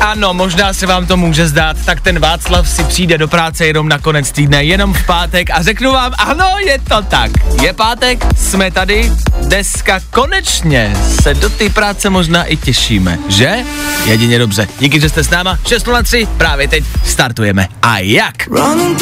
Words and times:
Ano, 0.00 0.34
možná 0.34 0.72
se 0.72 0.86
vám 0.86 1.06
to 1.06 1.16
může 1.16 1.48
zdát, 1.48 1.76
tak 1.84 2.00
ten 2.00 2.18
Václav 2.18 2.68
si 2.68 2.84
přijde 2.84 3.18
do 3.18 3.28
práce 3.28 3.66
jenom 3.66 3.88
na 3.88 3.98
konec 3.98 4.32
týdne, 4.32 4.64
jenom 4.64 4.94
v 4.94 5.06
pátek 5.06 5.50
a 5.50 5.62
řeknu 5.62 5.92
vám, 5.92 6.12
ano, 6.18 6.46
je 6.66 6.78
to 6.78 7.02
tak. 7.02 7.30
Je 7.62 7.72
pátek, 7.72 8.26
jsme 8.36 8.70
tady, 8.70 9.12
dneska 9.42 10.00
konečně 10.10 10.96
se 11.22 11.34
do 11.34 11.50
té 11.50 11.70
práce 11.70 12.10
možná 12.10 12.44
i 12.44 12.56
těšíme, 12.56 13.18
že? 13.28 13.56
Jedině 14.04 14.38
dobře. 14.38 14.68
Díky, 14.78 15.00
že 15.00 15.08
jste 15.08 15.24
s 15.24 15.30
náma. 15.30 15.58
603, 15.66 16.28
právě 16.36 16.68
teď 16.68 16.84
startujeme. 17.04 17.68
A 17.82 17.98
jak? 17.98 18.46
Running 18.46 19.00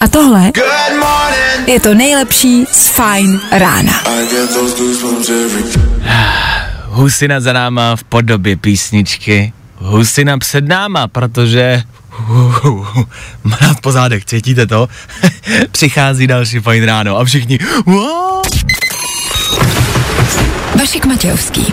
a 0.00 0.08
tohle 0.08 0.52
je 1.66 1.80
to 1.80 1.94
nejlepší 1.94 2.64
z 2.72 2.88
Fajn 2.88 3.40
rána. 3.52 3.92
Husina 6.86 7.40
za 7.40 7.52
náma 7.52 7.96
v 7.96 8.04
podobě 8.04 8.56
písničky. 8.56 9.52
Husina 9.76 10.38
před 10.38 10.68
náma, 10.68 11.08
protože 11.08 11.82
mráz 13.44 13.76
po 13.80 13.92
zádech, 13.92 14.24
cítíte 14.24 14.66
to? 14.66 14.88
Přichází 15.72 16.26
další 16.26 16.58
fajn 16.58 16.84
ráno 16.84 17.16
a 17.16 17.24
všichni 17.24 17.58
wow. 17.86 18.42
Vašek 20.78 21.06
Matějovský 21.06 21.72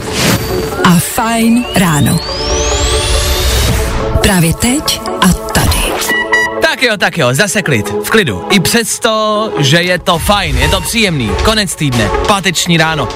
a 0.84 1.00
Fajn 1.00 1.66
ráno. 1.76 2.20
Právě 4.22 4.54
teď 4.54 5.02
jo, 6.88 6.98
tak 6.98 7.18
jo, 7.18 7.28
zase 7.32 7.62
klid, 7.62 7.90
v 8.04 8.10
klidu. 8.10 8.48
I 8.52 8.60
přesto, 8.60 9.54
že 9.60 9.78
je 9.78 10.00
to 10.00 10.18
fajn, 10.18 10.58
je 10.58 10.70
to 10.70 10.82
příjemný, 10.82 11.32
konec 11.44 11.76
týdne, 11.76 12.10
páteční 12.28 12.78
ráno. 12.78 13.08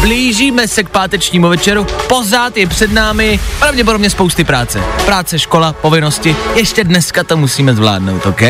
Blížíme 0.00 0.68
se 0.68 0.82
k 0.82 0.88
pátečnímu 0.88 1.48
večeru, 1.48 1.86
pořád 2.08 2.56
je 2.56 2.66
před 2.66 2.92
námi 2.92 3.40
pravděpodobně 3.58 4.10
spousty 4.10 4.44
práce. 4.44 4.80
Práce, 5.04 5.38
škola, 5.38 5.72
povinnosti, 5.72 6.36
ještě 6.54 6.84
dneska 6.84 7.24
to 7.24 7.36
musíme 7.36 7.74
zvládnout, 7.74 8.26
OK? 8.26 8.42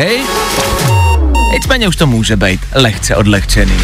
Nicméně 1.53 1.87
už 1.87 1.95
to 1.95 2.07
může 2.07 2.35
být 2.35 2.61
lehce 2.75 3.15
odlehčený. 3.15 3.79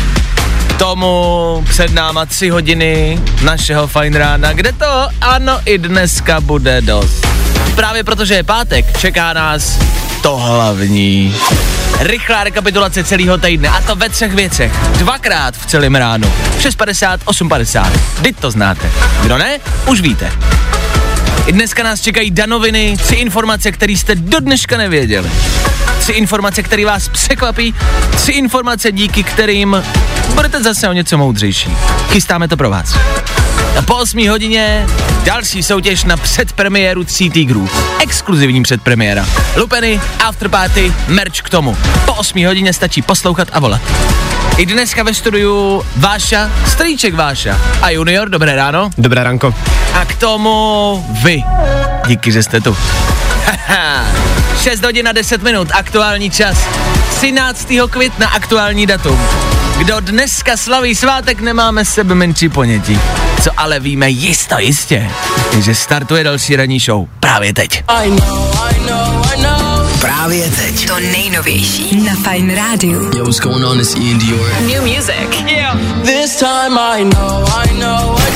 Tomu 0.80 1.64
před 1.70 1.94
náma 1.94 2.26
tři 2.26 2.50
hodiny 2.50 3.20
našeho 3.44 3.88
fajn 3.88 4.16
rána, 4.16 4.54
kde 4.54 4.72
to 4.72 5.08
ano 5.22 5.60
i 5.66 5.78
dneska 5.78 6.42
bude 6.42 6.82
dost. 6.82 7.35
Právě 7.76 8.04
protože 8.04 8.34
je 8.34 8.44
pátek, 8.44 8.98
čeká 8.98 9.34
nás 9.34 9.80
to 10.22 10.38
hlavní. 10.38 11.36
Rychlá 12.00 12.44
rekapitulace 12.44 13.04
celého 13.04 13.38
týdne 13.38 13.70
a 13.70 13.82
to 13.82 13.96
ve 13.96 14.10
třech 14.10 14.34
věcech. 14.34 14.72
Dvakrát 14.98 15.58
v 15.58 15.66
celém 15.66 15.96
ránu. 15.96 16.34
6.50, 16.60 17.18
8.50. 17.18 17.92
Vy 18.22 18.34
to 18.34 18.52
znáte. 18.52 18.92
Kdo 19.24 19.38
ne, 19.38 19.60
už 19.88 20.02
víte. 20.02 20.32
I 21.46 21.52
dneska 21.52 21.84
nás 21.84 22.02
čekají 22.02 22.32
danoviny, 22.32 22.98
tři 22.98 23.16
informace, 23.16 23.72
které 23.72 23.94
jste 23.94 24.16
do 24.16 24.40
dneška 24.40 24.78
nevěděli. 24.78 25.32
Tři 26.00 26.12
informace, 26.12 26.64
které 26.64 26.86
vás 26.86 27.10
překvapí, 27.10 27.76
tři 28.16 28.32
informace, 28.32 28.92
díky 28.92 29.24
kterým 29.24 29.84
budete 30.34 30.64
zase 30.64 30.90
o 30.90 30.94
něco 30.94 31.18
moudřejší. 31.18 31.78
Chystáme 32.10 32.48
to 32.48 32.58
pro 32.58 32.70
vás. 32.70 32.96
A 33.78 33.82
po 33.82 33.96
8 33.96 34.30
hodině 34.30 34.88
další 35.24 35.64
soutěž 35.64 36.04
na 36.04 36.18
předpremiéru 36.18 37.04
Tří 37.04 37.30
týgrů. 37.30 37.70
Exkluzivní 38.00 38.64
předpremiéra. 38.64 39.26
Lupeny, 39.56 40.02
afterparty, 40.26 40.94
merch 41.08 41.42
k 41.42 41.50
tomu. 41.50 41.78
Po 42.06 42.14
8 42.14 42.46
hodině 42.46 42.74
stačí 42.74 43.02
poslouchat 43.02 43.48
a 43.52 43.60
volat. 43.60 43.82
I 44.58 44.66
dneska 44.66 45.04
ve 45.04 45.14
studiu 45.14 45.84
Váša, 45.96 46.52
strýček 46.68 47.14
Váša 47.14 47.60
a 47.82 47.90
junior, 47.90 48.30
dobré 48.30 48.56
ráno. 48.56 48.90
Dobré 48.98 49.24
ranko. 49.24 49.56
A 49.94 50.06
k 50.06 50.16
tomu 50.16 51.06
vy. 51.24 51.44
Díky, 52.08 52.32
že 52.32 52.44
jste 52.44 52.62
tu. 52.62 52.78
Haha. 53.46 54.06
6 54.62 54.84
hodin 54.84 55.08
a 55.08 55.12
10 55.12 55.44
minut, 55.44 55.68
aktuální 55.74 56.32
čas. 56.32 56.58
13. 57.10 57.68
května, 57.90 58.28
aktuální 58.28 58.86
datum. 58.86 59.20
Kdo 59.78 60.00
dneska 60.00 60.58
slaví 60.58 60.96
svátek, 60.96 61.42
nemáme 61.42 61.86
sebe 61.86 62.16
menší 62.16 62.50
ponětí. 62.50 63.00
Co 63.46 63.52
ale 63.58 63.80
víme 63.80 64.10
jisto 64.10 64.60
jistě, 64.60 65.12
je, 65.56 65.62
že 65.62 65.76
startuje 65.76 66.24
další 66.24 66.56
ranní 66.56 66.80
show 66.80 67.08
právě 67.20 67.54
teď. 67.54 67.84
I 67.88 68.10
know, 68.10 68.52
I 68.70 68.80
know, 68.80 69.26
I 69.34 69.42
know. 69.42 69.88
Právě 70.00 70.50
teď. 70.50 70.88
To 70.88 71.00
nejnovější 71.00 72.04
na 72.04 72.16
Fajn 72.16 72.56
rádiu. 72.56 73.12
Yo, 73.18 73.24
what's 73.24 73.40
going 73.40 73.66
on? 73.66 73.80
It's 73.80 73.96
Ian 73.96 74.18
Dior. 74.20 74.62
New 74.62 74.82
music. 74.82 75.44
This 76.04 76.36
time 76.36 76.80
I 76.80 77.04
know, 77.04 77.48
I 77.64 77.74
know, 77.74 78.20
I 78.20 78.32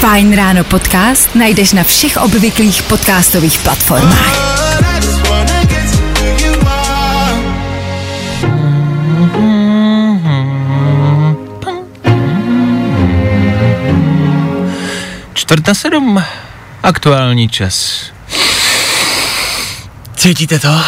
Fajn 0.00 0.36
ráno 0.36 0.64
podcast 0.64 1.34
najdeš 1.34 1.72
na 1.72 1.84
všech 1.84 2.16
obvyklých 2.16 2.82
podcastových 2.82 3.58
platformách. 3.58 4.55
Čtvrta 15.46 15.74
sedm, 15.74 16.24
aktuální 16.82 17.48
čas. 17.48 18.02
Cítíte 20.16 20.58
to? 20.58 20.80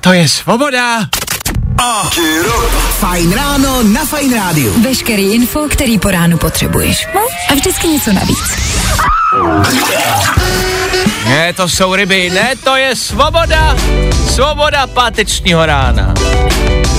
To 0.00 0.12
je 0.12 0.28
svoboda. 0.28 1.08
Fajn 2.98 3.32
ráno 3.32 3.82
na 3.82 4.04
Fajn 4.04 4.34
rádiu. 4.34 4.82
Veškerý 4.82 5.34
info, 5.34 5.68
který 5.68 5.98
po 5.98 6.10
ránu 6.10 6.38
potřebuješ. 6.38 7.08
No 7.14 7.20
a 7.50 7.54
vždycky 7.54 7.88
něco 7.88 8.12
navíc. 8.12 8.56
Ne, 11.24 11.52
to 11.52 11.68
jsou 11.68 11.94
ryby, 11.94 12.30
ne, 12.30 12.56
to 12.64 12.76
je 12.76 12.96
svoboda. 12.96 13.76
Svoboda 14.30 14.86
pátečního 14.86 15.66
rána. 15.66 16.14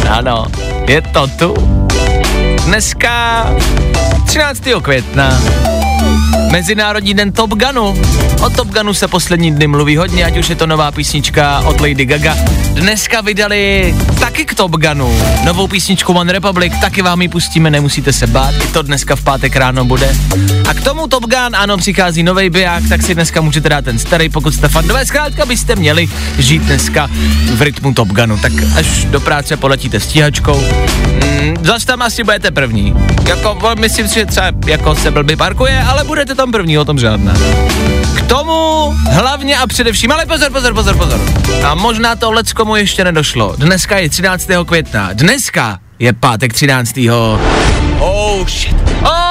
Ano, 0.10 0.46
je 0.88 1.02
to 1.02 1.28
tu. 1.28 1.54
Dneska 2.66 3.46
13. 4.26 4.62
května. 4.82 5.42
Mezinárodní 6.52 7.14
den 7.14 7.32
Top 7.32 7.50
Gunu. 7.50 8.02
O 8.42 8.50
Top 8.50 8.68
Gunu 8.68 8.94
se 8.94 9.08
poslední 9.08 9.52
dny 9.52 9.68
mluví 9.68 9.98
hodně, 9.98 10.26
ať 10.26 10.38
už 10.38 10.50
je 10.50 10.56
to 10.56 10.68
nová 10.68 10.92
písnička 10.92 11.60
od 11.60 11.82
Lady 11.82 12.06
Gaga. 12.06 12.38
Dneska 12.74 13.22
vydali 13.22 13.96
taky 14.20 14.46
k 14.46 14.54
Top 14.54 14.72
Gunu 14.72 15.22
novou 15.46 15.68
písničku 15.68 16.14
One 16.14 16.34
Republic, 16.34 16.74
taky 16.82 17.02
vám 17.02 17.22
ji 17.22 17.28
pustíme, 17.28 17.70
nemusíte 17.70 18.14
se 18.14 18.28
bát, 18.28 18.56
i 18.64 18.68
to 18.68 18.82
dneska 18.82 19.16
v 19.16 19.24
pátek 19.24 19.56
ráno 19.56 19.86
bude. 19.86 20.16
A 20.70 20.74
k 20.74 20.82
tomu 20.82 21.08
Top 21.08 21.24
Gun, 21.24 21.56
ano, 21.56 21.78
přichází 21.78 22.24
nový 22.24 22.50
biják, 22.50 22.84
tak 22.90 23.02
si 23.02 23.16
dneska 23.16 23.42
můžete 23.42 23.70
dát 23.70 23.86
ten 23.86 24.00
starý, 24.00 24.30
pokud 24.30 24.56
jste 24.56 24.70
fandové, 24.70 25.06
zkrátka 25.06 25.46
byste 25.46 25.76
měli 25.76 26.08
žít 26.38 26.62
dneska 26.62 27.10
v 27.54 27.62
rytmu 27.62 27.94
Top 27.94 28.08
Gunu. 28.08 28.38
Tak 28.38 28.54
až 28.78 29.06
do 29.06 29.20
práce 29.20 29.58
poletíte 29.58 30.00
stíhačkou, 30.00 30.64
mm, 31.42 31.56
zase 31.66 31.86
tam 31.86 32.02
asi 32.02 32.24
budete 32.24 32.52
první. 32.52 32.94
Jako, 33.28 33.76
myslím 33.80 34.08
si, 34.08 34.16
že 34.16 34.26
třeba 34.26 34.48
jako 34.66 34.96
se 34.96 35.12
blbý 35.12 35.36
parkuje, 35.36 35.84
ale 35.84 36.04
budete 36.04 36.36
tam 36.36 36.52
první, 36.52 36.78
o 36.78 36.86
tom 36.86 37.00
žádná. 37.00 37.34
K 38.18 38.22
tomu 38.28 38.94
hlavně 39.12 39.58
a 39.58 39.68
především, 39.68 40.12
ale 40.12 40.26
pozor, 40.26 40.52
pozor, 40.52 40.74
pozor, 40.74 40.98
pozor. 40.98 41.20
A 41.66 41.76
možná 41.76 42.16
to 42.16 42.32
leckomu 42.32 42.76
ještě 42.76 43.04
nedošlo. 43.04 43.56
Dneska 43.58 43.98
je 43.98 44.10
13. 44.10 44.48
května. 44.66 45.10
Dneska 45.14 45.80
je 46.00 46.14
pátek 46.14 46.54
13. 46.54 46.98
Oh 47.12 47.40
shit. 47.40 48.00
Oh 48.00 48.48
shit. 48.48 48.76
Oh 49.04 49.29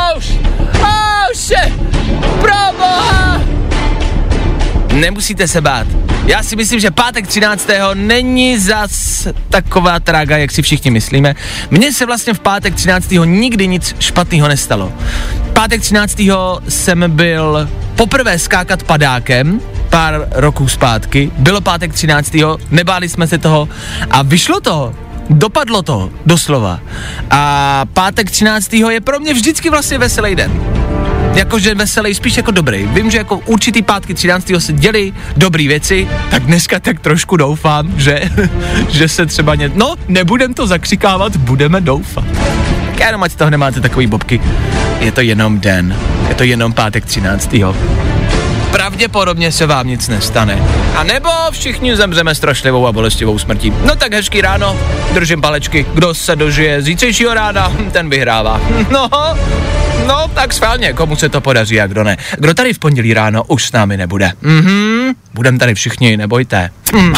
Nemusíte 4.99 5.49
se 5.49 5.61
bát. 5.61 5.87
Já 6.27 6.43
si 6.43 6.56
myslím, 6.56 6.81
že 6.81 6.91
pátek 6.91 7.27
13. 7.27 7.69
není 7.95 8.59
zas 8.59 9.29
taková 9.49 10.00
trága, 10.00 10.37
jak 10.37 10.50
si 10.50 10.62
všichni 10.62 10.91
myslíme. 10.91 11.35
Mně 11.71 11.93
se 11.93 12.06
vlastně 12.06 12.35
v 12.35 12.41
pátek 12.41 12.75
13. 12.75 13.15
nikdy 13.25 13.67
nic 13.67 13.97
špatného 13.99 14.49
nestalo. 14.49 14.93
Pátek 15.53 15.81
13. 15.81 16.23
jsem 16.69 17.05
byl 17.09 17.69
poprvé 17.97 18.39
skákat 18.39 18.83
padákem, 18.83 19.61
pár 19.91 20.29
roků 20.33 20.69
zpátky. 20.69 21.31
Bylo 21.39 21.61
pátek 21.61 21.93
13. 21.93 22.37
nebáli 22.71 23.09
jsme 23.09 23.27
se 23.27 23.39
toho 23.39 23.69
a 24.11 24.23
vyšlo 24.23 24.61
to. 24.61 24.95
Dopadlo 25.31 25.83
to, 25.83 26.11
doslova. 26.27 26.81
A 27.31 27.85
pátek 27.93 28.31
13. 28.31 28.73
je 28.73 29.00
pro 29.00 29.21
mě 29.21 29.35
vždycky 29.35 29.71
vlastně 29.71 29.99
veselý 29.99 30.35
den. 30.35 30.78
Jakože 31.38 31.75
veselý, 31.75 32.14
spíš 32.14 32.37
jako 32.37 32.50
dobrý. 32.50 32.87
Vím, 32.87 33.11
že 33.11 33.19
jako 33.19 33.38
určitý 33.38 33.82
pátky 33.82 34.14
13. 34.14 34.50
se 34.58 34.73
děli 34.73 35.12
dobrý 35.37 35.69
věci, 35.69 36.08
tak 36.31 36.43
dneska 36.43 36.81
tak 36.81 37.00
trošku 37.00 37.37
doufám, 37.37 38.00
že, 38.00 38.20
že 38.88 39.08
se 39.08 39.26
třeba 39.26 39.55
ně... 39.55 39.70
No, 39.75 39.94
nebudem 40.08 40.55
to 40.55 40.67
zakřikávat, 40.67 41.37
budeme 41.37 41.81
doufat. 41.81 42.25
Tak 42.87 43.00
jenom 43.00 43.23
ať 43.23 43.32
z 43.32 43.35
toho 43.35 43.50
nemáte 43.50 43.81
takový 43.81 44.06
bobky. 44.06 44.40
Je 45.00 45.12
to 45.12 45.20
jenom 45.20 45.61
den. 45.61 45.96
Je 46.29 46.35
to 46.35 46.43
jenom 46.44 46.73
pátek 46.73 47.06
13. 47.06 47.55
Pravděpodobně 48.70 49.53
se 49.53 49.67
vám 49.67 49.87
nic 49.87 50.09
nestane. 50.09 50.62
A 50.97 51.03
nebo 51.03 51.31
všichni 51.50 51.97
zemřeme 51.97 52.35
strašlivou 52.35 52.87
a 52.87 52.93
bolestivou 52.93 53.38
smrtí. 53.38 53.73
No 53.85 53.97
tak 53.97 54.12
hezký 54.15 54.41
ráno, 54.41 54.76
držím 55.15 55.41
palečky. 55.41 55.87
Kdo 55.94 56.15
se 56.15 56.37
dožije 56.37 56.82
zítřejšího 56.82 57.35
rána, 57.35 57.73
ten 57.93 58.11
vyhrává. 58.11 58.61
No, 58.91 59.09
no 60.06 60.29
tak 60.35 60.53
schválně, 60.53 60.93
komu 60.93 61.17
se 61.17 61.29
to 61.29 61.41
podaří 61.41 61.81
a 61.81 61.87
kdo 61.87 62.05
ne. 62.05 62.17
Kdo 62.38 62.55
tady 62.55 62.73
v 62.75 62.79
pondělí 62.79 63.15
ráno 63.15 63.44
už 63.47 63.65
s 63.67 63.73
námi 63.73 63.97
nebude. 63.97 64.32
Mhm, 64.43 65.12
budem 65.35 65.59
tady 65.59 65.75
všichni, 65.75 66.17
nebojte. 66.17 66.71
Hm. 66.97 67.14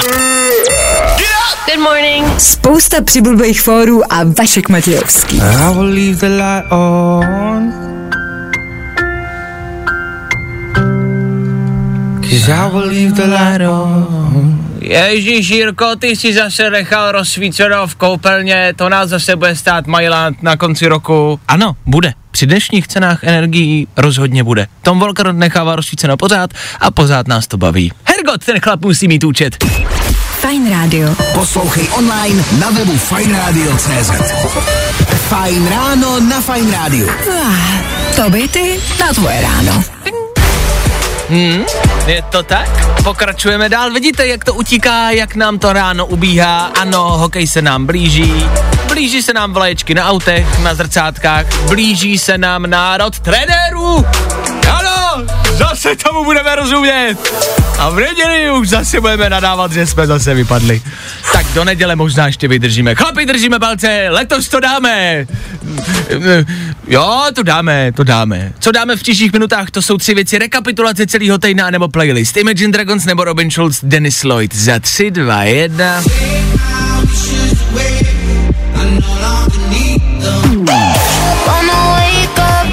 Good 1.67 1.79
morning. 1.83 2.41
Spousta 2.41 3.03
přibulbých 3.05 3.63
fórů 3.63 4.13
a 4.13 4.17
Vašek 4.39 4.69
Matějovský. 4.69 5.41
I 5.41 5.75
will 5.75 5.83
leave 5.83 6.17
the 6.17 6.27
light 6.27 6.73
on. 6.73 7.90
Ježíš 14.81 15.49
Jirko, 15.49 15.97
ty 15.97 16.07
jsi 16.07 16.35
zase 16.35 16.71
nechal 16.71 17.13
rozsvíceno 17.13 17.87
v 17.87 17.95
koupelně, 17.95 18.73
to 18.77 18.89
nás 18.89 19.09
zase 19.09 19.37
bude 19.37 19.57
stát 19.57 19.87
Mailand 19.87 20.43
na 20.43 20.57
konci 20.57 20.89
roku. 20.89 21.41
Ano, 21.49 21.77
bude. 21.87 22.15
Při 22.31 22.47
dnešních 22.47 22.89
cenách 22.89 23.25
energií 23.25 23.89
rozhodně 23.97 24.45
bude. 24.45 24.67
Tom 24.83 24.99
Volker 24.99 25.33
nechává 25.33 25.77
rozsvíceno 25.77 26.17
pořád 26.17 26.51
a 26.81 26.91
pořád 26.91 27.29
nás 27.29 27.47
to 27.47 27.57
baví. 27.57 27.93
Hergot, 28.05 28.45
ten 28.45 28.61
chlap 28.61 28.81
musí 28.81 29.09
mít 29.09 29.25
účet. 29.25 29.65
Fajn 30.41 30.71
rádio. 30.71 31.15
Poslouchej 31.35 31.89
online 31.93 32.45
na 32.61 32.71
webu 32.71 32.97
fajnradio.cz 32.97 34.11
Fajn 35.29 35.69
ráno 35.69 36.21
na 36.21 36.41
Fajn 36.41 36.73
rádiu. 36.73 37.09
To 38.17 38.31
by 38.31 38.49
ty 38.49 38.81
na 39.01 39.13
tvoje 39.13 39.41
ráno. 39.41 39.85
Je 42.07 42.23
to 42.31 42.43
tak? 42.43 43.03
Pokračujeme 43.05 43.69
dál. 43.69 43.91
Vidíte, 43.93 44.27
jak 44.27 44.45
to 44.45 44.55
utíká, 44.55 45.11
jak 45.11 45.35
nám 45.35 45.59
to 45.59 45.73
ráno 45.73 46.07
ubíhá. 46.07 46.67
Ano, 46.67 47.19
hokej 47.19 47.47
se 47.47 47.63
nám 47.63 47.87
blíží. 47.87 48.47
Blíží 48.89 49.23
se 49.23 49.33
nám 49.33 49.53
vlaječky 49.53 49.95
na 49.95 50.09
autech, 50.09 50.59
na 50.59 50.75
zrcátkách. 50.75 51.47
Blíží 51.69 52.19
se 52.19 52.39
nám 52.39 52.71
národ 52.71 53.21
trenérů. 53.21 54.07
Zase 55.61 55.97
tomu 55.97 56.25
budeme 56.25 56.57
rozumět. 56.57 57.17
A 57.79 57.91
v 57.91 57.97
neděli 57.97 58.51
už 58.51 58.69
zase 58.69 59.01
budeme 59.01 59.31
nadávat, 59.31 59.73
že 59.73 59.87
jsme 59.87 60.07
zase 60.07 60.35
vypadli. 60.35 60.83
Tak 61.33 61.47
do 61.55 61.65
neděle 61.65 61.97
možná 61.97 62.27
ještě 62.27 62.49
vydržíme. 62.49 62.95
Chlapi, 62.95 63.27
držíme 63.27 63.59
palce, 63.59 64.07
letos 64.09 64.49
to 64.49 64.61
dáme. 64.61 65.27
Jo, 66.87 67.23
to 67.35 67.43
dáme, 67.43 67.93
to 67.93 68.05
dáme. 68.05 68.53
Co 68.59 68.73
dáme 68.73 68.97
v 68.97 69.01
příštích 69.01 69.33
minutách, 69.33 69.71
to 69.71 69.83
jsou 69.83 69.99
tři 69.99 70.15
věci. 70.15 70.39
Rekapitulace 70.39 71.07
celého 71.07 71.39
týdne 71.39 71.71
nebo 71.71 71.89
playlist. 71.89 72.37
Imagine 72.37 72.73
Dragons 72.73 73.05
nebo 73.05 73.25
Robin 73.25 73.51
Schulz, 73.51 73.81
Dennis 73.83 74.25
Lloyd. 74.25 74.55
Za 74.55 74.79
tři, 74.79 75.11
dva, 75.11 75.43
jedna. 75.43 76.03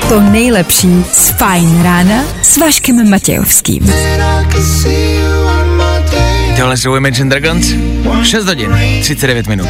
To 0.09 0.19
nejlepší 0.19 1.03
z 1.11 1.29
Fajn 1.29 1.83
rána 1.83 2.23
s 2.41 2.57
Vaškem 2.57 3.09
Matějovským. 3.09 3.93
Tohle 6.57 6.77
jsou 6.77 6.95
Imagine 6.95 7.29
Dragons. 7.29 7.73
6 8.23 8.45
hodin, 8.45 8.77
39 9.01 9.47
minut. 9.47 9.67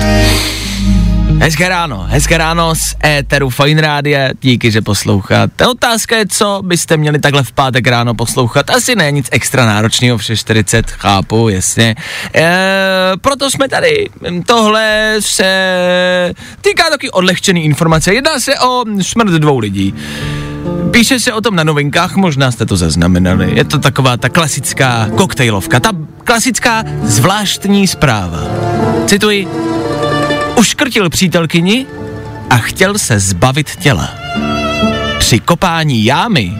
Hezké 1.27 1.69
ráno, 1.69 2.05
hezké 2.09 2.37
ráno 2.37 2.75
z 2.75 2.95
éteru 3.05 3.49
Fine 3.49 3.81
Rádia, 3.81 4.29
díky, 4.41 4.71
že 4.71 4.81
posloucháte. 4.81 5.67
Otázka 5.67 6.17
je, 6.17 6.25
co 6.27 6.61
byste 6.65 6.97
měli 6.97 7.19
takhle 7.19 7.43
v 7.43 7.51
pátek 7.51 7.87
ráno 7.87 8.15
poslouchat. 8.15 8.69
Asi 8.69 8.95
ne 8.95 9.11
nic 9.11 9.29
extra 9.31 9.65
náročného 9.65 10.17
v 10.17 10.21
6.40, 10.21 10.83
chápu, 10.87 11.49
jasně. 11.49 11.95
E, 12.35 13.11
proto 13.21 13.51
jsme 13.51 13.69
tady. 13.69 14.09
Tohle 14.45 15.15
se 15.19 16.33
týká 16.61 16.89
taky 16.89 17.11
odlehčený 17.11 17.65
informace. 17.65 18.13
Jedná 18.13 18.39
se 18.39 18.59
o 18.59 18.85
smrt 19.01 19.31
dvou 19.31 19.59
lidí. 19.59 19.93
Píše 20.91 21.19
se 21.19 21.33
o 21.33 21.41
tom 21.41 21.55
na 21.55 21.63
novinkách, 21.63 22.15
možná 22.15 22.51
jste 22.51 22.65
to 22.65 22.77
zaznamenali. 22.77 23.51
Je 23.55 23.63
to 23.63 23.79
taková 23.79 24.17
ta 24.17 24.29
klasická 24.29 25.09
koktejlovka, 25.15 25.79
ta 25.79 25.91
klasická 26.23 26.83
zvláštní 27.03 27.87
zpráva. 27.87 28.39
Cituji, 29.05 29.47
uškrtil 30.57 31.09
přítelkyni 31.09 31.85
a 32.49 32.57
chtěl 32.57 32.97
se 32.97 33.19
zbavit 33.19 33.75
těla. 33.75 34.09
Při 35.19 35.39
kopání 35.39 36.05
jámy 36.05 36.53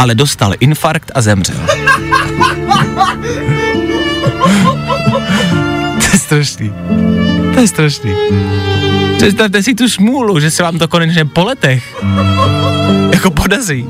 ale 0.00 0.14
dostal 0.14 0.54
infarkt 0.60 1.12
a 1.14 1.20
zemřel. 1.22 1.56
to 5.98 6.06
je 6.12 6.18
strašný. 6.18 6.72
To 7.54 7.60
je 7.60 7.68
strašný. 7.68 8.14
Představte 9.16 9.62
si 9.62 9.74
tu 9.74 9.88
smůlu, 9.88 10.40
že 10.40 10.50
se 10.50 10.62
vám 10.62 10.78
to 10.78 10.88
konečně 10.88 11.24
po 11.24 11.44
letech 11.44 12.02
jako 13.12 13.30
podaří. 13.30 13.86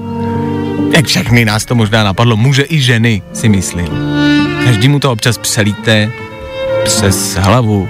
Jak 0.97 1.07
všechny 1.07 1.45
nás 1.45 1.65
to 1.65 1.75
možná 1.75 2.05
napadlo, 2.05 2.37
muže 2.37 2.65
i 2.69 2.81
ženy, 2.81 3.23
si 3.33 3.49
myslím. 3.49 3.89
Každý 4.65 4.89
mu 4.89 5.01
to 5.01 5.13
občas 5.13 5.39
přelíte 5.39 6.13
přes 6.85 7.35
hlavu, 7.35 7.89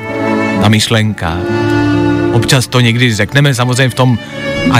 ta 0.62 0.68
myšlenka. 0.68 1.59
Občas 2.32 2.66
to 2.66 2.80
někdy 2.80 3.14
řekneme, 3.14 3.54
samozřejmě 3.54 3.90
v 3.90 3.94
tom 3.94 4.18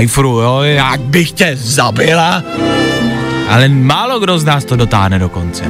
iFru, 0.00 0.28
jo, 0.28 0.60
jak 0.62 1.00
bych 1.00 1.32
tě 1.32 1.50
zabila. 1.54 2.42
Ale 3.48 3.68
málo 3.68 4.20
kdo 4.20 4.38
z 4.38 4.44
nás 4.44 4.64
to 4.64 4.76
dotáhne 4.76 5.18
do 5.18 5.28
konce. 5.28 5.64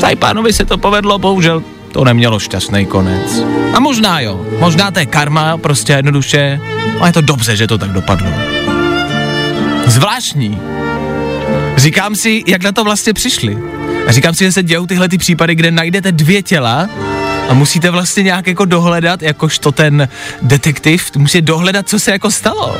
Tady 0.00 0.16
pánovi 0.16 0.52
se 0.52 0.64
to 0.64 0.78
povedlo, 0.78 1.18
bohužel 1.18 1.62
to 1.92 2.04
nemělo 2.04 2.38
šťastný 2.38 2.86
konec. 2.86 3.42
A 3.74 3.80
možná 3.80 4.20
jo, 4.20 4.46
možná 4.60 4.90
to 4.90 4.98
je 4.98 5.06
karma, 5.06 5.56
prostě 5.56 5.92
jednoduše, 5.92 6.60
a 7.00 7.06
je 7.06 7.12
to 7.12 7.20
dobře, 7.20 7.56
že 7.56 7.66
to 7.66 7.78
tak 7.78 7.90
dopadlo. 7.90 8.28
Zvláštní. 9.86 10.58
Říkám 11.76 12.14
si, 12.14 12.44
jak 12.46 12.62
na 12.62 12.72
to 12.72 12.84
vlastně 12.84 13.12
přišli. 13.12 13.58
A 14.06 14.12
říkám 14.12 14.34
si, 14.34 14.44
že 14.44 14.52
se 14.52 14.62
dějou 14.62 14.86
tyhle 14.86 15.08
ty 15.08 15.18
případy, 15.18 15.54
kde 15.54 15.70
najdete 15.70 16.12
dvě 16.12 16.42
těla 16.42 16.88
a 17.48 17.54
musíte 17.54 17.90
vlastně 17.90 18.22
nějak 18.22 18.46
jako 18.46 18.64
dohledat, 18.64 19.22
jakožto 19.22 19.72
ten 19.72 20.08
detektiv, 20.42 21.16
musíte 21.16 21.46
dohledat, 21.46 21.88
co 21.88 22.00
se 22.00 22.10
jako 22.10 22.30
stalo. 22.30 22.76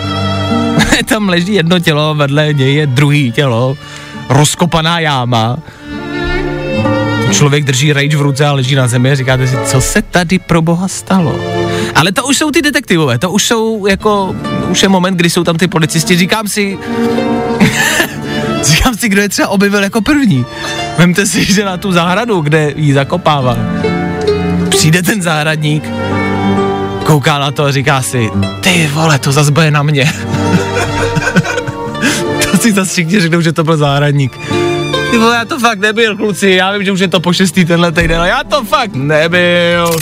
Tam 1.05 1.29
leží 1.29 1.55
jedno 1.55 1.79
tělo, 1.79 2.15
vedle 2.15 2.53
něj 2.53 2.75
je 2.75 2.87
druhý 2.87 3.33
tělo, 3.33 3.77
rozkopaná 4.29 5.01
jáma. 5.01 5.59
Člověk 7.33 7.65
drží 7.65 7.93
rage 7.93 8.17
v 8.17 8.21
ruce 8.21 8.47
a 8.47 8.53
leží 8.53 8.75
na 8.75 8.89
zemi 8.89 9.11
a 9.11 9.15
říkáte 9.15 9.47
si, 9.47 9.57
co 9.65 9.81
se 9.81 10.03
tady 10.03 10.39
pro 10.39 10.63
boha 10.63 10.89
stalo. 10.89 11.37
Ale 11.95 12.13
to 12.13 12.27
už 12.27 12.39
jsou 12.39 12.51
ty 12.51 12.63
detektivové, 12.63 13.19
to 13.19 13.31
už 13.31 13.47
jsou 13.47 13.87
jako, 13.87 14.35
už 14.71 14.83
je 14.83 14.89
moment, 14.89 15.17
kdy 15.17 15.31
jsou 15.31 15.45
tam 15.45 15.57
ty 15.57 15.69
policisti, 15.69 16.17
říkám 16.17 16.49
si, 16.49 16.79
říkám 18.63 18.95
si, 18.95 19.09
kdo 19.09 19.21
je 19.21 19.29
třeba 19.29 19.49
objevil 19.49 19.83
jako 19.83 20.01
první. 20.01 20.47
Vemte 20.99 21.27
si, 21.27 21.45
že 21.45 21.65
na 21.65 21.77
tu 21.77 21.93
zahradu, 21.93 22.41
kde 22.41 22.73
ji 22.77 22.95
zakopává, 22.95 23.57
přijde 24.85 25.03
ten 25.03 25.23
zahradník, 25.23 25.85
kouká 27.05 27.39
na 27.39 27.51
to 27.51 27.65
a 27.65 27.73
říká 27.73 28.03
si, 28.03 28.31
ty 28.61 28.91
vole, 28.93 29.19
to 29.19 29.33
zase 29.33 29.51
bude 29.51 29.71
na 29.71 29.83
mě. 29.83 30.13
to 32.51 32.57
si 32.57 32.73
zase 32.73 32.93
všichni 32.93 33.21
řeknou, 33.21 33.41
že 33.41 33.53
to 33.53 33.65
byl 33.65 33.77
zahradník. 33.77 34.39
Ty 35.11 35.19
vole, 35.19 35.37
já 35.37 35.45
to 35.45 35.59
fakt 35.59 35.79
nebyl, 35.79 36.17
kluci, 36.17 36.51
já 36.51 36.73
vím, 36.73 36.85
že 36.85 36.93
už 36.93 37.01
je 37.01 37.09
to 37.09 37.21
po 37.21 37.33
šestý 37.33 37.65
tenhle 37.65 37.93
týden, 37.93 38.19
ale 38.19 38.29
já 38.29 38.45
to 38.45 38.65
fakt 38.65 38.95
nebyl. 38.95 39.97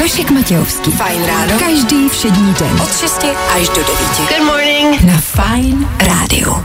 Vašek 0.00 0.30
Matějovský. 0.30 0.90
Fajn 0.90 1.24
ráno. 1.26 1.58
Každý 1.58 2.08
všední 2.08 2.54
den. 2.60 2.80
Od 2.82 2.98
6 2.98 3.24
až 3.56 3.68
do 3.68 3.74
9. 3.74 3.88
Good 4.28 4.46
morning. 4.46 5.02
Na 5.02 5.18
Fajn 5.20 5.88
rádiu. 6.00 6.56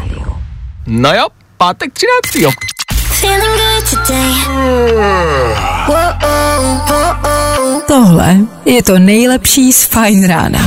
No 0.88 1.14
jo, 1.14 1.28
pátek 1.58 1.94
13. 1.94 2.79
Tohle 7.88 8.38
je 8.66 8.84
to 8.84 9.00
nejlepší 9.00 9.74
z 9.74 9.86
Fajn 9.86 10.28
rána. 10.28 10.60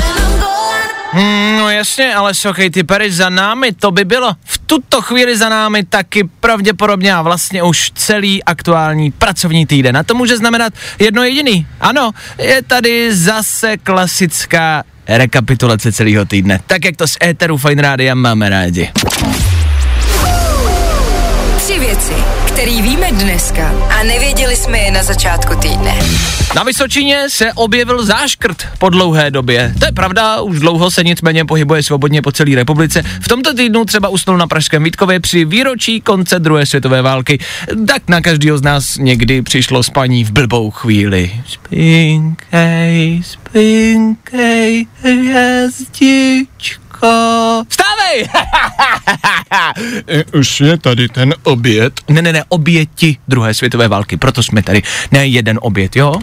Hmm, 1.12 1.58
no 1.58 1.70
jasně, 1.70 2.14
ale 2.14 2.34
sokej, 2.34 2.70
ty 2.70 2.84
pery 2.84 3.12
za 3.12 3.28
námi, 3.28 3.72
to 3.72 3.90
by 3.90 4.04
bylo 4.04 4.32
v 4.44 4.58
tuto 4.58 5.02
chvíli 5.02 5.36
za 5.36 5.48
námi 5.48 5.84
taky 5.84 6.24
pravděpodobně 6.40 7.14
a 7.14 7.22
vlastně 7.22 7.62
už 7.62 7.90
celý 7.94 8.44
aktuální 8.44 9.10
pracovní 9.10 9.66
týden. 9.66 9.96
A 9.96 10.02
to 10.02 10.14
může 10.14 10.36
znamenat 10.36 10.72
jedno 10.98 11.24
jediný. 11.24 11.66
Ano, 11.80 12.10
je 12.38 12.62
tady 12.62 13.16
zase 13.16 13.76
klasická 13.76 14.82
rekapitulace 15.08 15.92
celého 15.92 16.24
týdne. 16.24 16.60
Tak 16.66 16.84
jak 16.84 16.96
to 16.96 17.08
z 17.08 17.16
éteru 17.24 17.56
Fine 17.56 17.82
Rádia 17.82 18.14
máme 18.14 18.48
rádi. 18.48 18.90
Tři 21.56 21.78
věci, 21.78 22.14
které 22.62 22.82
víme 22.82 23.12
dneska 23.12 23.74
a 23.88 24.02
nevěděli 24.02 24.56
jsme 24.56 24.78
je 24.78 24.90
na 24.90 25.02
začátku 25.02 25.54
týdne. 25.56 25.98
Na 26.56 26.62
Vysočině 26.62 27.24
se 27.28 27.52
objevil 27.52 28.04
záškrt 28.04 28.66
po 28.78 28.88
dlouhé 28.88 29.30
době. 29.30 29.74
To 29.78 29.84
je 29.86 29.92
pravda, 29.92 30.40
už 30.40 30.60
dlouho 30.60 30.90
se 30.90 31.04
nicméně 31.04 31.44
pohybuje 31.44 31.82
svobodně 31.82 32.22
po 32.22 32.32
celé 32.32 32.54
republice. 32.54 33.02
V 33.20 33.28
tomto 33.28 33.54
týdnu 33.54 33.84
třeba 33.84 34.08
usnul 34.08 34.36
na 34.36 34.46
Pražském 34.46 34.84
Vítkově 34.84 35.20
při 35.20 35.44
výročí 35.44 36.00
konce 36.00 36.38
druhé 36.38 36.66
světové 36.66 37.02
války. 37.02 37.38
Tak 37.86 38.02
na 38.08 38.20
každého 38.20 38.58
z 38.58 38.62
nás 38.62 38.96
někdy 38.96 39.42
přišlo 39.42 39.82
spaní 39.82 40.24
v 40.24 40.30
blbou 40.30 40.70
chvíli. 40.70 41.32
Spinkej, 41.46 43.22
spinkej. 43.24 44.86
Vstávej! 47.68 48.28
Už 50.38 50.60
je 50.60 50.78
tady 50.78 51.08
ten 51.08 51.34
oběd. 51.42 52.00
Ne, 52.08 52.22
ne, 52.22 52.32
ne, 52.32 52.44
oběti 52.48 53.16
druhé 53.28 53.54
světové 53.54 53.88
války, 53.88 54.16
proto 54.16 54.42
jsme 54.42 54.62
tady. 54.62 54.82
Ne 55.10 55.26
jeden 55.26 55.58
oběd, 55.62 55.96
jo? 55.96 56.14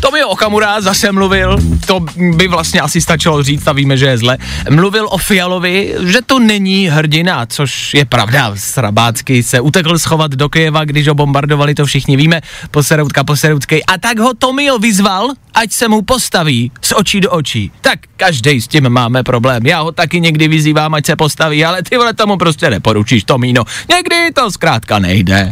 Tomio 0.00 0.28
Okamura 0.28 0.80
zase 0.80 1.12
mluvil, 1.12 1.56
to 1.86 2.00
by 2.36 2.48
vlastně 2.48 2.80
asi 2.80 3.00
stačilo 3.00 3.42
říct 3.42 3.66
a 3.66 3.72
víme, 3.72 3.96
že 3.96 4.06
je 4.06 4.18
zle. 4.18 4.38
Mluvil 4.70 5.06
o 5.10 5.18
Fialovi, 5.18 5.94
že 6.00 6.18
to 6.26 6.38
není 6.38 6.88
hrdina, 6.88 7.46
což 7.46 7.94
je 7.94 8.04
pravda. 8.04 8.52
Srabácky 8.56 9.42
se 9.42 9.60
utekl 9.60 9.98
schovat 9.98 10.30
do 10.30 10.48
Kyjeva, 10.48 10.84
když 10.84 11.08
ho 11.08 11.14
bombardovali, 11.14 11.74
to 11.74 11.86
všichni 11.86 12.16
víme, 12.16 12.40
poseroutka 12.70 13.24
poseroutskej. 13.24 13.82
A 13.86 13.98
tak 13.98 14.18
ho 14.18 14.34
Tomio 14.34 14.78
vyzval, 14.78 15.32
ať 15.54 15.72
se 15.72 15.88
mu 15.88 16.02
postaví 16.02 16.72
z 16.82 16.92
očí 16.92 17.20
do 17.20 17.30
očí. 17.30 17.72
Tak 17.80 17.98
každý 18.16 18.60
s 18.60 18.68
tím 18.68 18.88
máme 18.88 19.22
problém. 19.22 19.66
Já 19.66 19.80
ho 19.80 19.92
taky 19.92 20.20
někdy 20.20 20.48
vyzývám, 20.48 20.94
ať 20.94 21.06
se 21.06 21.16
postaví, 21.16 21.64
ale 21.64 21.82
ty 21.82 21.96
vole 21.96 22.14
tomu 22.14 22.36
prostě 22.36 22.70
neporučíš, 22.70 23.24
Tomíno. 23.24 23.64
Někdy 23.90 24.32
to 24.34 24.50
zkrátka 24.50 24.98
nejde. 24.98 25.50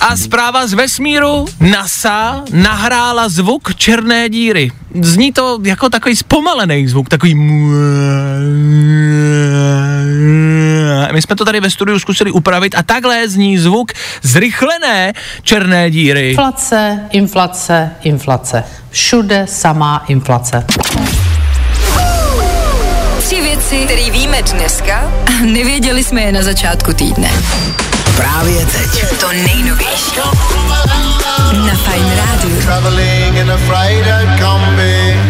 A 0.00 0.16
zpráva 0.16 0.66
z 0.66 0.72
vesmíru, 0.72 1.46
NASA 1.60 2.42
nahrála 2.52 3.28
zvuk 3.28 3.74
černé 3.74 4.28
díry. 4.28 4.70
Zní 5.00 5.32
to 5.32 5.58
jako 5.62 5.88
takový 5.88 6.16
zpomalený 6.16 6.88
zvuk, 6.88 7.08
takový 7.08 7.34
my 11.12 11.22
jsme 11.22 11.36
to 11.36 11.44
tady 11.44 11.60
ve 11.60 11.70
studiu 11.70 11.98
zkusili 11.98 12.30
upravit 12.30 12.74
a 12.78 12.82
takhle 12.82 13.28
zní 13.28 13.58
zvuk 13.58 13.92
zrychlené 14.22 15.12
černé 15.42 15.90
díry. 15.90 16.30
Inflace, 16.30 17.00
inflace, 17.10 17.90
inflace. 18.02 18.64
Všude 18.90 19.46
samá 19.48 20.04
inflace. 20.08 20.66
Tři 23.18 23.42
věci, 23.42 23.76
které 23.84 24.10
víme 24.10 24.42
dneska 24.42 25.12
a 25.26 25.44
nevěděli 25.44 26.04
jsme 26.04 26.20
je 26.20 26.32
na 26.32 26.42
začátku 26.42 26.92
týdne. 26.92 27.30
Právě 28.18 28.66
teď. 28.66 29.18
To 29.20 29.32
nejnovější. 29.32 30.16
Na 31.66 31.74
Fine 31.74 32.16
Rádiu. 32.16 32.62
Traveling 32.62 33.36
in 33.36 33.50
a 33.50 33.56
freighter 33.56 34.38
combi. 34.38 35.20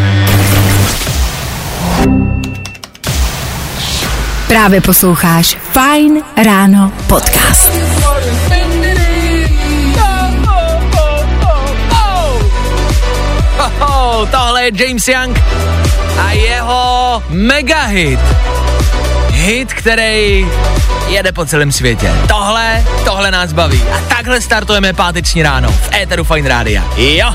Právě 4.49 4.81
posloucháš 4.81 5.57
Fine 5.73 6.21
Ráno 6.45 6.93
podcast. 7.07 7.73
Tohle 14.31 14.65
je 14.65 14.71
James 14.75 15.09
Young 15.09 15.41
a 16.27 16.31
jeho 16.33 17.23
mega 17.29 17.87
hit. 19.49 19.73
Který 19.73 20.47
jede 21.09 21.33
po 21.33 21.47
celém 21.47 21.73
světě. 21.73 22.13
Tohle, 22.29 22.85
tohle 23.05 23.31
nás 23.31 23.53
baví. 23.53 23.83
A 23.93 24.01
takhle 24.15 24.41
startujeme 24.41 24.93
páteční 24.93 25.43
ráno 25.43 25.69
v 25.73 25.95
éteru 25.95 26.25
Fine 26.25 26.49
Rádia. 26.49 26.85
Jo! 26.97 27.35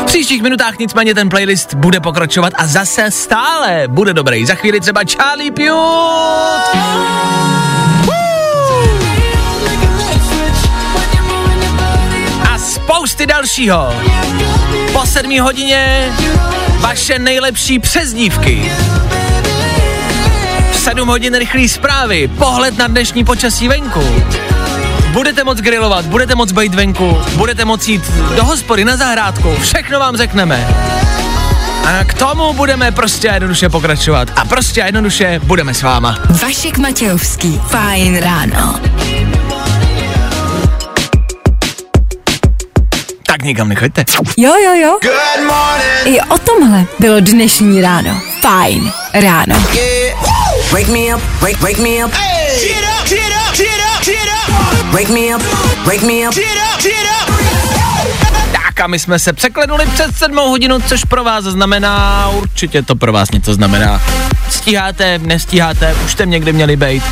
V 0.00 0.04
příštích 0.04 0.42
minutách 0.42 0.78
nicméně 0.78 1.14
ten 1.14 1.28
playlist 1.28 1.74
bude 1.74 2.00
pokračovat 2.00 2.52
a 2.56 2.66
zase 2.66 3.10
stále 3.10 3.84
bude 3.88 4.14
dobrý. 4.14 4.46
Za 4.46 4.54
chvíli 4.54 4.80
třeba 4.80 5.00
Charlie 5.16 5.52
Puth. 5.52 6.76
A 12.52 12.58
spousty 12.58 13.26
dalšího. 13.26 13.94
Po 14.92 15.06
sedmí 15.06 15.40
hodině 15.40 16.12
vaše 16.80 17.18
nejlepší 17.18 17.78
přezdívky. 17.78 18.72
V 20.82 20.84
sedm 20.84 21.08
hodin 21.08 21.34
rychlý 21.34 21.68
zprávy, 21.68 22.28
pohled 22.28 22.78
na 22.78 22.86
dnešní 22.86 23.24
počasí 23.24 23.68
venku. 23.68 24.24
Budete 25.12 25.44
moc 25.44 25.58
grilovat, 25.58 26.04
budete 26.04 26.34
moc 26.34 26.52
být 26.52 26.74
venku, 26.74 27.18
budete 27.36 27.64
moc 27.64 27.88
jít 27.88 28.10
do 28.36 28.44
hospody, 28.44 28.84
na 28.84 28.96
zahrádku, 28.96 29.56
všechno 29.60 30.00
vám 30.00 30.16
řekneme. 30.16 30.68
A 31.84 32.04
k 32.04 32.14
tomu 32.14 32.52
budeme 32.52 32.92
prostě 32.92 33.30
a 33.30 33.34
jednoduše 33.34 33.68
pokračovat. 33.68 34.28
A 34.36 34.44
prostě 34.44 34.82
a 34.82 34.86
jednoduše 34.86 35.40
budeme 35.44 35.74
s 35.74 35.82
váma. 35.82 36.18
Vašek 36.42 36.78
Matějovský. 36.78 37.60
Fine 37.66 38.20
ráno. 38.20 38.80
Tak 43.26 43.42
nikam 43.42 43.68
nechoďte. 43.68 44.04
Jo, 44.36 44.52
jo, 44.64 44.74
jo. 44.74 44.98
I 46.04 46.20
o 46.20 46.38
tomhle 46.38 46.84
bylo 46.98 47.20
dnešní 47.20 47.82
ráno. 47.82 48.20
Fine 48.40 48.92
ráno. 49.14 49.54
Wake 50.72 50.88
me 50.88 51.10
up, 51.10 51.20
wake, 51.42 51.60
wake 51.60 51.78
me 51.78 52.00
up, 52.00 52.10
Get 52.10 52.84
up, 52.84 53.06
get 53.06 53.30
up, 53.30 53.54
get 53.54 53.78
up, 53.78 54.02
get 54.02 54.28
up. 54.28 54.94
wake 54.94 55.10
me 55.10 55.30
up, 55.30 55.42
wake 55.86 56.02
me 56.02 56.24
up. 56.24 56.32
Get 56.32 56.56
up, 56.56 56.80
get 56.80 57.06
up. 57.06 58.61
Tak 58.74 58.80
a 58.80 58.86
my 58.86 58.98
jsme 58.98 59.18
se 59.18 59.32
překlenuli 59.32 59.86
před 59.86 60.16
sedmou 60.16 60.48
hodinu, 60.48 60.80
což 60.80 61.04
pro 61.04 61.24
vás 61.24 61.44
znamená, 61.44 62.28
určitě 62.28 62.82
to 62.82 62.96
pro 62.96 63.12
vás 63.12 63.30
něco 63.30 63.54
znamená. 63.54 64.02
Stíháte, 64.50 65.18
nestíháte, 65.18 65.94
už 66.04 66.12
jste 66.12 66.26
někdy 66.26 66.52
měli 66.52 66.76
být. 66.76 67.02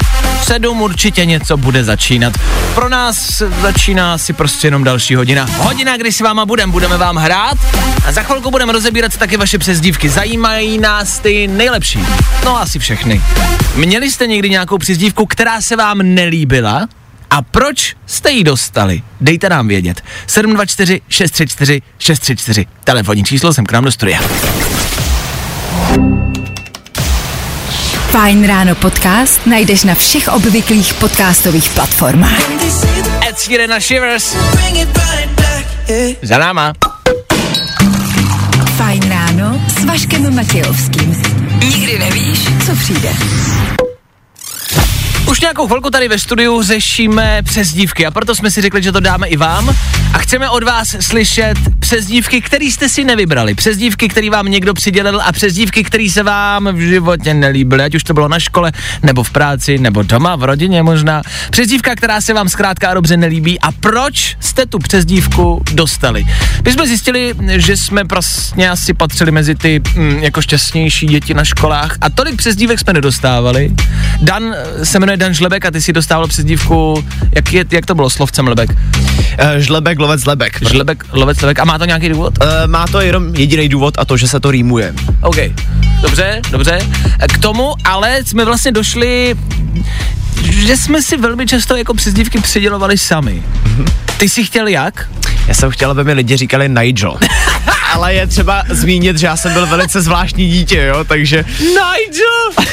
V 0.41 0.45
sedm 0.45 0.81
určitě 0.81 1.25
něco 1.25 1.57
bude 1.57 1.85
začínat. 1.85 2.33
Pro 2.75 2.89
nás 2.89 3.43
začíná 3.61 4.19
si 4.19 4.33
prostě 4.33 4.67
jenom 4.67 4.85
další 4.85 5.15
hodina. 5.15 5.47
Hodina, 5.57 5.97
kdy 5.97 6.13
si 6.13 6.23
váma 6.23 6.47
budem, 6.47 6.71
budeme 6.71 6.97
vám 6.97 7.17
hrát 7.17 7.59
a 8.07 8.13
za 8.13 8.23
chvilku 8.23 8.51
budeme 8.51 8.73
rozebírat 8.73 9.17
taky 9.17 9.37
vaše 9.37 9.59
přezdívky. 9.59 10.09
Zajímají 10.09 10.79
nás 10.79 11.19
ty 11.19 11.47
nejlepší. 11.47 12.05
No 12.45 12.61
asi 12.61 12.79
všechny. 12.79 13.23
Měli 13.77 14.11
jste 14.11 14.27
někdy 14.27 14.51
nějakou 14.51 14.79
přezdívku, 14.79 15.27
která 15.27 15.61
se 15.61 15.77
vám 15.77 15.99
nelíbila? 15.99 16.89
A 17.31 17.43
proč 17.43 17.97
jste 18.07 18.31
ji 18.31 18.45
dostali? 18.45 19.03
Dejte 19.21 19.49
nám 19.49 19.69
vědět. 19.69 20.03
724 20.27 21.01
634 21.09 21.83
634. 21.99 22.67
Telefonní 22.85 23.25
číslo 23.25 23.55
jsem 23.55 23.67
k 23.67 23.73
nám 23.73 23.85
do 23.85 23.93
studia. 23.93 24.21
Fine 28.11 28.47
ráno 28.47 28.75
podcast 28.75 29.47
najdeš 29.47 29.85
na 29.85 29.95
všech 29.95 30.29
obvyklých 30.29 30.95
podcastových 30.95 31.71
platformách. 31.71 32.51
Ed 33.29 33.39
Sheeran 33.39 33.73
a 33.73 33.81
Shivers. 33.81 34.37
Za 36.23 36.39
náma. 36.39 36.73
Fajn 38.77 39.03
ráno 39.09 39.61
s 39.81 39.85
Vaškem 39.85 40.35
Matějovským. 40.35 41.23
Nikdy 41.65 41.99
nevíš, 41.99 42.39
co 42.67 42.77
přijde. 42.77 43.11
Už 45.31 45.41
nějakou 45.41 45.67
chvilku 45.67 45.91
tady 45.91 46.09
ve 46.09 46.19
studiu 46.19 46.63
řešíme 46.63 47.43
přezdívky 47.43 48.07
a 48.07 48.11
proto 48.11 48.35
jsme 48.35 48.51
si 48.51 48.63
řekli, 48.63 48.83
že 48.83 48.93
to 48.93 49.01
dáme 49.01 49.29
i 49.29 49.37
vám 49.37 49.77
a 50.15 50.19
chceme 50.19 50.51
od 50.51 50.63
vás 50.63 50.97
slyšet 51.01 51.55
přezdívky, 51.79 52.41
které 52.41 52.65
jste 52.65 52.89
si 52.89 53.05
nevybrali. 53.05 53.55
Přezdívky, 53.55 54.09
které 54.09 54.31
vám 54.31 54.47
někdo 54.47 54.75
přidělil 54.75 55.21
a 55.21 55.33
přezdívky, 55.33 55.85
které 55.85 56.09
se 56.13 56.23
vám 56.23 56.69
v 56.73 56.79
životě 56.79 57.35
nelíbily, 57.35 57.83
ať 57.83 57.95
už 57.95 58.05
to 58.05 58.15
bylo 58.15 58.29
na 58.29 58.39
škole, 58.39 58.73
nebo 59.03 59.23
v 59.23 59.31
práci, 59.31 59.79
nebo 59.79 60.03
doma, 60.03 60.37
v 60.37 60.45
rodině 60.45 60.83
možná. 60.83 61.23
Přezdívka, 61.51 61.95
která 61.95 62.21
se 62.21 62.35
vám 62.35 62.49
zkrátka 62.49 62.91
a 62.91 62.95
dobře 62.95 63.17
nelíbí 63.17 63.61
a 63.61 63.73
proč 63.73 64.37
jste 64.41 64.67
tu 64.67 64.79
přezdívku 64.79 65.63
dostali. 65.73 66.27
My 66.65 66.73
jsme 66.73 66.87
zjistili, 66.87 67.35
že 67.57 67.77
jsme 67.77 68.05
prostě 68.05 68.69
asi 68.69 68.95
patřili 68.95 69.31
mezi 69.31 69.55
ty 69.55 69.83
mm, 69.97 70.19
jako 70.19 70.43
šťastnější 70.43 71.07
děti 71.07 71.35
na 71.35 71.45
školách 71.45 71.97
a 72.01 72.11
tolik 72.11 72.37
přezdívek 72.37 72.81
jsme 72.81 72.93
nedostávali. 72.93 73.71
Dan 74.23 74.55
se 74.83 74.99
jmenuje 74.99 75.20
Dan 75.21 75.35
Žlebek 75.35 75.65
a 75.65 75.71
ty 75.71 75.83
si 75.83 75.93
dostával 75.93 76.29
přezdívku, 76.29 77.05
jak, 77.35 77.53
je, 77.53 77.65
jak 77.71 77.87
to 77.87 77.95
bylo 77.95 78.11
slovcem 78.11 78.49
Lebek? 78.49 78.71
Uh, 78.71 78.77
žlebek, 79.59 79.99
lovec, 79.99 80.25
lebek. 80.25 80.69
Žlebek, 80.69 81.05
lovec, 81.13 81.41
Lebek. 81.41 81.59
A 81.59 81.65
má 81.65 81.79
to 81.79 81.85
nějaký 81.85 82.09
důvod? 82.09 82.39
Uh, 82.39 82.47
má 82.67 82.87
to 82.87 83.01
jenom 83.01 83.35
jediný 83.35 83.69
důvod 83.69 83.95
a 83.99 84.05
to, 84.05 84.17
že 84.17 84.29
se 84.29 84.41
to 84.41 84.51
rýmuje. 84.51 84.95
OK, 85.23 85.37
dobře, 86.03 86.41
dobře. 86.51 86.79
K 87.33 87.39
tomu 87.39 87.75
ale 87.85 88.19
jsme 88.25 88.45
vlastně 88.45 88.73
došli, 88.73 89.35
že 90.43 90.77
jsme 90.77 91.03
si 91.03 91.17
velmi 91.17 91.47
často 91.47 91.77
jako 91.77 91.95
přezdívky 91.95 92.41
přidělovali 92.41 92.99
sami. 92.99 93.43
Ty 94.19 94.29
jsi 94.29 94.45
chtěl 94.45 94.67
jak? 94.67 95.11
Já 95.47 95.55
jsem 95.55 95.71
chtěl, 95.71 95.91
aby 95.91 96.05
mi 96.05 96.13
lidi 96.13 96.37
říkali 96.37 96.69
Nigel. 96.69 97.19
Ale 97.91 98.15
je 98.15 98.27
třeba 98.27 98.63
zmínit, 98.69 99.19
že 99.19 99.27
já 99.27 99.37
jsem 99.37 99.53
byl 99.53 99.67
velice 99.67 100.01
zvláštní 100.03 100.49
dítě, 100.51 100.83
jo, 100.83 101.05
takže... 101.05 101.45
Nigel! 101.61 102.51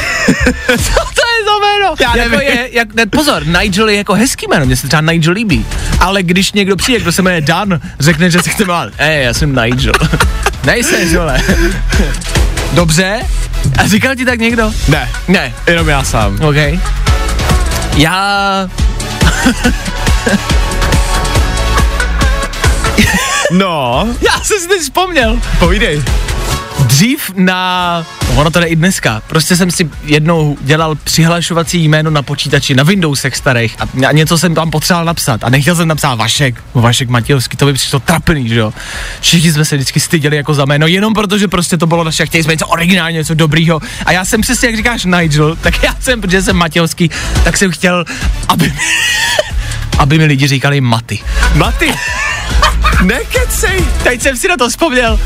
Co 0.67 0.93
to 0.93 1.21
je 1.27 1.45
za 1.45 1.57
jméno? 1.61 1.95
Já 1.99 2.15
jako 2.17 2.35
nevím. 2.35 2.49
je, 2.49 2.69
jak, 2.71 2.93
ne, 2.95 3.05
pozor, 3.05 3.43
Nigel 3.47 3.89
je 3.89 3.97
jako 3.97 4.13
hezký 4.13 4.45
jméno, 4.49 4.65
mně 4.65 4.75
se 4.75 4.87
třeba 4.87 5.01
Nigel 5.01 5.33
líbí. 5.33 5.65
Ale 5.99 6.23
když 6.23 6.51
někdo 6.53 6.75
přijde, 6.75 6.99
kdo 6.99 7.11
se 7.11 7.21
jmenuje 7.21 7.41
Dan, 7.41 7.79
řekne, 7.99 8.31
že 8.31 8.43
se 8.43 8.49
chce 8.49 8.63
jmenovat, 8.63 8.89
ej, 8.97 9.23
já 9.23 9.33
jsem 9.33 9.55
Nigel. 9.55 9.93
Nejseš, 10.65 11.13
vole. 11.15 11.41
Dobře. 12.73 13.19
A 13.77 13.87
říkal 13.87 14.15
ti 14.15 14.25
tak 14.25 14.39
někdo? 14.39 14.71
Ne, 14.87 15.09
Ne. 15.27 15.53
jenom 15.67 15.89
já 15.89 16.03
sám. 16.03 16.39
OK. 16.41 16.55
Já... 17.97 18.69
No, 23.51 24.07
Já 24.21 24.39
jsem 24.43 24.59
si 24.59 24.67
teď 24.67 24.81
vzpomněl. 24.81 25.39
povídej. 25.59 26.03
Dřív 26.79 27.31
na, 27.35 28.05
ono 28.35 28.51
to 28.51 28.59
jde 28.59 28.65
i 28.65 28.75
dneska, 28.75 29.21
prostě 29.27 29.55
jsem 29.55 29.71
si 29.71 29.89
jednou 30.03 30.57
dělal 30.61 30.95
přihlašovací 30.95 31.83
jméno 31.83 32.09
na 32.11 32.21
počítači, 32.21 32.73
na 32.75 32.83
Windowsech 32.83 33.35
starých 33.35 33.75
a, 33.79 34.07
a 34.07 34.11
něco 34.11 34.37
jsem 34.37 34.55
tam 34.55 34.71
potřeboval 34.71 35.05
napsat 35.05 35.43
a 35.43 35.49
nechtěl 35.49 35.75
jsem 35.75 35.87
napsat 35.87 36.15
Vašek, 36.15 36.63
Vašek 36.73 37.09
Matějovský, 37.09 37.57
to 37.57 37.65
by 37.65 37.73
přišlo 37.73 37.99
trapný, 37.99 38.49
že 38.49 38.59
jo. 38.59 38.73
Všichni 39.21 39.51
jsme 39.53 39.65
se 39.65 39.75
vždycky 39.75 39.99
styděli 39.99 40.37
jako 40.37 40.53
za 40.53 40.65
jméno, 40.65 40.87
jenom 40.87 41.13
protože 41.13 41.47
prostě 41.47 41.77
to 41.77 41.87
bylo 41.87 42.03
naše, 42.03 42.25
chtěli 42.25 42.43
jsme 42.43 42.53
něco 42.53 42.67
originálně, 42.67 43.17
něco 43.17 43.33
dobrýho 43.33 43.79
a 44.05 44.11
já 44.11 44.25
jsem 44.25 44.41
přesně, 44.41 44.67
jak 44.67 44.75
říkáš 44.77 45.05
Nigel, 45.05 45.55
tak 45.61 45.83
já 45.83 45.95
jsem, 45.99 46.21
protože 46.21 46.41
jsem 46.41 46.55
Matějovský, 46.55 47.09
tak 47.43 47.57
jsem 47.57 47.71
chtěl, 47.71 48.05
aby, 48.47 48.73
aby 49.97 50.17
mi 50.17 50.25
lidi 50.25 50.47
říkali 50.47 50.81
Maty. 50.81 51.19
Maty, 51.55 51.93
nekecej. 53.03 53.85
Teď 54.03 54.21
jsem 54.21 54.37
si 54.37 54.47
na 54.47 54.57
to 54.57 54.69
vzpomněl. 54.69 55.19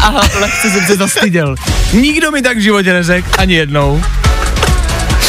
Aha, 0.00 0.22
lehce 0.40 0.70
jsem 0.70 0.86
se 0.86 0.96
zastyděl. 0.96 1.54
Nikdo 1.92 2.30
mi 2.30 2.42
tak 2.42 2.56
v 2.56 2.60
životě 2.60 2.92
neřekl, 2.92 3.28
ani 3.38 3.54
jednou. 3.54 4.02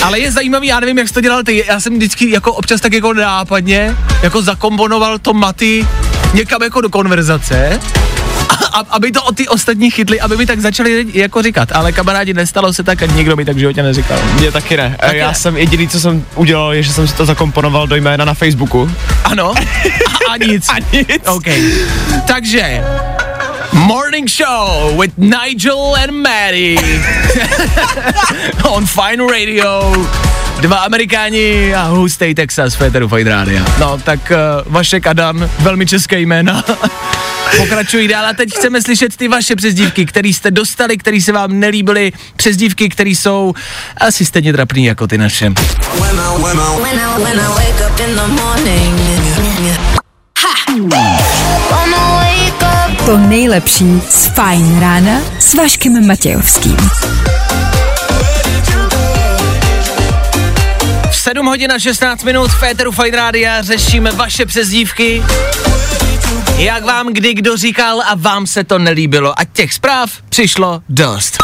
Ale 0.04 0.20
je 0.20 0.32
zajímavý, 0.32 0.68
já 0.68 0.80
nevím, 0.80 0.98
jak 0.98 1.08
jsi 1.08 1.14
to 1.14 1.22
dělal 1.22 1.44
ty, 1.44 1.66
já 1.68 1.80
jsem 1.80 1.94
vždycky 1.94 2.32
jako 2.32 2.54
občas 2.54 2.82
tak 2.82 2.94
jako 2.94 3.14
nápadně, 3.14 3.96
jako 4.24 4.42
zakomponoval 4.42 5.20
to 5.20 5.34
maty 5.34 5.88
někam 6.34 6.64
jako 6.64 6.82
do 6.82 6.90
konverzace, 6.90 7.80
aby 8.90 9.12
to 9.12 9.24
o 9.24 9.32
ty 9.32 9.48
ostatní 9.48 9.92
chytli, 9.92 10.22
aby 10.22 10.38
mi 10.38 10.46
tak 10.46 10.60
začali 10.60 11.06
jako 11.14 11.42
říkat, 11.42 11.72
ale 11.72 11.92
kamarádi, 11.92 12.34
nestalo 12.34 12.74
se 12.74 12.84
tak 12.84 13.04
a 13.04 13.06
nikdo 13.06 13.36
mi 13.36 13.46
tak 13.46 13.56
v 13.56 13.60
životě 13.60 13.84
neříkal. 13.84 14.20
Mně 14.40 14.52
taky 14.52 14.78
ne. 14.78 14.98
Tak 15.00 15.16
já 15.16 15.28
ne. 15.28 15.36
jsem 15.36 15.58
jediný, 15.58 15.88
co 15.88 16.00
jsem 16.00 16.26
udělal, 16.36 16.74
je, 16.74 16.84
že 16.84 16.94
jsem 16.94 17.08
si 17.08 17.14
to 17.16 17.26
zakomponoval 17.26 17.88
do 17.88 17.96
jména 17.96 18.26
na 18.26 18.34
Facebooku. 18.34 18.92
Ano, 19.24 19.54
a, 20.30 20.32
a 20.32 20.38
nic. 20.38 20.70
A 20.70 20.76
nic. 20.94 21.28
OK. 21.28 21.48
Takže, 22.28 22.84
Morning 23.74 24.30
Show 24.30 24.98
with 25.02 25.18
Nigel 25.18 25.96
and 25.96 26.12
Maddie 26.12 26.78
on 28.74 28.86
Fine 28.86 29.28
Radio. 29.28 29.94
Dva 30.62 30.78
Amerikáni 30.78 31.76
a 31.76 31.84
hustý 31.84 32.36
Texas, 32.36 32.76
Féteru 32.76 33.08
Fight 33.08 33.28
Radio. 33.28 33.66
No, 33.80 33.98
tak 33.98 34.20
uh, 34.32 34.74
Vašek 34.74 35.08
a 35.08 35.14
Dan, 35.14 35.50
velmi 35.60 35.86
české 35.86 36.20
jména. 36.20 36.64
Pokračují 37.58 38.08
dál 38.08 38.26
a 38.26 38.34
teď 38.34 38.50
chceme 38.50 38.82
slyšet 38.82 39.18
ty 39.18 39.28
vaše 39.28 39.56
přezdívky, 39.56 40.06
které 40.06 40.30
jste 40.30 40.52
dostali, 40.52 40.98
které 40.98 41.22
se 41.22 41.32
vám 41.32 41.60
nelíbily, 41.60 42.12
přezdívky, 42.36 42.90
které 42.90 43.10
jsou 43.10 43.54
asi 43.98 44.26
stejně 44.26 44.54
trapný 44.54 44.86
jako 44.86 45.08
ty 45.08 45.18
naše. 45.18 45.50
When 45.50 46.20
I, 46.20 46.44
when 46.44 46.60
I, 46.60 47.24
when 47.24 47.40
I. 47.40 47.62
To 53.06 53.18
nejlepší 53.18 54.02
z 54.10 54.26
Fajn 54.26 54.80
rána 54.80 55.22
s 55.40 55.54
Vaškem 55.54 56.08
Matějovským. 56.08 56.78
7 61.22 61.46
hodin 61.46 61.72
a 61.72 61.80
16 61.80 62.24
minut 62.24 62.52
v 62.52 62.60
Féteru 62.60 62.92
Fight 62.92 63.14
Rádia 63.14 63.62
řešíme 63.62 64.12
vaše 64.12 64.46
přezdívky. 64.46 65.24
Jak 66.58 66.84
vám 66.84 67.14
kdy 67.14 67.34
kdo 67.34 67.58
říkal 67.58 68.02
a 68.02 68.16
vám 68.16 68.48
se 68.48 68.64
to 68.64 68.80
nelíbilo. 68.80 69.40
A 69.40 69.44
těch 69.46 69.74
zpráv 69.74 70.12
přišlo 70.30 70.82
dost. 70.90 71.38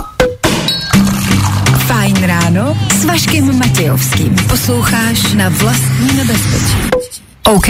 Fajn 1.88 2.24
ráno 2.24 2.78
s 2.96 3.06
Vaškem 3.06 3.60
Matějovským. 3.60 4.36
Posloucháš 4.50 5.34
na 5.34 5.50
vlastní 5.50 6.14
nebezpečí. 6.18 7.27
OK? 7.48 7.70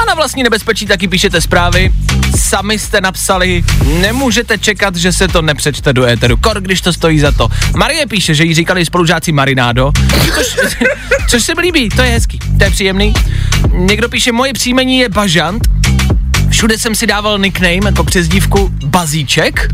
A 0.00 0.04
na 0.08 0.14
vlastní 0.14 0.42
nebezpečí 0.42 0.86
taky 0.86 1.08
píšete 1.08 1.40
zprávy. 1.40 1.92
Sami 2.38 2.78
jste 2.78 3.00
napsali, 3.00 3.64
nemůžete 4.00 4.58
čekat, 4.58 4.96
že 4.96 5.12
se 5.12 5.28
to 5.28 5.42
nepřečte 5.42 5.92
do 5.92 6.04
éteru. 6.04 6.36
Kor, 6.36 6.60
když 6.60 6.80
to 6.80 6.92
stojí 6.92 7.18
za 7.20 7.32
to. 7.32 7.48
Marie 7.76 8.06
píše, 8.06 8.34
že 8.34 8.44
jí 8.44 8.54
říkali 8.54 8.84
spolužáci 8.84 9.32
Marinádo, 9.32 9.92
což, 10.34 10.56
což 11.28 11.42
se 11.42 11.54
mi 11.54 11.60
líbí, 11.60 11.88
to 11.88 12.02
je 12.02 12.10
hezký, 12.10 12.38
to 12.58 12.64
je 12.64 12.70
příjemný. 12.70 13.14
Někdo 13.72 14.08
píše, 14.08 14.32
moje 14.32 14.52
příjmení 14.52 14.98
je 14.98 15.08
Bažant. 15.08 15.68
Všude 16.50 16.78
jsem 16.78 16.94
si 16.94 17.06
dával 17.06 17.38
nickname 17.38 17.86
jako 17.86 18.04
přezdívku 18.04 18.70
Bazíček. 18.84 19.68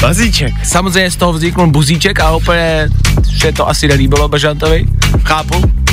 Bazíček. 0.00 0.54
Samozřejmě 0.64 1.10
z 1.10 1.16
toho 1.16 1.32
vzniknul 1.32 1.66
Buzíček 1.66 2.20
a 2.20 2.36
úplně, 2.36 2.88
že 3.28 3.52
to 3.52 3.68
asi 3.68 3.88
nelíbilo 3.88 4.28
Bažantovi. 4.28 4.86
Chápu. 5.24 5.83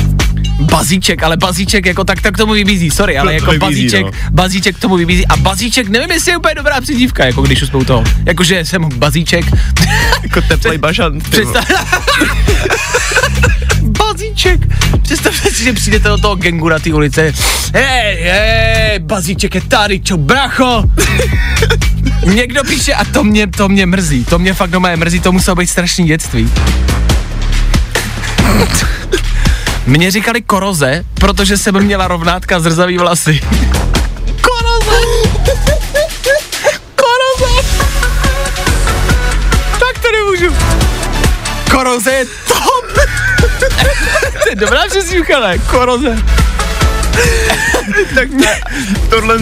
Bazíček, 0.59 1.23
ale 1.23 1.37
bazíček 1.37 1.85
jako 1.85 2.03
tak, 2.03 2.21
tak 2.21 2.37
tomu 2.37 2.53
vybízí, 2.53 2.91
sorry, 2.91 3.17
ale 3.17 3.33
jako 3.33 3.51
vybízí, 3.51 3.65
bazíček, 3.65 4.05
no. 4.05 4.11
bazíček 4.31 4.79
tomu 4.79 4.95
vybízí. 4.95 5.27
A 5.27 5.35
bazíček, 5.37 5.87
nevím, 5.89 6.11
jestli 6.11 6.31
je 6.31 6.37
úplně 6.37 6.55
dobrá 6.55 6.81
přezdívka, 6.81 7.25
jako 7.25 7.41
když 7.41 7.61
už 7.61 7.69
jsme 7.69 7.79
u 7.79 7.83
toho, 7.83 8.03
jakože 8.25 8.65
jsem 8.65 8.89
bazíček, 8.95 9.45
Jako 10.23 10.41
teplej 10.41 10.77
vole. 10.77 11.19
představ... 11.29 11.65
bazíček, 13.81 14.59
představte 15.01 15.51
si, 15.51 15.63
že 15.63 15.73
přijdete 15.73 16.09
do 16.09 16.17
toho 16.17 16.35
gengu 16.35 16.69
na 16.69 16.79
té 16.79 16.93
ulici, 16.93 17.33
hej, 17.73 18.17
hej, 18.23 18.99
bazíček 18.99 19.55
je 19.55 19.61
tady, 19.61 19.99
čo 19.99 20.17
bracho, 20.17 20.83
Někdo 22.25 22.63
píše 22.63 22.93
a 22.93 23.05
to 23.05 23.23
mě, 23.23 23.47
to 23.47 23.69
mě 23.69 23.85
mrzí, 23.85 24.25
to 24.25 24.39
mě 24.39 24.53
fakt 24.53 24.69
doma 24.69 24.95
mrzí, 24.95 25.19
to 25.19 25.31
muselo 25.31 25.55
být 25.55 25.67
strašný 25.67 26.05
dětství. 26.05 26.49
Mně 29.85 30.11
říkali 30.11 30.41
koroze, 30.41 31.03
protože 31.13 31.57
jsem 31.57 31.83
měla 31.83 32.07
rovnátka 32.07 32.59
zrzavý 32.59 32.97
vlasy. 32.97 33.39
Koroze! 34.41 35.07
Koroze! 36.95 37.67
Tak 39.79 39.99
to 40.01 40.07
nemůžu. 40.11 40.55
Koroze 41.71 42.11
je 42.11 42.25
top! 42.25 42.85
to 44.43 44.49
je 44.49 44.55
dobrá 44.55 44.87
ne? 45.41 45.57
Koroze. 45.57 46.17
tak 48.15 48.29
to, 48.29 48.45
tohle 49.09 49.37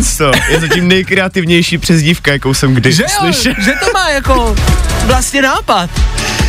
je 0.50 0.60
zatím 0.60 0.88
nejkreativnější 0.88 1.78
přezdívka, 1.78 2.32
jakou 2.32 2.54
jsem 2.54 2.74
kdy 2.74 2.92
Že 2.92 3.04
jo, 3.04 3.10
slyšel. 3.20 3.54
že 3.60 3.72
to 3.86 3.92
má 3.94 4.10
jako 4.10 4.56
vlastně 5.06 5.42
nápad. 5.42 5.90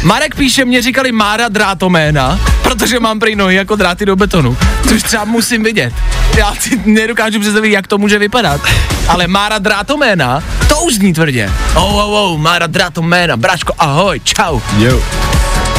Marek 0.03 0.35
píše, 0.35 0.65
mě 0.65 0.83
říkali 0.83 1.13
Mára 1.13 1.49
drátoména, 1.49 2.41
protože 2.63 3.01
mám 3.01 3.21
prý 3.21 3.37
nohy 3.37 3.55
jako 3.55 3.77
dráty 3.77 4.07
do 4.07 4.17
betonu, 4.17 4.57
což 4.89 5.03
třeba 5.03 5.25
musím 5.25 5.65
vidět. 5.65 5.93
Já 6.37 6.55
si 6.55 6.81
nedokážu 6.85 7.41
představit, 7.41 7.71
jak 7.73 7.87
to 7.87 7.99
může 7.99 8.19
vypadat. 8.19 8.61
Ale 9.09 9.27
Mára 9.27 9.59
drátoména, 9.59 10.43
to 10.69 10.81
už 10.81 10.95
zní 10.95 11.13
tvrdě. 11.13 11.51
Oh, 11.75 11.97
oh, 11.97 12.33
oh, 12.33 12.39
Mára 12.39 12.67
drátoména, 12.67 13.37
bračko, 13.37 13.73
ahoj, 13.79 14.21
čau. 14.25 14.61
Jo. 14.79 15.03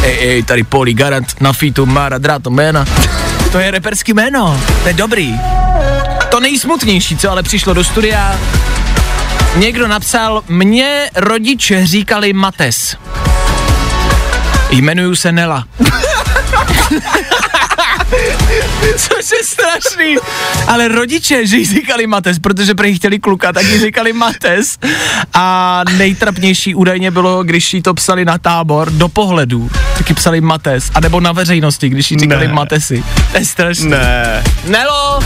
Ej, 0.03 0.17
ej, 0.29 0.43
tady 0.43 0.63
Poli 0.63 0.93
Garant 0.93 1.41
na 1.41 1.53
featu 1.53 1.85
Mára 1.85 2.17
drátoména. 2.17 2.85
To 3.51 3.59
je 3.59 3.71
reperský 3.71 4.13
jméno, 4.13 4.61
to 4.81 4.87
je 4.87 4.93
dobrý. 4.93 5.60
To 6.31 6.39
nejsmutnější, 6.39 7.17
co 7.17 7.31
ale 7.31 7.43
přišlo 7.43 7.73
do 7.73 7.83
studia, 7.83 8.39
Někdo 9.55 9.87
napsal, 9.87 10.43
mě 10.47 11.09
rodiče 11.15 11.87
říkali 11.87 12.33
Mates. 12.33 12.95
Jmenuju 14.69 15.15
se 15.15 15.31
Nela. 15.31 15.65
Což 18.97 19.31
je 19.31 19.43
strašný. 19.43 20.15
Ale 20.67 20.87
rodiče, 20.87 21.47
že 21.47 21.57
jí 21.57 21.65
říkali 21.65 22.07
Mates, 22.07 22.39
protože 22.39 22.75
prý 22.75 22.95
chtěli 22.95 23.19
kluka, 23.19 23.53
tak 23.53 23.63
jí 23.63 23.79
říkali 23.79 24.13
Mates. 24.13 24.77
A 25.33 25.83
nejtrapnější 25.97 26.75
údajně 26.75 27.11
bylo, 27.11 27.43
když 27.43 27.73
jí 27.73 27.81
to 27.81 27.93
psali 27.93 28.25
na 28.25 28.37
tábor 28.37 28.91
do 28.91 29.09
pohledu. 29.09 29.69
taky 29.97 30.13
psali 30.13 30.41
Mates, 30.41 30.91
anebo 30.95 31.19
na 31.19 31.31
veřejnosti, 31.31 31.89
když 31.89 32.11
jí 32.11 32.19
říkali 32.19 32.47
Ne. 32.47 32.53
Matesy. 32.53 33.03
To 33.31 33.37
je 33.37 33.45
strašné. 33.45 33.89
Ne. 33.89 34.43
Nelo, 34.65 35.19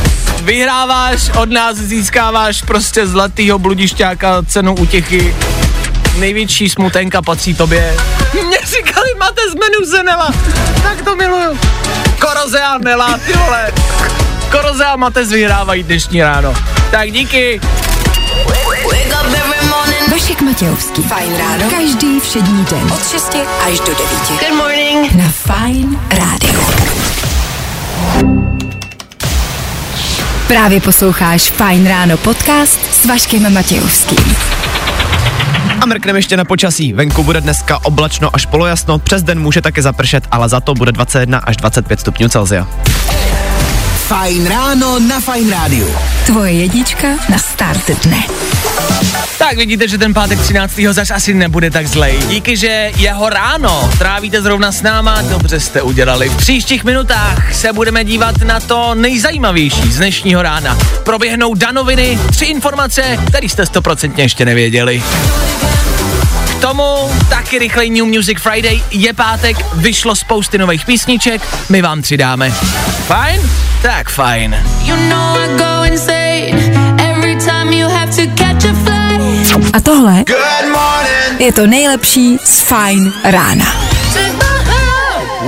vyhráváš, 0.45 1.29
od 1.38 1.51
nás 1.51 1.77
získáváš 1.77 2.62
prostě 2.62 3.08
zlatýho 3.08 3.60
bludišťáka, 3.60 4.43
cenu 4.47 4.75
útěchy. 4.75 5.36
Největší 6.17 6.69
smutenka 6.69 7.21
patří 7.21 7.53
tobě. 7.53 7.97
Mě 8.34 8.58
říkali 8.65 9.10
Mates, 9.19 9.53
jmenuji 9.53 9.86
se 9.91 10.03
Nela. 10.03 10.31
Tak 10.84 11.01
to 11.01 11.15
miluju. 11.15 11.60
Koroze 12.19 12.62
a 12.62 12.77
Nela, 12.77 13.19
ty 13.25 13.34
vole. 13.34 13.71
Koroze 14.51 14.86
a 14.86 14.95
Mates 14.95 15.29
vyhrávají 15.29 15.84
dnešní 15.84 16.21
ráno. 16.21 16.53
Tak 16.91 17.12
díky. 17.12 17.62
Vašek 20.12 20.41
Matějovský. 20.41 21.01
Fajn 21.01 21.38
ráno. 21.38 21.69
Každý 21.69 22.19
všední 22.19 22.65
den. 22.65 22.91
Od 22.93 23.08
6 23.12 23.36
až 23.67 23.79
do 23.79 23.86
9. 23.86 23.99
Good 24.29 24.58
morning. 24.58 25.12
Na 25.12 25.29
Fajn 25.29 25.99
rádiu. 26.10 26.65
Právě 30.47 30.81
posloucháš 30.81 31.49
Fajn 31.49 31.88
ráno 31.88 32.17
podcast 32.17 32.93
s 32.93 33.05
Vaškem 33.05 33.53
Matějovským. 33.53 34.36
A 35.81 35.86
mrkneme 35.86 36.19
ještě 36.19 36.38
na 36.38 36.45
počasí. 36.45 36.93
Venku 36.93 37.23
bude 37.23 37.41
dneska 37.41 37.79
oblačno 37.84 38.29
až 38.34 38.45
polojasno, 38.45 38.99
přes 38.99 39.23
den 39.23 39.39
může 39.39 39.62
také 39.62 39.81
zapršet, 39.81 40.27
ale 40.31 40.49
za 40.49 40.60
to 40.60 40.73
bude 40.73 40.91
21 40.91 41.38
až 41.38 41.58
25 41.58 41.99
stupňů 41.99 42.29
Celsia. 42.29 42.67
Fajn 44.05 44.45
ráno 44.45 44.99
na 45.01 45.17
Fajn 45.17 45.49
rádiu. 45.49 45.89
Tvoje 46.25 46.53
jednička 46.53 47.17
na 47.25 47.41
start 47.41 47.89
dne. 48.05 48.21
Tak 49.37 49.57
vidíte, 49.57 49.87
že 49.87 49.97
ten 49.97 50.13
pátek 50.13 50.39
13. 50.39 50.93
zas 50.93 51.11
asi 51.11 51.33
nebude 51.33 51.71
tak 51.71 51.87
zlej. 51.87 52.13
Díky, 52.29 52.57
že 52.57 52.91
jeho 52.97 53.29
ráno 53.29 53.89
trávíte 53.97 54.41
zrovna 54.41 54.71
s 54.71 54.81
náma, 54.81 55.21
dobře 55.21 55.59
jste 55.59 55.81
udělali. 55.81 56.29
V 56.29 56.37
příštích 56.37 56.83
minutách 56.83 57.53
se 57.53 57.73
budeme 57.73 58.03
dívat 58.03 58.37
na 58.37 58.59
to 58.59 58.95
nejzajímavější 58.95 59.91
z 59.91 59.97
dnešního 59.97 60.41
rána. 60.41 60.77
Proběhnou 61.03 61.53
danoviny, 61.53 62.19
tři 62.29 62.45
informace, 62.45 63.01
které 63.27 63.49
jste 63.49 63.65
stoprocentně 63.65 64.23
ještě 64.23 64.45
nevěděli. 64.45 65.03
K 66.57 66.61
tomu 66.61 67.11
taky 67.29 67.59
rychlej 67.59 67.89
New 67.89 68.05
Music 68.05 68.39
Friday, 68.39 68.81
je 68.91 69.13
pátek, 69.13 69.57
vyšlo 69.73 70.15
spousty 70.15 70.57
nových 70.57 70.85
písniček, 70.85 71.41
my 71.69 71.81
vám 71.81 72.01
tři 72.01 72.17
dáme. 72.17 72.51
Fajn? 73.07 73.41
Tak 73.81 74.09
fajn. 74.09 74.55
You 74.83 74.95
know 74.95 75.37
I 75.37 75.47
go 75.57 75.83
insane 75.93 76.95
every 77.11 77.35
time 77.35 77.73
you 77.73 77.89
have 77.89 78.11
to 78.15 78.21
catch 78.35 78.65
a 78.65 78.73
flight. 78.73 79.71
A 79.73 79.79
tohle 79.79 80.23
je 81.39 81.53
to 81.53 81.67
nejlepší 81.67 82.37
z 82.43 82.61
Fajn 82.61 83.13
rána. 83.23 83.65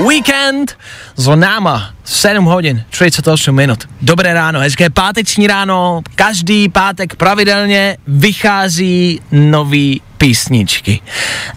Weekend 0.08 0.78
s 1.16 1.36
náma 1.36 1.90
7 2.04 2.46
hodin 2.46 2.84
38 2.90 3.56
minut. 3.56 3.84
Dobré 4.02 4.34
ráno, 4.34 4.60
hezké 4.60 4.90
páteční 4.90 5.48
ráno. 5.48 6.02
Každý 6.16 6.70
pátek 6.70 7.16
pravidelně 7.16 7.98
vychází 8.08 9.22
nový 9.32 10.02
písničky. 10.18 11.02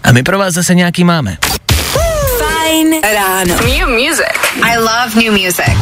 A 0.03 0.11
my 0.11 0.23
pro 0.23 0.37
vás 0.37 0.53
zase 0.53 0.75
nějaký 0.75 1.03
máme. 1.03 1.37
Fajn 2.39 3.01
ráno. 3.13 3.55
New 3.55 3.89
music. 3.89 4.37
I 4.63 4.77
love 4.77 5.15
new 5.15 5.31
music. 5.31 5.77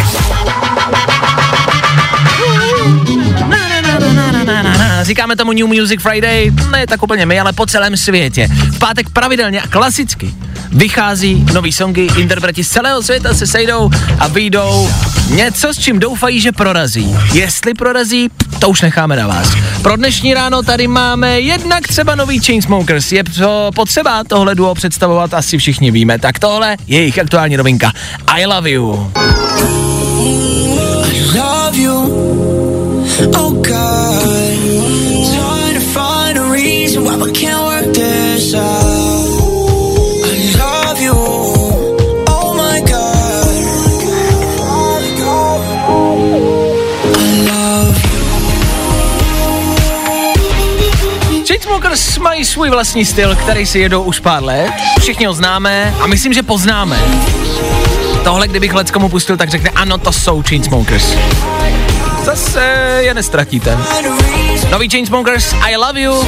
Říkáme 5.01 5.35
tomu 5.35 5.51
New 5.51 5.67
Music 5.67 6.01
Friday, 6.01 6.51
ne 6.71 6.87
tak 6.87 7.03
úplně 7.03 7.25
my, 7.25 7.39
ale 7.39 7.53
po 7.53 7.65
celém 7.65 7.97
světě. 7.97 8.47
V 8.47 8.79
pátek 8.79 9.09
pravidelně 9.09 9.61
a 9.61 9.67
klasicky 9.67 10.33
vychází 10.71 11.45
nový 11.53 11.73
songy, 11.73 12.07
interpreti 12.17 12.63
z 12.63 12.69
celého 12.69 13.03
světa 13.03 13.33
se 13.33 13.47
sejdou 13.47 13.89
a 14.19 14.27
vyjdou 14.27 14.89
něco, 15.29 15.73
s 15.73 15.77
čím 15.77 15.99
doufají, 15.99 16.41
že 16.41 16.51
prorazí. 16.51 17.15
Jestli 17.33 17.73
prorazí, 17.73 18.29
to 18.59 18.69
už 18.69 18.81
necháme 18.81 19.15
na 19.15 19.27
vás. 19.27 19.55
Pro 19.81 19.95
dnešní 19.95 20.33
ráno 20.33 20.63
tady 20.63 20.87
máme 20.87 21.39
jednak 21.39 21.87
třeba 21.87 22.15
nový 22.15 22.39
Chainsmokers. 22.39 23.11
Je 23.11 23.23
potřeba 23.75 24.23
tohle 24.23 24.55
duo 24.55 24.75
představovat, 24.75 25.33
asi 25.33 25.57
všichni 25.57 25.91
víme. 25.91 26.19
Tak 26.19 26.39
tohle 26.39 26.77
je 26.87 26.99
jejich 26.99 27.19
aktuální 27.19 27.57
novinka. 27.57 27.91
I 28.27 28.45
love 28.45 28.71
you. 28.71 29.11
Chainsmokers 51.89 52.17
mají 52.17 52.45
svůj 52.45 52.69
vlastní 52.69 53.05
styl, 53.05 53.35
který 53.35 53.65
si 53.65 53.79
jedou 53.79 54.03
už 54.03 54.19
pár 54.19 54.43
let. 54.43 54.71
Všichni 54.99 55.25
ho 55.25 55.33
známe 55.33 55.93
a 56.01 56.07
myslím, 56.07 56.33
že 56.33 56.43
poznáme. 56.43 56.99
Tohle, 58.23 58.47
kdybych 58.47 58.73
leckomu 58.73 59.09
pustil, 59.09 59.37
tak 59.37 59.49
řekne, 59.49 59.69
ano, 59.69 59.97
to 59.97 60.11
jsou 60.11 60.43
Chainsmokers. 60.47 61.13
Zase 62.23 62.61
je 63.01 63.13
nestratíte. 63.13 63.77
Nový 64.71 64.89
Chainsmokers, 64.89 65.53
I 65.53 65.75
love 65.75 66.01
you. 66.01 66.27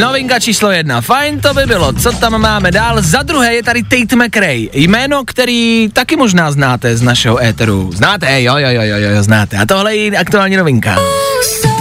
Novinka 0.00 0.40
číslo 0.40 0.70
jedna. 0.70 1.00
Fajn 1.00 1.40
to 1.40 1.54
by 1.54 1.66
bylo. 1.66 1.92
Co 1.92 2.12
tam 2.12 2.40
máme 2.40 2.70
dál? 2.70 3.02
Za 3.02 3.22
druhé 3.22 3.54
je 3.54 3.62
tady 3.62 3.82
Tate 3.82 4.16
McRae. 4.16 4.66
Jméno, 4.72 5.24
který 5.24 5.88
taky 5.92 6.16
možná 6.16 6.52
znáte 6.52 6.96
z 6.96 7.02
našeho 7.02 7.44
éteru. 7.44 7.90
Znáte? 7.94 8.42
Jo, 8.42 8.56
jo, 8.56 8.68
jo, 8.70 8.82
jo, 8.82 8.96
jo, 8.96 9.22
znáte. 9.22 9.56
A 9.56 9.66
tohle 9.66 9.96
je 9.96 10.18
aktuální 10.18 10.56
novinka. 10.56 10.96
So 11.42 11.75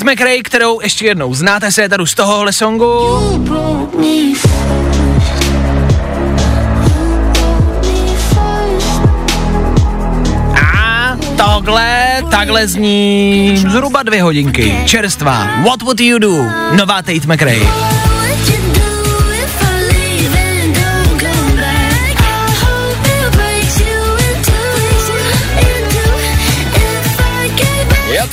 Tate 0.00 0.12
McRae, 0.12 0.42
kterou 0.42 0.80
ještě 0.80 1.06
jednou 1.06 1.34
znáte 1.34 1.72
se 1.72 1.84
éteru 1.84 2.06
z 2.06 2.14
tohohle 2.14 2.52
songu. 2.52 2.86
A 10.78 11.16
tohle, 11.36 12.22
takhle 12.30 12.68
zní 12.68 13.54
zhruba 13.56 14.02
dvě 14.02 14.22
hodinky. 14.22 14.74
Čerstvá. 14.84 15.48
What 15.64 15.82
would 15.82 16.00
you 16.00 16.18
do? 16.18 16.44
Nová 16.76 17.02
Tate 17.02 17.26
McRae. 17.26 17.99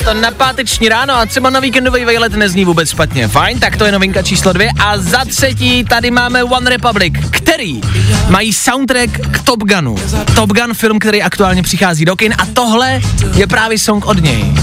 To 0.08 0.14
na 0.14 0.32
páteční 0.32 0.90
ráno 0.90 1.14
a 1.14 1.26
třeba 1.26 1.50
na 1.50 1.60
víkendový 1.60 2.06
vejlet 2.06 2.34
nezní 2.34 2.66
vůbec 2.66 2.90
špatně. 2.90 3.28
Fajn, 3.28 3.60
tak 3.60 3.78
to 3.78 3.86
je 3.86 3.92
novinka 3.92 4.22
číslo 4.22 4.54
dvě. 4.54 4.70
A 4.80 4.98
za 4.98 5.26
třetí 5.26 5.84
tady 5.84 6.12
máme 6.12 6.44
One 6.44 6.70
Republic, 6.70 7.14
který 7.32 7.82
mají 8.30 8.54
soundtrack 8.54 9.12
k 9.32 9.44
Top 9.44 9.64
Gunu. 9.64 9.96
Top 10.36 10.50
Gun 10.54 10.74
film, 10.74 11.00
který 11.00 11.24
aktuálně 11.24 11.64
přichází 11.64 12.06
do 12.06 12.16
kin 12.16 12.34
a 12.38 12.46
tohle 12.54 13.02
je 13.36 13.48
právě 13.48 13.80
song 13.80 14.06
od 14.06 14.24
něj. 14.24 14.54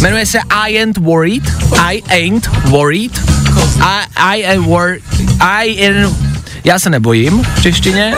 Jmenuje 0.00 0.26
se 0.26 0.38
I 0.50 0.78
ain't 0.78 0.98
worried, 0.98 1.44
I 1.78 2.02
ain't 2.08 2.46
worried, 2.64 3.20
I, 3.80 4.06
I 4.16 4.46
am 4.46 4.64
worried, 4.64 5.02
I 5.40 5.88
am, 5.88 6.16
já 6.64 6.78
se 6.78 6.90
nebojím 6.90 7.42
v 7.56 7.62
češtině. 7.62 8.14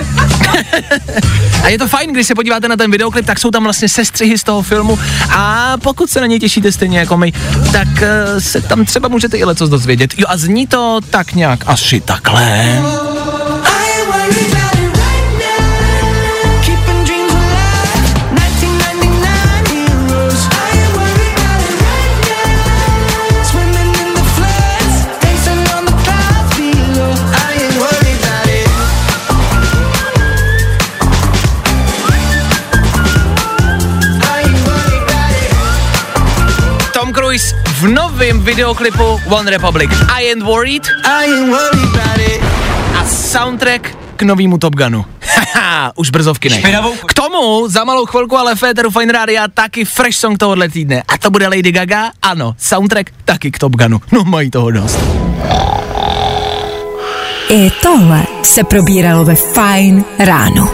a 1.62 1.68
je 1.68 1.78
to 1.78 1.88
fajn, 1.88 2.12
když 2.12 2.26
se 2.26 2.34
podíváte 2.34 2.68
na 2.68 2.76
ten 2.76 2.90
videoklip, 2.90 3.26
tak 3.26 3.38
jsou 3.38 3.50
tam 3.50 3.64
vlastně 3.64 3.88
sestřihy 3.88 4.38
z 4.38 4.44
toho 4.44 4.62
filmu 4.62 4.98
a 5.30 5.76
pokud 5.82 6.10
se 6.10 6.20
na 6.20 6.26
ně 6.26 6.40
těšíte 6.40 6.72
stejně 6.72 6.98
jako 6.98 7.16
my, 7.16 7.32
tak 7.72 7.88
uh, 7.88 8.38
se 8.38 8.60
tam 8.60 8.84
třeba 8.84 9.08
můžete 9.08 9.36
i 9.36 9.44
leco 9.44 9.66
dozvědět. 9.66 10.10
Jo 10.18 10.26
a 10.28 10.36
zní 10.36 10.66
to 10.66 11.00
tak 11.10 11.34
nějak 11.34 11.64
asi 11.66 12.00
takhle. 12.00 12.82
Cruise 37.32 37.56
v 37.80 37.88
novém 37.88 38.40
videoklipu 38.40 39.20
One 39.26 39.50
Republic. 39.50 39.90
I 40.20 40.28
ain't 40.28 40.44
worried. 40.44 40.84
I 41.04 41.24
ain't 41.24 41.48
worried 41.48 41.88
about 41.96 42.18
it. 42.18 42.42
A 43.00 43.08
soundtrack 43.08 43.96
k 44.16 44.22
novému 44.22 44.58
Top 44.58 44.76
Gunu. 44.76 45.04
Haha, 45.54 45.92
už 45.96 46.10
brzo 46.10 46.34
v 46.34 46.38
kinech. 46.38 46.60
Špinavou? 46.60 46.94
K 47.06 47.14
tomu 47.14 47.68
za 47.68 47.84
malou 47.84 48.06
chvilku 48.06 48.36
ale 48.36 48.54
Féteru 48.54 48.90
Fine 48.90 49.12
Rádia 49.12 49.48
taky 49.48 49.84
fresh 49.84 50.16
song 50.16 50.36
tohohle 50.36 50.68
týdne. 50.68 51.02
A 51.08 51.18
to 51.18 51.30
bude 51.30 51.48
Lady 51.48 51.72
Gaga, 51.72 52.12
ano, 52.22 52.54
soundtrack 52.58 53.10
taky 53.24 53.50
k 53.50 53.58
Top 53.58 53.72
Gunu. 53.76 54.00
No 54.12 54.24
mají 54.24 54.50
toho 54.50 54.70
dost. 54.70 54.98
I 57.48 57.70
tohle 57.82 58.26
se 58.42 58.64
probíralo 58.64 59.24
ve 59.24 59.34
Fine 59.34 60.04
ráno. 60.18 60.68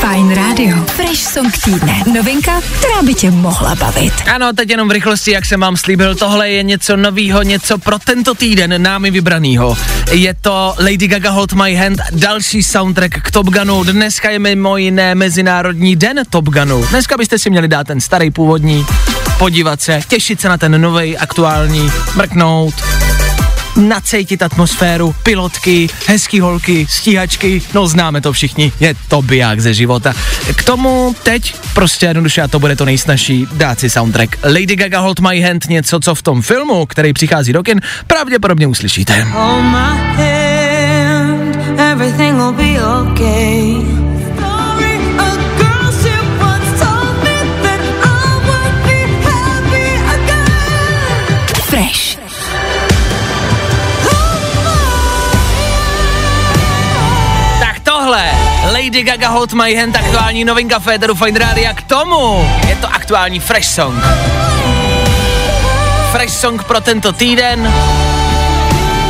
Fine 0.00 0.34
Radio. 0.58 0.76
Fresh 0.76 1.22
song 1.22 1.52
týdne. 1.64 2.02
Novinka, 2.14 2.60
která 2.60 3.02
by 3.02 3.14
tě 3.14 3.30
mohla 3.30 3.74
bavit. 3.74 4.12
Ano, 4.34 4.52
teď 4.52 4.70
jenom 4.70 4.88
v 4.88 4.90
rychlosti, 4.90 5.30
jak 5.30 5.44
jsem 5.44 5.60
vám 5.60 5.76
slíbil, 5.76 6.14
tohle 6.14 6.50
je 6.50 6.62
něco 6.62 6.96
novýho, 6.96 7.42
něco 7.42 7.78
pro 7.78 7.98
tento 7.98 8.34
týden 8.34 8.82
námi 8.82 9.10
vybranýho. 9.10 9.76
Je 10.10 10.34
to 10.40 10.74
Lady 10.78 11.08
Gaga 11.08 11.30
Hold 11.30 11.52
My 11.52 11.76
Hand, 11.76 12.00
další 12.10 12.62
soundtrack 12.62 13.22
k 13.22 13.30
Top 13.30 13.46
Gunu. 13.46 13.84
Dneska 13.84 14.30
je 14.30 14.38
mimo 14.38 14.76
jiné 14.76 15.14
Mezinárodní 15.14 15.96
den 15.96 16.22
Top 16.30 16.44
Gunu. 16.44 16.86
Dneska 16.86 17.16
byste 17.16 17.38
si 17.38 17.50
měli 17.50 17.68
dát 17.68 17.86
ten 17.86 18.00
starý 18.00 18.30
původní, 18.30 18.86
podívat 19.38 19.80
se, 19.80 20.00
těšit 20.08 20.40
se 20.40 20.48
na 20.48 20.58
ten 20.58 20.80
nový, 20.80 21.18
aktuální, 21.18 21.90
mrknout, 22.16 22.74
nacejtit 23.76 24.42
atmosféru, 24.42 25.14
pilotky, 25.22 25.88
hezký 26.06 26.40
holky, 26.40 26.86
stíhačky, 26.90 27.62
no 27.74 27.86
známe 27.86 28.20
to 28.20 28.32
všichni, 28.32 28.72
je 28.80 28.94
to 29.08 29.22
biják 29.22 29.60
ze 29.60 29.74
života. 29.74 30.12
K 30.56 30.64
tomu 30.64 31.16
teď 31.22 31.54
prostě 31.74 32.06
jednoduše 32.06 32.42
a 32.42 32.48
to 32.48 32.58
bude 32.58 32.76
to 32.76 32.84
nejsnažší 32.84 33.46
dát 33.52 33.80
si 33.80 33.90
soundtrack. 33.90 34.36
Lady 34.44 34.76
Gaga 34.76 35.00
Hold 35.00 35.20
My 35.20 35.40
Hand, 35.40 35.68
něco, 35.68 36.00
co 36.00 36.14
v 36.14 36.22
tom 36.22 36.42
filmu, 36.42 36.86
který 36.86 37.12
přichází 37.12 37.52
do 37.52 37.62
kin, 37.62 37.80
pravděpodobně 38.06 38.66
uslyšíte. 38.66 39.22
Hold 39.22 39.62
my 39.62 39.98
hand, 40.16 41.80
everything 41.80 42.36
will 42.36 42.52
be 42.52 42.84
okay. 42.84 43.93
Lady 58.84 59.02
Gaga 59.02 59.28
Hold 59.28 59.52
My 59.52 59.74
Hand, 59.76 59.96
aktuální 59.96 60.44
novinka 60.44 60.78
Féteru 60.78 61.14
Fine 61.14 61.38
Radio, 61.38 61.70
k 61.74 61.82
tomu 61.82 62.50
je 62.68 62.76
to 62.76 62.86
aktuální 62.86 63.40
Fresh 63.40 63.66
Song. 63.66 63.94
Fresh 66.12 66.32
Song 66.32 66.62
pro 66.64 66.80
tento 66.80 67.12
týden, 67.12 67.74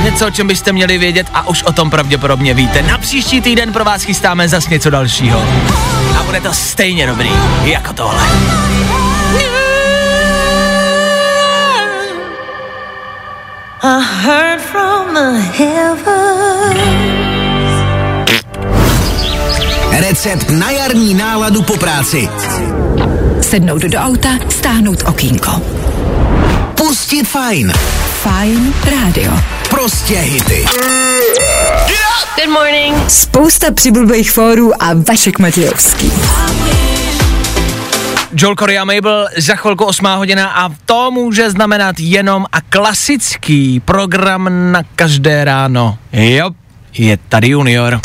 něco, 0.03 0.27
o 0.27 0.31
čem 0.31 0.47
byste 0.47 0.73
měli 0.73 0.99
vědět 0.99 1.27
a 1.35 1.49
už 1.49 1.63
o 1.63 1.73
tom 1.73 1.91
pravděpodobně 1.91 2.55
víte. 2.55 2.83
Na 2.83 2.99
příští 2.99 3.41
týden 3.41 3.73
pro 3.73 3.85
vás 3.85 4.03
chystáme 4.03 4.49
zas 4.49 4.69
něco 4.69 4.91
dalšího. 4.91 5.45
A 6.19 6.23
bude 6.23 6.41
to 6.41 6.53
stejně 6.53 7.07
dobrý, 7.07 7.31
jako 7.63 7.93
tohle. 7.93 8.23
I 13.83 14.03
heard 14.23 14.61
from 14.61 15.15
the 15.15 15.41
heavens. 15.59 17.04
Recept 20.01 20.51
na 20.51 20.71
jarní 20.71 21.15
náladu 21.15 21.63
po 21.63 21.77
práci. 21.77 22.29
Sednout 23.41 23.83
do 23.83 23.99
auta, 23.99 24.29
stáhnout 24.49 25.03
okýnko. 25.07 25.51
Pustit 26.75 27.25
fajn. 27.25 27.73
Fine 28.23 28.73
Radio. 29.01 29.33
Prostě 29.71 30.19
hity. 30.19 30.65
Good 32.37 32.53
morning. 32.53 33.11
Spousta 33.11 33.71
přibulbých 33.71 34.31
fórů 34.31 34.83
a 34.83 34.91
Vašek 35.09 35.39
Matějovský. 35.39 36.13
Joel 38.37 38.57
Corey 38.57 38.79
a 38.79 38.85
Mabel, 38.85 39.29
za 39.37 39.57
chvilku 39.57 39.85
8 39.85 40.07
hodina 40.07 40.49
a 40.49 40.71
to 40.85 41.11
může 41.11 41.51
znamenat 41.51 41.97
jenom 41.99 42.47
a 42.53 42.61
klasický 42.61 43.81
program 43.81 44.73
na 44.73 44.83
každé 44.97 45.45
ráno. 45.45 45.99
Jo, 46.13 46.51
je 46.99 47.19
tady 47.29 47.49
junior. 47.49 48.01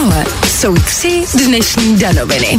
Tohle 0.00 0.24
jsou 0.48 0.74
tři 0.74 1.24
dnešní 1.46 1.98
danoviny. 1.98 2.58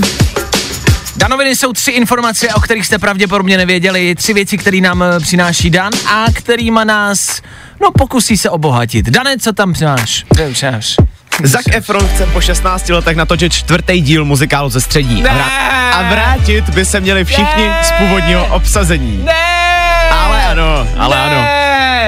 Danoviny 1.15 1.55
jsou 1.55 1.73
tři 1.73 1.91
informace, 1.91 2.53
o 2.53 2.59
kterých 2.59 2.85
jste 2.85 2.99
pravděpodobně 2.99 3.57
nevěděli, 3.57 4.15
tři 4.15 4.33
věci, 4.33 4.57
které 4.57 4.81
nám 4.81 5.03
eh, 5.03 5.19
přináší 5.19 5.69
Dan 5.69 5.91
a 6.07 6.25
kterýma 6.33 6.83
nás, 6.83 7.41
no 7.81 7.91
pokusí 7.91 8.37
se 8.37 8.49
obohatit. 8.49 9.09
Dane, 9.09 9.37
co 9.37 9.53
tam 9.53 9.73
přináš? 9.73 10.25
přináš? 10.53 10.95
Zac 11.43 11.61
Efron 11.71 12.07
chce 12.07 12.25
po 12.25 12.41
16 12.41 12.89
letech 12.89 13.17
natočit 13.17 13.53
čtvrtý 13.53 14.01
díl 14.01 14.25
muzikálu 14.25 14.69
ze 14.69 14.81
střední. 14.81 15.25
A, 15.25 15.33
vrát, 15.33 15.51
a 15.93 16.09
vrátit 16.09 16.69
by 16.69 16.85
se 16.85 16.99
měli 16.99 17.25
všichni 17.25 17.67
Ne. 17.67 17.83
z 17.83 17.91
původního 17.91 18.45
obsazení. 18.55 19.23
Ne! 19.23 20.09
Ale 20.11 20.43
ano, 20.45 20.87
ale 20.97 21.17
ano. 21.19 21.60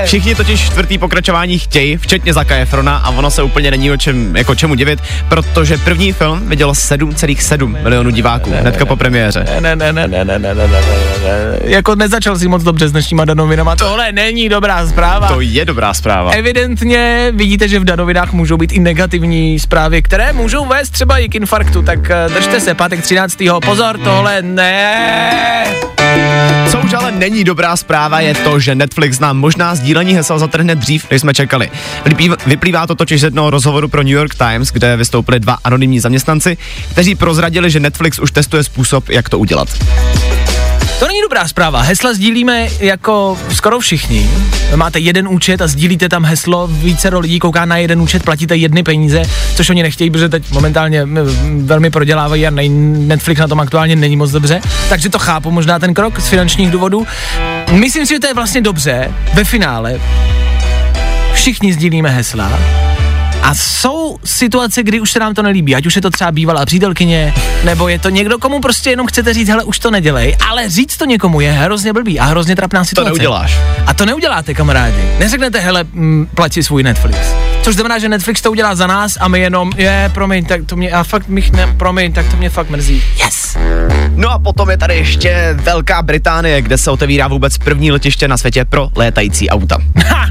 Všichni 0.05 0.35
totiž 0.35 0.65
čtvrtý 0.65 0.97
pokračování 0.97 1.59
chtějí, 1.59 1.97
včetně 1.97 2.33
Zaka 2.33 2.55
Efrona 2.55 2.97
a 2.97 3.09
ono 3.09 3.31
se 3.31 3.43
úplně 3.43 3.71
není 3.71 3.91
o 3.91 3.97
čem, 3.97 4.35
jako 4.35 4.55
čemu 4.55 4.75
divit, 4.75 4.99
protože 5.29 5.77
první 5.77 6.13
film 6.13 6.49
vidělo 6.49 6.73
7,7 6.73 7.83
milionů 7.83 8.09
diváků 8.09 8.51
hnedka 8.51 8.85
po 8.85 8.95
premiéře. 8.95 9.45
Ne, 9.59 9.75
ne, 9.75 9.75
ne, 9.75 10.07
ne, 10.07 10.07
ne, 10.07 10.25
ne, 10.25 10.39
ne, 10.39 10.55
ne, 10.55 10.67
ne, 10.67 10.81
ne. 11.23 11.59
Jako 11.63 11.95
nezačal 11.95 12.37
si 12.37 12.47
moc 12.47 12.63
dobře 12.63 12.87
s 12.87 12.91
dnešníma 12.91 13.25
danovinama. 13.25 13.75
Tohle 13.75 14.11
není 14.11 14.49
dobrá 14.49 14.87
zpráva. 14.87 15.27
To 15.27 15.41
je 15.41 15.65
dobrá 15.65 15.93
zpráva. 15.93 16.31
Evidentně 16.31 17.31
vidíte, 17.33 17.67
že 17.67 17.79
v 17.79 17.83
danovinách 17.83 18.33
můžou 18.33 18.57
být 18.57 18.71
i 18.71 18.79
negativní 18.79 19.59
zprávy, 19.59 20.01
které 20.01 20.33
můžou 20.33 20.65
vést 20.65 20.89
třeba 20.89 21.17
i 21.17 21.29
k 21.29 21.35
infarktu, 21.35 21.81
tak 21.81 22.09
eh, 22.09 22.29
držte 22.33 22.59
se, 22.59 22.73
pátek 22.73 23.01
13. 23.01 23.37
Pozor, 23.65 23.97
tohle 23.97 24.41
ne. 24.41 25.65
Co 26.71 26.79
už 26.79 26.93
ale 26.93 27.11
není 27.11 27.43
dobrá 27.43 27.75
zpráva 27.75 28.19
je 28.19 28.33
to, 28.35 28.59
že 28.59 28.75
Netflix 28.75 29.19
nám 29.19 29.37
možná 29.37 29.75
sdílení 29.83 30.13
hesel 30.13 30.39
zatrhne 30.39 30.75
dřív, 30.75 31.05
než 31.11 31.21
jsme 31.21 31.33
čekali. 31.33 31.71
Vyplývá- 32.45 32.87
to 32.87 32.95
totiž 32.95 33.21
z 33.21 33.23
jednoho 33.23 33.49
rozhovoru 33.49 33.87
pro 33.87 34.03
New 34.03 34.13
York 34.13 34.35
Times, 34.35 34.71
kde 34.71 34.97
vystoupili 34.97 35.39
dva 35.39 35.57
anonymní 35.63 35.99
zaměstnanci, 35.99 36.57
kteří 36.91 37.15
prozradili, 37.15 37.71
že 37.71 37.79
Netflix 37.79 38.19
už 38.19 38.31
testuje 38.31 38.63
způsob, 38.63 39.09
jak 39.09 39.29
to 39.29 39.39
udělat. 39.39 39.67
To 41.03 41.07
není 41.07 41.21
dobrá 41.21 41.47
zpráva. 41.47 41.81
Hesla 41.81 42.13
sdílíme 42.13 42.67
jako 42.79 43.37
skoro 43.53 43.79
všichni. 43.79 44.29
Máte 44.75 44.99
jeden 44.99 45.27
účet 45.27 45.61
a 45.61 45.67
sdílíte 45.67 46.09
tam 46.09 46.25
heslo, 46.25 46.67
více 46.67 47.17
lidí 47.17 47.39
kouká 47.39 47.65
na 47.65 47.77
jeden 47.77 48.01
účet, 48.01 48.23
platíte 48.23 48.55
jedny 48.55 48.83
peníze, 48.83 49.23
což 49.55 49.69
oni 49.69 49.83
nechtějí, 49.83 50.09
protože 50.09 50.29
teď 50.29 50.51
momentálně 50.51 51.05
velmi 51.55 51.89
prodělávají 51.89 52.47
a 52.47 52.51
Netflix 52.51 53.39
na 53.39 53.47
tom 53.47 53.59
aktuálně 53.59 53.95
není 53.95 54.15
moc 54.15 54.31
dobře. 54.31 54.61
Takže 54.89 55.09
to 55.09 55.19
chápu 55.19 55.51
možná 55.51 55.79
ten 55.79 55.93
krok 55.93 56.19
z 56.19 56.27
finančních 56.27 56.71
důvodů. 56.71 57.07
Myslím 57.71 58.05
si, 58.05 58.13
že 58.13 58.19
to 58.19 58.27
je 58.27 58.33
vlastně 58.33 58.61
dobře. 58.61 59.11
Ve 59.33 59.43
finále 59.43 60.01
všichni 61.33 61.73
sdílíme 61.73 62.09
hesla 62.09 62.59
a 63.43 63.55
jsou 63.55 64.17
situace, 64.25 64.83
kdy 64.83 64.99
už 64.99 65.11
se 65.11 65.19
nám 65.19 65.33
to 65.33 65.41
nelíbí, 65.41 65.75
ať 65.75 65.85
už 65.85 65.95
je 65.95 66.01
to 66.01 66.09
třeba 66.09 66.31
bývalá 66.31 66.65
přítelkyně, 66.65 67.33
nebo 67.63 67.87
je 67.87 67.99
to 67.99 68.09
někdo, 68.09 68.37
komu 68.37 68.59
prostě 68.59 68.89
jenom 68.89 69.07
chcete 69.07 69.33
říct, 69.33 69.49
hele, 69.49 69.63
už 69.63 69.79
to 69.79 69.91
nedělej, 69.91 70.37
ale 70.49 70.69
říct 70.69 70.97
to 70.97 71.05
někomu 71.05 71.41
je 71.41 71.51
hrozně 71.51 71.93
blbý 71.93 72.19
a 72.19 72.25
hrozně 72.25 72.55
trapná 72.55 72.85
situace. 72.85 73.09
neuděláš. 73.09 73.59
A 73.87 73.93
to 73.93 74.05
neuděláte, 74.05 74.53
kamarádi. 74.53 75.03
Neřeknete, 75.19 75.59
hele, 75.59 75.83
mm, 75.83 76.27
plať 76.35 76.53
si 76.53 76.63
svůj 76.63 76.83
Netflix. 76.83 77.17
Což 77.61 77.75
znamená, 77.75 77.99
že 77.99 78.09
Netflix 78.09 78.41
to 78.41 78.51
udělá 78.51 78.75
za 78.75 78.87
nás 78.87 79.17
a 79.19 79.27
my 79.27 79.39
jenom, 79.39 79.71
je, 79.75 80.11
promiň, 80.13 80.45
tak 80.45 80.61
to 80.65 80.75
mě, 80.75 80.91
a 80.91 81.03
fakt 81.03 81.27
mich 81.27 81.51
ne, 81.51 81.73
promiň, 81.77 82.13
tak 82.13 82.31
to 82.31 82.37
mě 82.37 82.49
fakt 82.49 82.69
mrzí. 82.69 83.03
Yes! 83.23 83.57
No 84.15 84.29
a 84.29 84.39
potom 84.39 84.69
je 84.69 84.77
tady 84.77 84.95
ještě 84.95 85.49
Velká 85.53 86.01
Británie, 86.01 86.61
kde 86.61 86.77
se 86.77 86.91
otevírá 86.91 87.27
vůbec 87.27 87.57
první 87.57 87.91
letiště 87.91 88.27
na 88.27 88.37
světě 88.37 88.65
pro 88.65 88.89
létající 88.95 89.49
auta. 89.49 89.77
Ha! 90.05 90.29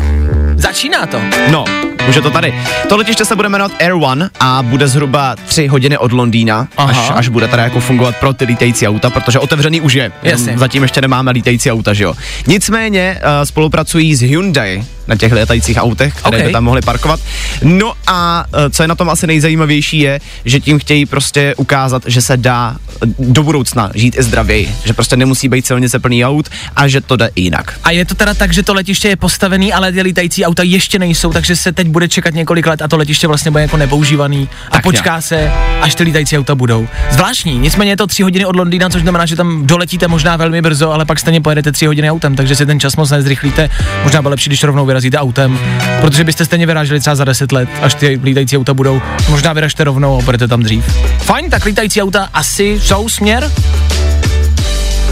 Začíná 0.57 1.07
to. 1.07 1.20
No, 1.51 1.64
už 2.08 2.16
je 2.16 2.22
to 2.22 2.30
tady. 2.30 2.54
To 2.88 2.96
letiště 2.96 3.24
se 3.24 3.36
bude 3.36 3.48
jmenovat 3.48 3.72
Air 3.80 3.92
One 3.92 4.30
a 4.40 4.62
bude 4.62 4.88
zhruba 4.88 5.36
3 5.46 5.66
hodiny 5.66 5.98
od 5.98 6.12
Londýna, 6.12 6.68
až, 6.76 6.96
Aha. 6.96 7.14
až 7.14 7.28
bude 7.28 7.48
teda 7.48 7.62
jako 7.62 7.80
fungovat 7.80 8.16
pro 8.16 8.32
ty 8.32 8.44
lítající 8.44 8.88
auta, 8.88 9.10
protože 9.10 9.38
otevřený 9.38 9.80
už 9.80 9.92
je. 9.94 10.12
Jasně. 10.22 10.58
Zatím 10.58 10.82
ještě 10.82 11.00
nemáme 11.00 11.30
lítající 11.30 11.70
auta, 11.70 11.94
že 11.94 12.04
jo. 12.04 12.14
Nicméně 12.46 13.20
uh, 13.20 13.44
spolupracují 13.44 14.14
s 14.14 14.20
Hyundai 14.22 14.84
na 15.08 15.16
těch 15.16 15.32
létajících 15.32 15.76
autech, 15.76 16.14
které 16.14 16.38
Ok. 16.38 16.44
by 16.46 16.52
tam 16.52 16.64
mohly 16.64 16.82
parkovat. 16.82 17.20
No 17.62 17.92
a 18.06 18.44
uh, 18.54 18.60
co 18.70 18.82
je 18.82 18.88
na 18.88 18.94
tom 18.94 19.10
asi 19.10 19.26
nejzajímavější 19.26 19.98
je, 19.98 20.20
že 20.44 20.60
tím 20.60 20.78
chtějí 20.78 21.06
prostě 21.06 21.54
ukázat, 21.56 22.02
že 22.06 22.22
se 22.22 22.36
dá 22.36 22.76
eh, 23.02 23.06
do 23.18 23.42
budoucna 23.42 23.90
žít 23.94 24.16
i 24.18 24.22
zdravěji, 24.22 24.74
že 24.84 24.92
prostě 24.92 25.16
nemusí 25.16 25.48
být 25.48 25.66
silnice 25.66 25.98
plný 25.98 26.24
aut 26.24 26.48
a 26.76 26.88
že 26.88 27.00
to 27.00 27.16
jde 27.16 27.30
jinak. 27.36 27.78
A 27.84 27.90
je 27.90 28.04
to 28.04 28.14
teda 28.14 28.34
tak, 28.34 28.52
že 28.52 28.62
to 28.62 28.74
letiště 28.74 29.08
je 29.08 29.16
postavený, 29.16 29.72
ale 29.72 29.92
ty 29.92 30.02
lítající 30.02 30.44
auta 30.44 30.62
ještě 30.62 30.98
nejsou, 30.98 31.32
takže 31.32 31.56
se 31.56 31.72
teď 31.72 31.86
bude 31.92 32.09
čekat 32.09 32.35
několik 32.35 32.66
let 32.66 32.83
a 32.83 32.88
to 32.88 32.96
letiště 32.96 33.26
vlastně 33.26 33.50
bude 33.50 33.62
jako 33.62 33.76
nepoužívaný 33.76 34.48
a 34.68 34.70
Tak 34.70 34.83
počká 34.83 35.20
se, 35.20 35.52
až 35.81 35.94
ty 35.94 36.02
lítající 36.02 36.38
auta 36.38 36.55
budou. 36.55 36.88
Zvláštní, 37.11 37.59
nicméně 37.59 37.92
je 37.92 37.96
to 37.96 38.07
tři 38.07 38.22
hodiny 38.22 38.46
od 38.46 38.57
Londýna, 38.57 38.90
což 38.90 39.02
znamená, 39.02 39.26
že 39.26 39.37
tam 39.37 39.66
doletíte 39.66 40.09
možná 40.09 40.37
velmi 40.37 40.62
brzo, 40.62 40.92
ale 40.92 41.05
pak 41.05 41.18
stejně 41.18 41.40
pojedete 41.40 41.72
tři 41.72 41.87
hodiny 41.87 42.11
autem, 42.11 42.37
takže 42.37 42.57
si 42.57 42.66
ten 42.66 42.81
čas 42.81 42.96
moc 42.96 43.11
nezrychlíte. 43.11 43.70
Možná 44.05 44.22
bude 44.22 44.31
lepší, 44.31 44.50
když 44.50 44.62
rovnou 44.62 44.87
vyrazíte 44.87 45.18
autem, 45.18 45.59
protože 46.00 46.24
byste 46.24 46.44
stejně 46.44 46.66
vyráželi 46.66 47.00
třeba 47.00 47.16
za 47.16 47.24
10 47.24 47.52
let, 47.52 47.68
až 47.83 47.94
ty 47.94 48.20
lítající 48.22 48.59
auta 48.59 48.74
budou. 48.74 49.02
Možná 49.31 49.52
vyražte 49.52 49.85
rovnou 49.85 50.18
a 50.18 50.22
budete 50.24 50.48
tam 50.48 50.62
dřív. 50.62 50.85
Fajn, 51.18 51.50
tak 51.50 51.64
lítající 51.64 52.02
auta 52.02 52.28
asi 52.33 52.81
jsou 52.81 53.09
směr. 53.09 53.50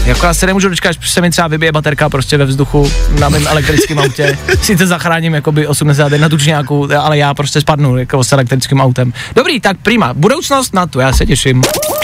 Jako 0.05 0.25
já 0.25 0.33
se 0.33 0.45
nemůžu 0.45 0.69
dočkat, 0.69 0.89
až 0.89 1.09
se 1.09 1.21
mi 1.21 1.29
třeba 1.29 1.47
vybije 1.47 1.71
baterka 1.71 2.09
prostě 2.09 2.37
ve 2.37 2.45
vzduchu 2.45 2.91
na 3.19 3.29
mém 3.29 3.47
elektrickém 3.47 3.99
autě. 3.99 4.37
Sice 4.61 4.87
zachráním 4.87 5.33
jakoby 5.33 5.67
80 5.67 6.11
na 6.11 6.29
tučňáku, 6.29 6.89
ale 6.99 7.17
já 7.17 7.33
prostě 7.33 7.61
spadnu 7.61 7.97
jako 7.97 8.23
s 8.23 8.31
elektrickým 8.31 8.81
autem. 8.81 9.13
Dobrý, 9.35 9.59
tak 9.59 9.77
prima. 9.77 10.13
Budoucnost 10.13 10.73
na 10.73 10.85
to, 10.87 10.99
já 10.99 11.13
se 11.13 11.25
těším. 11.25 11.63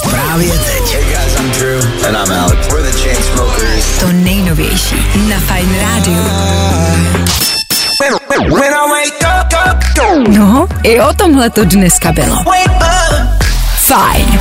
Právě 0.09 0.51
teď. 0.51 0.97
And 2.07 2.15
I'm 2.15 2.43
out. 2.43 2.71
We're 2.71 2.91
the 2.91 2.97
Chainsmokers. 2.97 3.99
To 3.99 4.11
nejnovější 4.11 4.95
na 5.29 5.39
Fine 5.39 5.81
Radio. 5.81 6.23
Up, 8.15 8.21
up, 10.11 10.27
No, 10.27 10.67
i 10.83 11.01
o 11.01 11.13
tomhle 11.13 11.49
to 11.49 11.65
dneska 11.65 12.11
bylo. 12.11 12.43
Fajn. 13.75 14.39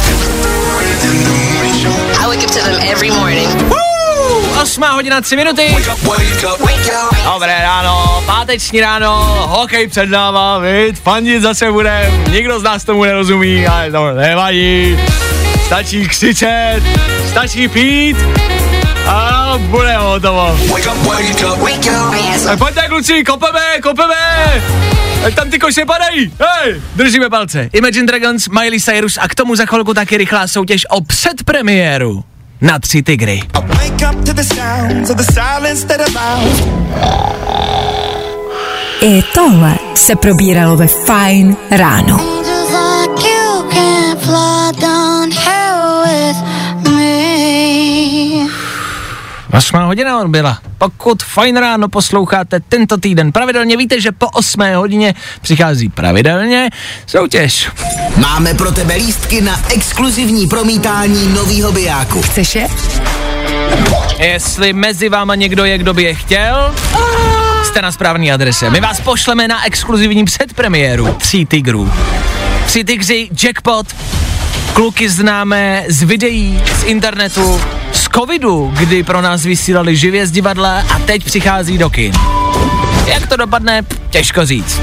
Wake 2.36 2.44
up 2.44 2.50
to 2.50 2.60
them 2.60 2.80
every 2.82 3.10
morning. 3.10 3.48
Uh, 3.72 4.60
8 4.62 4.82
hodina 4.82 5.20
3 5.20 5.36
minuty. 5.36 5.76
Dobré 7.24 7.62
ráno, 7.62 8.22
páteční 8.26 8.80
ráno, 8.80 9.46
hokej 9.48 9.88
před 9.88 10.10
náma, 10.10 10.58
vid, 10.58 10.98
fandit 10.98 11.42
zase 11.42 11.72
budem, 11.72 12.24
nikdo 12.30 12.60
z 12.60 12.62
nás 12.62 12.84
tomu 12.84 13.04
nerozumí, 13.04 13.66
ale 13.66 13.90
to 13.90 14.12
nevadí. 14.12 14.98
Stačí 15.66 16.08
křičet, 16.08 16.82
stačí 17.30 17.68
pít 17.68 18.16
a 19.06 19.58
bude 19.58 19.96
hotovo. 19.96 20.58
Wake 20.68 20.86
up, 20.86 21.06
wake 21.06 21.44
up, 21.46 21.58
wake 21.58 21.90
up. 21.90 22.44
Tak 22.44 22.58
pojďte 22.58 22.88
kluci, 22.88 23.24
kopeme, 23.24 23.80
kopeme! 23.82 24.14
Ať 25.26 25.34
tam 25.34 25.50
ty 25.50 25.58
koše 25.58 25.84
padají, 25.84 26.32
hej! 26.38 26.80
Držíme 26.96 27.30
palce. 27.30 27.68
Imagine 27.72 28.06
Dragons, 28.06 28.48
Miley 28.48 28.80
Cyrus 28.80 29.18
a 29.20 29.28
k 29.28 29.34
tomu 29.34 29.56
za 29.56 29.66
chvilku 29.66 29.94
taky 29.94 30.16
rychlá 30.16 30.46
soutěž 30.46 30.86
o 30.90 31.00
předpremiéru 31.00 32.24
na 32.60 32.78
tři 32.78 33.02
tygry. 33.02 33.40
I 39.00 39.22
tohle 39.34 39.74
se 39.94 40.16
probíralo 40.16 40.76
ve 40.76 40.86
Fine 40.86 41.56
ráno. 41.70 42.20
Osmá 49.56 49.84
hodina 49.84 50.20
odbyla. 50.20 50.58
Pokud 50.78 51.22
fajn 51.22 51.56
ráno 51.56 51.88
posloucháte 51.88 52.60
tento 52.68 52.96
týden 52.96 53.32
pravidelně, 53.32 53.76
víte, 53.76 54.00
že 54.00 54.12
po 54.12 54.26
8 54.28 54.60
hodině 54.74 55.14
přichází 55.40 55.88
pravidelně 55.88 56.70
soutěž. 57.06 57.70
Máme 58.16 58.54
pro 58.54 58.72
tebe 58.72 58.94
lístky 58.94 59.40
na 59.40 59.60
exkluzivní 59.72 60.46
promítání 60.46 61.34
novýho 61.34 61.72
bijáku. 61.72 62.22
Chceš 62.22 62.54
je? 62.54 62.68
Jestli 64.18 64.72
mezi 64.72 65.08
váma 65.08 65.34
někdo 65.34 65.64
je, 65.64 65.78
kdo 65.78 65.94
by 65.94 66.02
je 66.02 66.14
chtěl, 66.14 66.74
jste 67.64 67.82
na 67.82 67.92
správné 67.92 68.32
adrese. 68.32 68.70
My 68.70 68.80
vás 68.80 69.00
pošleme 69.00 69.48
na 69.48 69.66
exkluzivní 69.66 70.24
předpremiéru 70.24 71.14
Tří 71.18 71.46
tigrů. 71.46 71.92
Tři 72.66 72.84
tygři, 72.84 73.28
jackpot, 73.42 73.86
kluky 74.72 75.08
známé 75.08 75.84
z 75.88 76.02
videí, 76.02 76.62
z 76.80 76.84
internetu, 76.84 77.60
covidu, 78.20 78.72
kdy 78.78 79.02
pro 79.02 79.20
nás 79.20 79.44
vysílali 79.44 79.96
živě 79.96 80.26
z 80.26 80.30
divadla 80.30 80.84
a 80.94 80.98
teď 80.98 81.24
přichází 81.24 81.78
do 81.78 81.90
kin. 81.90 82.12
Jak 83.06 83.26
to 83.26 83.36
dopadne, 83.36 83.82
těžko 84.10 84.46
říct. 84.46 84.80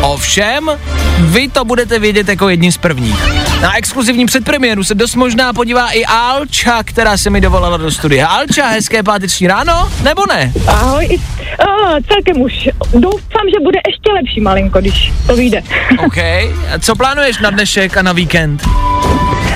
Ovšem, 0.00 0.70
vy 1.18 1.48
to 1.48 1.64
budete 1.64 1.98
vědět 1.98 2.28
jako 2.28 2.48
jedni 2.48 2.72
z 2.72 2.76
prvních. 2.76 3.32
Na 3.60 3.76
exkluzivní 3.76 4.26
předpremiéru 4.26 4.84
se 4.84 4.94
dost 4.94 5.14
možná 5.14 5.52
podívá 5.52 5.90
i 5.90 6.04
Alča, 6.04 6.82
která 6.82 7.16
se 7.16 7.30
mi 7.30 7.40
dovolala 7.40 7.76
do 7.76 7.90
studia. 7.90 8.28
Alča, 8.28 8.66
hezké 8.66 9.02
páteční 9.02 9.46
ráno, 9.46 9.90
nebo 10.02 10.22
ne? 10.28 10.52
Ahoj. 10.66 11.18
Oh, 11.68 11.98
celkem 12.08 12.42
už. 12.42 12.68
Doufám, 12.92 13.46
že 13.54 13.64
bude 13.64 13.78
ještě 13.88 14.12
lepší 14.12 14.40
malinko, 14.40 14.80
když 14.80 15.12
to 15.26 15.36
vyjde. 15.36 15.62
OK. 16.06 16.18
A 16.18 16.78
co 16.80 16.94
plánuješ 16.96 17.38
na 17.38 17.50
dnešek 17.50 17.96
a 17.96 18.02
na 18.02 18.12
víkend? 18.12 18.62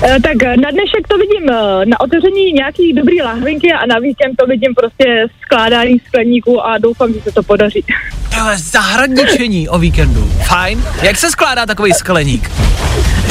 Eh, 0.03 0.21
tak 0.21 0.43
eh, 0.43 0.57
na 0.57 0.71
dnešek 0.71 1.09
to 1.09 1.19
vidím 1.19 1.51
eh, 1.51 1.87
na 1.87 2.01
otevření 2.01 2.53
nějaký 2.53 2.93
dobrý 2.93 3.23
lahvinky 3.23 3.73
a 3.73 3.87
na 3.87 3.99
víkend 3.99 4.37
to 4.37 4.47
vidím 4.47 4.75
prostě 4.75 5.27
skládání 5.43 6.01
skleníků 6.07 6.67
a 6.67 6.79
doufám, 6.79 7.13
že 7.13 7.21
se 7.21 7.33
to 7.33 7.43
podaří. 7.43 7.85
Ale 8.41 8.59
zahradničení 8.59 9.69
o 9.69 9.79
víkendu. 9.79 10.31
Fajn. 10.47 10.85
Jak 11.03 11.17
se 11.17 11.31
skládá 11.31 11.67
takový 11.67 11.93
skleník? 11.93 12.51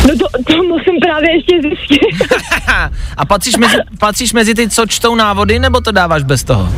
No 0.08 0.18
to, 0.18 0.54
to 0.54 0.64
musím 0.64 1.00
právě 1.02 1.36
ještě 1.36 1.62
zjistit. 1.62 2.36
a 3.18 3.26
patříš 3.26 3.58
mezi, 3.58 3.78
patříš 4.00 4.34
mezi 4.34 4.54
ty, 4.54 4.70
co 4.70 4.86
čtou 4.86 5.16
návody, 5.16 5.60
nebo 5.60 5.82
to 5.82 5.92
dáváš 5.92 6.24
bez 6.24 6.44
toho? 6.44 6.70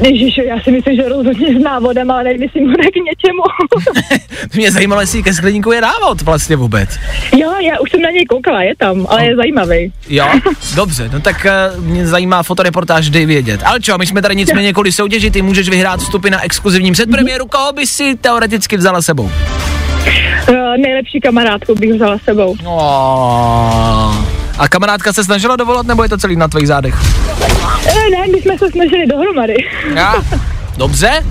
Ježiši, 0.00 0.44
já 0.44 0.60
si 0.60 0.70
myslím, 0.70 0.96
že 0.96 1.08
rozhodně 1.08 1.60
s 1.60 1.62
návodem, 1.62 2.10
ale 2.10 2.24
nevím, 2.24 2.42
jestli 2.42 2.60
bude 2.60 2.82
k 2.82 2.96
něčemu. 2.96 3.42
Mě 4.54 4.70
zajímalo, 4.72 5.00
jestli 5.00 5.22
ke 5.22 5.34
skleníku 5.34 5.72
je 5.72 5.80
návod 5.80 6.22
vlastně 6.22 6.56
vůbec. 6.56 6.98
jo, 7.36 7.52
já 7.60 7.80
už 7.80 7.90
jsem 7.90 8.02
na 8.02 8.10
něj 8.10 8.24
koukala, 8.24 8.62
je 8.62 8.76
tam, 8.76 9.06
ale 9.08 9.24
je 9.26 9.36
zajímavý. 9.36 9.92
Jo, 10.08 10.26
dobře, 10.74 11.10
no 11.12 11.20
tak 11.20 11.46
uh, 11.76 11.84
mě 11.84 12.06
zajímá 12.06 12.42
fotoreportáž, 12.42 13.10
dej 13.10 13.26
vědět. 13.26 13.60
Alčo, 13.64 13.98
my 13.98 14.06
jsme 14.06 14.22
tady 14.22 14.36
nicméně 14.36 14.72
kvůli 14.72 14.92
soutěži, 14.92 15.30
ty 15.30 15.42
můžeš 15.42 15.68
vyhrát 15.68 16.00
vstupy 16.00 16.30
na 16.30 16.44
exkluzivní 16.44 16.92
předpremiéru, 16.92 17.46
koho 17.46 17.72
by 17.72 17.86
si 17.86 18.16
teoreticky 18.16 18.76
vzala 18.76 19.02
sebou? 19.02 19.22
Uh, 19.22 20.76
nejlepší 20.78 21.20
kamarádku 21.20 21.74
bych 21.74 21.92
vzala 21.92 22.18
sebou. 22.24 22.56
Oh. 22.64 24.41
A 24.58 24.68
kamarádka 24.68 25.12
se 25.12 25.24
snažila 25.24 25.56
dovolat, 25.56 25.86
nebo 25.86 26.02
je 26.02 26.08
to 26.08 26.18
celý 26.18 26.36
na 26.36 26.48
tvých 26.48 26.66
zádech? 26.66 26.94
Eh, 27.86 28.10
ne, 28.10 28.32
my 28.32 28.42
jsme 28.42 28.58
se 28.58 28.70
snažili 28.70 29.06
dohromady. 29.06 29.54
Já? 29.94 30.14
Dobře. 30.76 31.24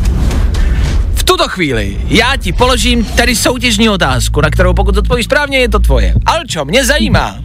V 1.16 1.24
tuto 1.24 1.48
chvíli 1.48 1.98
já 2.08 2.38
ti 2.38 2.54
položím 2.54 3.06
tady 3.06 3.36
soutěžní 3.36 3.90
otázku, 3.90 4.42
na 4.42 4.50
kterou 4.50 4.74
pokud 4.74 4.98
odpovíš 4.98 5.26
správně, 5.26 5.58
je 5.58 5.70
to 5.70 5.80
tvoje. 5.80 6.14
Alčo, 6.26 6.66
mě 6.66 6.86
zajímá. 6.86 7.36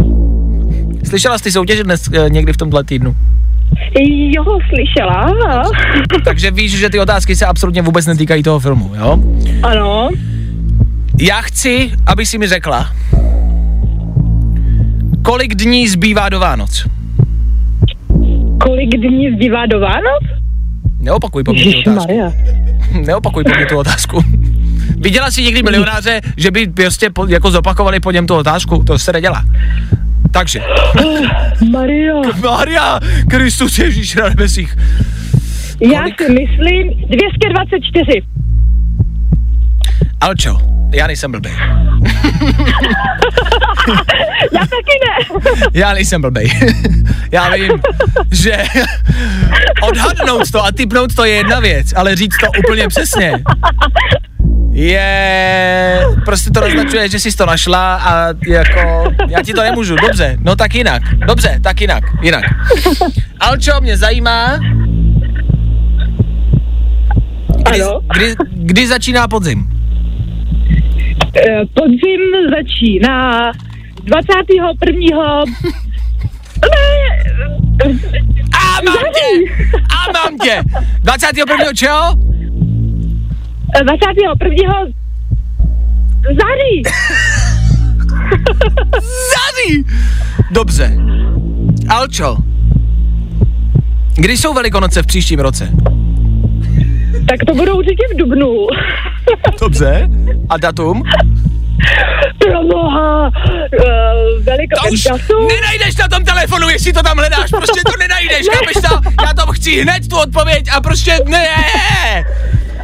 Slyšela 1.09 1.39
jsi 1.39 1.45
ty 1.45 1.53
soutěže 1.53 1.85
dnes 1.85 2.09
eh, 2.13 2.31
někdy 2.31 2.53
v 2.53 2.57
tomhle 2.57 2.85
týdnu? 2.85 3.17
Jo, 4.35 4.45
slyšela. 4.69 5.33
Takže 6.25 6.51
víš, 6.51 6.79
že 6.79 6.91
ty 6.91 7.01
otázky 7.01 7.37
se 7.37 7.47
absolutně 7.47 7.83
vůbec 7.83 8.07
netýkají 8.07 8.43
toho 8.43 8.61
filmu, 8.61 8.93
jo? 8.95 9.19
Ano. 9.63 10.09
Já 11.21 11.41
chci, 11.43 11.93
aby 12.07 12.27
si 12.27 12.39
mi 12.39 12.49
řekla, 12.49 12.93
kolik 15.27 15.55
dní 15.55 15.89
zbývá 15.89 16.29
do 16.29 16.41
Vánoc. 16.41 16.87
Kolik 18.61 18.91
dní 18.97 19.31
zbývá 19.35 19.67
do 19.67 19.81
Vánoc? 19.81 20.23
Neopakuj 21.01 21.45
po 21.45 21.53
mně 21.53 21.65
tu 21.65 21.91
otázku. 21.91 22.33
Neopakuj 23.07 23.45
po 23.45 23.51
mně 23.57 23.67
tu 23.67 23.79
otázku. 23.79 24.25
Viděla 24.99 25.31
jsi 25.31 25.43
někdy 25.43 25.63
milionáře, 25.63 26.21
že 26.37 26.51
by 26.51 26.67
prostě 26.67 27.11
po, 27.11 27.27
jako 27.27 27.51
zopakovali 27.51 28.01
po 28.01 28.11
něm 28.11 28.27
tu 28.27 28.35
otázku? 28.35 28.85
To 28.85 28.99
se 28.99 29.13
nedělá. 29.13 29.45
Takže, 30.31 30.63
Maria. 31.71 32.15
Maria, 32.43 33.01
Kristus 33.31 33.79
Ježíš 33.79 34.15
na 34.15 34.29
nebesích. 34.29 34.77
Já 35.81 36.05
si 36.05 36.33
myslím 36.33 36.89
224. 37.09 38.23
Alčo, 40.21 40.76
já 40.93 41.07
nejsem 41.07 41.33
blbej. 41.33 41.53
Já 44.53 44.61
taky 44.61 44.97
ne. 45.07 45.41
Já 45.75 45.93
nejsem 45.93 46.21
blbej. 46.21 46.53
Já 47.33 47.51
vím, 47.51 47.73
že 48.33 48.65
odhadnout 49.83 50.51
to 50.51 50.65
a 50.65 50.73
typnout 50.73 51.15
to 51.15 51.25
je 51.25 51.35
jedna 51.35 51.61
věc, 51.61 51.87
ale 51.97 52.17
říct 52.17 52.37
to 52.41 52.47
úplně 52.61 52.89
přesně 52.89 53.33
je... 54.73 56.07
Prostě 56.25 56.51
to 56.51 56.61
naznačuje, 56.61 57.09
že 57.09 57.21
jsi 57.21 57.37
to 57.37 57.47
našla 57.47 57.95
a 57.97 58.27
jako... 58.47 59.13
Já 59.29 59.43
ti 59.43 59.53
to 59.53 59.63
nemůžu, 59.63 59.97
dobře, 59.97 60.37
no 60.41 60.57
tak 60.57 60.75
jinak. 60.75 61.03
Dobře, 61.27 61.59
tak 61.63 61.81
jinak, 61.81 62.05
jinak. 62.23 62.45
Alčo, 63.41 63.73
mě 63.81 63.97
zajímá... 63.97 64.59
Kdy, 67.71 67.83
Ano. 67.83 68.01
kdy, 68.15 68.35
kdy 68.53 68.87
začíná 68.89 69.29
podzim? 69.29 69.76
Eh, 71.37 71.63
Podzim 71.75 72.21
začíná 72.57 73.53
21. 74.05 74.67
A 78.55 78.81
mám 78.85 79.05
tě! 79.15 79.53
A 79.77 80.13
mám 80.13 80.39
tě! 80.39 80.63
21. 81.03 81.57
čeho? 81.75 82.15
Eh, 83.81 83.85
21. 83.85 84.35
září. 86.29 86.83
Září! 89.03 89.85
Dobře. 90.51 90.97
Alčo, 91.89 92.37
kdy 94.17 94.37
jsou 94.37 94.55
Velikonoce 94.55 95.03
v 95.03 95.07
příštím 95.07 95.41
roce? 95.41 95.69
Tak 97.29 97.41
to 97.47 97.55
budou 97.55 97.77
určitě 97.79 98.03
v 98.15 98.17
Dubnu. 98.17 98.67
Dobře. 99.61 100.09
A 100.49 100.57
datum? 100.57 101.03
Proboha, 102.39 103.27
uh, 103.27 104.45
veliko 104.45 104.77
To 104.85 104.89
už 104.93 105.03
času. 105.03 105.49
nenajdeš 105.49 105.97
na 105.97 106.09
tom 106.09 106.25
telefonu, 106.25 106.69
jestli 106.69 106.93
to 106.93 107.03
tam 107.03 107.19
hledáš, 107.19 107.51
prostě 107.51 107.81
to 107.87 107.93
nenajdeš, 107.99 108.47
Ne. 108.49 108.55
chápeš 108.57 108.75
to? 108.91 109.11
Já 109.27 109.33
to 109.35 109.53
chci 109.53 109.83
hned 109.83 110.09
tu 110.09 110.17
odpověď 110.19 110.65
a 110.77 110.81
prostě 110.81 111.19
ne. 111.29 111.47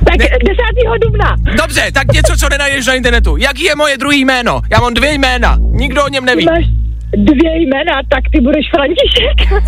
Tak 0.07 0.17
Ne. 0.19 0.25
10. 0.25 0.99
dubna. 1.05 1.37
Dobře, 1.57 1.93
tak 1.93 2.13
něco, 2.13 2.37
co 2.37 2.49
nenajdeš 2.49 2.87
na 2.87 2.95
internetu. 2.95 3.37
Jaký 3.37 3.63
je 3.65 3.75
moje 3.77 3.99
druhý 3.99 4.25
jméno? 4.25 4.61
Já 4.71 4.81
mám 4.81 4.95
dvě 4.95 5.13
jména, 5.13 5.57
nikdo 5.61 6.05
o 6.05 6.09
něm 6.09 6.25
neví. 6.25 6.45
Máš 6.45 6.65
dvě 7.17 7.61
jména, 7.61 7.93
tak 8.09 8.21
ty 8.33 8.41
budeš 8.41 8.67
František. 8.75 9.65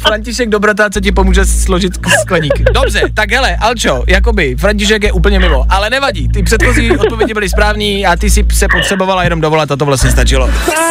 František 0.06 0.48
Dobrota, 0.48 0.90
co 0.90 1.00
ti 1.00 1.12
pomůže 1.12 1.44
složit 1.44 1.92
skleník. 2.20 2.62
Dobře, 2.72 3.02
tak 3.14 3.30
hele, 3.30 3.56
Alčo, 3.56 4.04
jakoby, 4.08 4.56
František 4.56 5.02
je 5.02 5.12
úplně 5.12 5.38
mimo, 5.38 5.66
ale 5.68 5.90
nevadí, 5.90 6.28
ty 6.28 6.42
předchozí 6.42 6.90
odpovědi 6.90 7.34
byly 7.34 7.48
správní 7.48 8.06
a 8.06 8.16
ty 8.16 8.30
si 8.30 8.46
se 8.52 8.68
potřebovala 8.68 9.24
jenom 9.24 9.40
dovolat 9.40 9.70
a 9.70 9.76
to 9.76 9.84
vlastně 9.84 10.10
stačilo. 10.10 10.50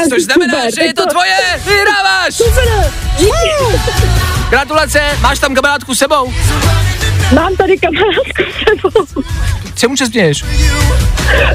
Což 0.10 0.24
znamená, 0.24 0.70
že 0.76 0.84
je 0.84 0.94
to 0.94 1.06
tvoje, 1.06 1.36
vyhráváš! 1.66 2.34
Super. 2.34 2.92
Gratulace, 4.50 5.02
máš 5.22 5.40
tam 5.40 5.56
kamarádku 5.56 5.96
s 5.96 6.00
sebou? 6.00 6.34
Mám 7.36 7.56
tady 7.56 7.78
kamarádku 7.78 8.44
sebou. 8.70 9.24
Čemu 9.76 9.98
se 9.98 10.06
směješ? 10.08 10.44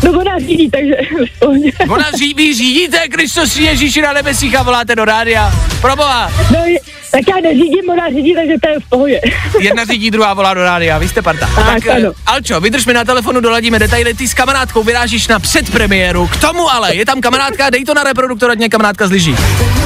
No 0.04 0.12
ona 0.20 0.38
řídí, 0.38 0.70
takže. 0.70 0.94
Ona 1.88 2.04
ří, 2.18 2.34
vy 2.34 2.54
řídíte 2.54 3.08
Kristus 3.08 3.56
Ježíši 3.56 4.02
na 4.02 4.12
nebesích 4.12 4.56
a 4.58 4.62
voláte 4.62 4.94
do 4.96 5.04
rádia. 5.04 5.52
Proboha, 5.80 6.30
No, 6.52 6.64
je- 6.64 6.78
tak 7.11 7.20
já 7.28 7.36
neřídím, 7.42 7.90
ona 7.90 8.08
řídí, 8.11 8.34
takže 8.34 8.52
to 8.62 8.68
je 8.68 8.80
v 8.80 8.88
pohodě. 8.88 9.20
jedna 9.61 9.84
řídí, 9.84 10.11
druhá 10.11 10.34
volá 10.34 10.54
do 10.54 10.62
rádia, 10.64 10.98
vy 10.98 11.08
jste 11.08 11.22
parta. 11.22 11.50
Tak, 11.54 11.86
eh, 11.86 11.90
ano. 11.90 12.12
Alčo, 12.26 12.61
vydrž 12.61 12.86
mi 12.86 12.92
na 12.92 13.04
telefonu, 13.04 13.40
doladíme 13.40 13.78
detaily, 13.78 14.14
ty 14.14 14.28
s 14.28 14.34
kamarádkou 14.34 14.82
vyrážíš 14.82 15.28
na 15.28 15.38
předpremiéru, 15.38 16.26
k 16.26 16.36
tomu 16.36 16.70
ale, 16.70 16.94
je 16.96 17.06
tam 17.06 17.20
kamarádka, 17.20 17.70
dej 17.70 17.84
to 17.84 17.94
na 17.94 18.02
reproduktor, 18.02 18.50
ať 18.50 18.58
mě 18.58 18.68
kamarádka 18.68 19.06
z 19.06 19.11
lyží. 19.11 19.36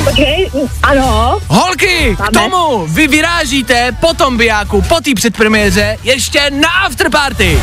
Počkej, 0.05 0.51
ano. 0.83 1.39
Holky, 1.49 2.17
k 2.17 2.19
Máme. 2.19 2.31
tomu 2.33 2.87
vy 2.87 3.09
vyrážíte 3.09 3.93
po 4.01 4.15
tom 4.15 4.37
bijáku, 4.37 4.83
po 4.83 5.01
té 5.01 5.11
předpremiéře, 5.15 5.64
ještě 6.03 6.51
na 6.51 6.69
afterparty. 6.69 7.59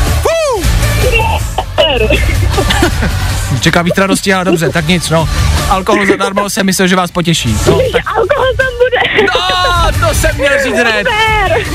Čeká 3.60 3.82
víc 3.82 3.98
radosti, 3.98 4.34
ale 4.34 4.44
dobře, 4.44 4.70
tak 4.70 4.88
nic, 4.88 5.10
no. 5.10 5.28
Alkohol 5.68 6.06
zadarmo 6.06 6.50
jsem 6.50 6.66
myslel, 6.66 6.88
že 6.88 6.96
vás 6.96 7.10
potěší. 7.10 7.56
No, 7.66 7.78
tak, 7.92 8.06
Alkohol 8.06 8.46
tam 8.56 8.66
bude. 8.78 9.26
no, 9.26 10.08
to 10.08 10.14
jsem 10.14 10.36
měl 10.36 10.52
říct 10.64 10.74
hned. 10.74 11.06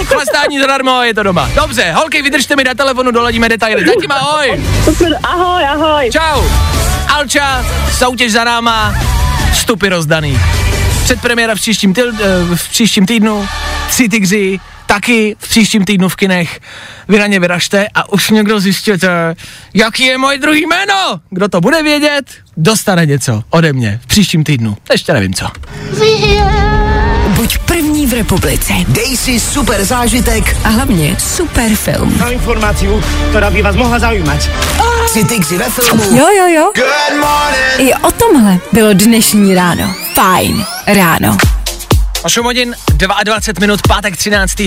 Chlastání 0.05 0.59
zadarmo, 0.59 1.03
je 1.03 1.13
to 1.13 1.23
doma. 1.23 1.49
Dobře, 1.55 1.91
holky, 1.91 2.21
vydržte 2.21 2.55
mi 2.55 2.63
na 2.63 2.73
telefonu, 2.73 3.11
doladíme 3.11 3.49
detaily. 3.49 3.85
Zatím 3.85 4.11
ahoj. 4.11 4.63
Super, 4.83 5.17
ahoj, 5.23 5.65
ahoj. 5.65 6.09
Čau. 6.11 6.43
Alča, 7.07 7.65
soutěž 7.97 8.31
za 8.31 8.43
náma, 8.43 8.95
vstupy 9.53 9.87
rozdaný. 9.89 10.39
Předpremiéra 11.03 11.55
v 11.55 11.57
příštím, 11.57 11.93
tyl, 11.93 12.11
eh, 12.19 12.55
v 12.55 12.69
příštím 12.69 13.05
týdnu, 13.05 13.47
tři 13.89 14.09
tygři, 14.09 14.59
taky 14.87 15.35
v 15.39 15.49
příštím 15.49 15.85
týdnu 15.85 16.09
v 16.09 16.15
kinech. 16.15 16.59
Vy 17.07 17.19
na 17.19 17.27
ně 17.27 17.39
vyražte 17.39 17.87
a 17.95 18.11
už 18.13 18.29
někdo 18.29 18.59
zjistěte, 18.59 19.35
jaký 19.73 20.05
je 20.05 20.17
moje 20.17 20.37
druhý 20.37 20.65
jméno. 20.67 21.21
Kdo 21.29 21.47
to 21.47 21.61
bude 21.61 21.83
vědět, 21.83 22.23
dostane 22.57 23.05
něco 23.05 23.43
ode 23.49 23.73
mě 23.73 23.99
v 24.03 24.07
příštím 24.07 24.43
týdnu. 24.43 24.77
Ještě 24.91 25.13
nevím 25.13 25.33
co. 25.33 25.47
Buď 27.27 27.57
první 27.57 28.07
v 28.07 28.13
republice. 28.13 28.73
Dej 28.87 29.17
si 29.17 29.39
super 29.39 29.85
zážitek 29.85 30.57
A 30.63 30.69
hlavně 30.69 31.15
super 31.19 31.75
film. 31.75 32.17
Na 32.17 32.29
informaci, 32.29 32.87
která 33.29 33.49
by 33.49 33.61
vás 33.61 33.75
mohla 33.75 33.99
zajímat. 33.99 34.49
si 35.07 35.23
tygři 35.25 35.57
ve 35.57 35.69
filmu 35.69 36.03
Jo, 36.03 36.27
jo, 36.37 36.47
jo. 36.47 36.71
Good 36.75 37.19
morning. 37.19 37.91
I 37.91 37.93
o 37.93 38.11
tomhle 38.11 38.59
bylo 38.73 38.93
dnešní 38.93 39.55
ráno. 39.55 39.95
Fajn 40.13 40.65
ráno. 40.87 41.37
8 42.27 42.43
hodin 42.43 42.75
22 42.97 43.59
minut, 43.59 43.87
pátek 43.87 44.17
13. 44.17 44.59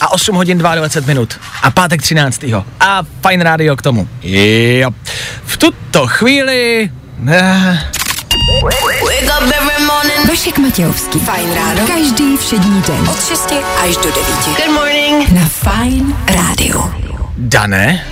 a 0.00 0.12
8 0.12 0.34
hodin 0.34 0.58
22 0.58 1.06
minut 1.06 1.40
a 1.62 1.70
pátek 1.70 2.02
13. 2.02 2.44
a 2.80 3.02
fajn 3.22 3.40
rádio 3.40 3.76
k 3.76 3.82
tomu. 3.82 4.08
Jo. 4.22 4.90
V 5.44 5.56
tuto 5.56 6.06
chvíli... 6.06 6.90
Eh. 7.28 7.78
Vašek 10.28 10.58
Matějovský. 10.58 11.18
Fajn 11.18 11.54
ráno. 11.54 11.86
Každý 11.86 12.36
všední 12.36 12.82
den. 12.82 13.08
Od 13.10 13.24
6 13.24 13.52
až 13.84 13.96
do 13.96 14.02
9. 14.02 14.24
Good 14.46 14.74
morning. 14.74 15.30
Na 15.32 15.48
Fajn 15.48 16.16
rádiu. 16.26 16.94
Dané? 17.36 18.04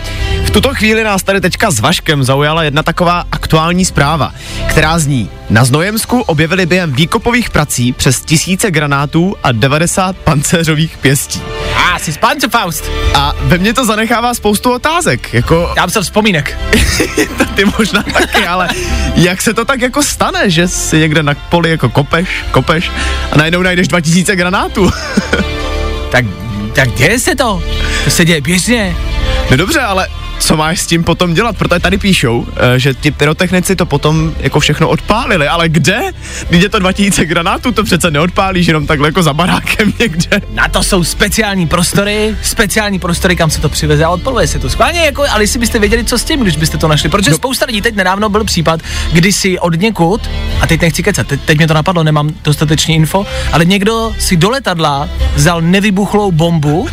V 0.49 0.51
tuto 0.51 0.75
chvíli 0.75 1.05
nás 1.05 1.23
tady 1.23 1.41
teďka 1.41 1.71
s 1.71 1.81
Vaškem 1.81 2.25
zaujala 2.25 2.63
jedna 2.63 2.83
taková 2.83 3.25
aktuální 3.33 3.85
zpráva, 3.85 4.33
která 4.69 4.99
zní 4.99 5.31
Na 5.51 5.65
Znojemsku 5.65 6.21
objevili 6.21 6.67
během 6.67 6.93
výkopových 6.93 7.51
prací 7.51 7.93
přes 7.93 8.21
tisíce 8.21 8.71
granátů 8.71 9.37
a 9.43 9.53
90 9.53 10.17
pancéřových 10.17 10.99
pěstí. 10.99 11.43
A, 11.77 11.99
jsi 11.99 12.13
Panzerfaust. 12.13 12.91
A 13.15 13.33
ve 13.41 13.59
mně 13.59 13.75
to 13.75 13.85
zanechává 13.85 14.35
spoustu 14.35 14.73
otázek, 14.73 15.35
jako 15.35 15.73
Dám 15.77 15.91
se 15.91 16.03
vzpomínek. 16.03 16.59
ty 17.55 17.65
možná 17.79 18.03
taky, 18.03 18.47
ale 18.47 18.69
jak 19.15 19.43
se 19.43 19.55
to 19.55 19.65
tak 19.65 19.81
jako 19.81 20.03
stane, 20.03 20.51
že 20.51 20.69
si 20.69 20.99
někde 20.99 21.23
na 21.23 21.35
poli 21.35 21.71
jako 21.71 21.89
kopeš, 21.89 22.45
kopeš 22.51 22.91
a 23.33 23.37
najednou 23.37 23.63
najdeš 23.63 23.89
2000 23.89 24.37
granátů? 24.37 24.91
Tak, 26.11 26.25
tak 26.73 26.93
děje 26.93 27.19
se 27.19 27.35
to. 27.35 27.63
To 28.05 28.11
se 28.11 28.25
děje 28.25 28.41
běžně. 28.41 28.97
No 29.51 29.57
dobře, 29.57 29.81
ale 29.81 30.09
co 30.39 30.57
máš 30.57 30.81
s 30.81 30.87
tím 30.87 31.05
potom 31.05 31.35
dělat? 31.35 31.57
Protože 31.57 31.81
tady 31.81 31.99
píšou, 31.99 32.47
eh, 32.57 32.79
že 32.79 32.95
ti 32.95 33.11
pyrotechnici 33.11 33.77
to 33.77 33.87
potom 33.87 34.35
jako 34.41 34.61
všechno 34.61 34.89
odpálili, 34.89 35.49
ale 35.49 35.69
kde? 35.69 36.01
Když 36.49 36.63
je 36.63 36.69
to 36.69 36.79
2000 36.79 37.27
granátů, 37.27 37.73
to 37.73 37.85
přece 37.85 38.11
neodpálíš 38.11 38.67
jenom 38.67 38.87
takhle 38.87 39.09
jako 39.09 39.23
za 39.23 39.35
barákem 39.35 39.93
někde. 40.01 40.41
Na 40.55 40.69
to 40.69 40.83
jsou 40.83 41.05
speciální 41.05 41.67
prostory, 41.67 42.37
speciální 42.43 42.99
prostory, 42.99 43.37
kam 43.37 43.51
se 43.51 43.61
to 43.61 43.69
přiveze 43.69 44.05
a 44.05 44.09
odpaluje 44.09 44.47
se 44.47 44.59
to. 44.59 44.71
Schválně, 44.71 45.01
jako, 45.01 45.25
ale 45.31 45.43
jestli 45.43 45.59
byste 45.59 45.79
věděli, 45.79 46.05
co 46.05 46.19
s 46.19 46.25
tím, 46.25 46.41
když 46.41 46.57
byste 46.57 46.79
to 46.79 46.89
našli. 46.89 47.09
Protože 47.09 47.31
no. 47.31 47.37
spousta 47.37 47.67
lidí 47.67 47.81
teď 47.81 47.95
nedávno 47.95 48.29
byl 48.29 48.45
případ, 48.45 48.81
kdy 49.13 49.33
si 49.33 49.59
od 49.59 49.81
někud, 49.81 50.31
a 50.61 50.67
teď 50.67 50.81
nechci 50.81 51.03
kecat, 51.03 51.27
teď, 51.27 51.41
teď 51.41 51.59
mě 51.59 51.67
to 51.67 51.75
napadlo, 51.75 52.05
nemám 52.05 52.31
dostatečný 52.45 52.95
info, 52.95 53.27
ale 53.53 53.65
někdo 53.65 54.15
si 54.19 54.37
do 54.37 54.51
letadla 54.51 55.09
vzal 55.35 55.61
nevybuchlou 55.63 56.33
bombu 56.33 56.89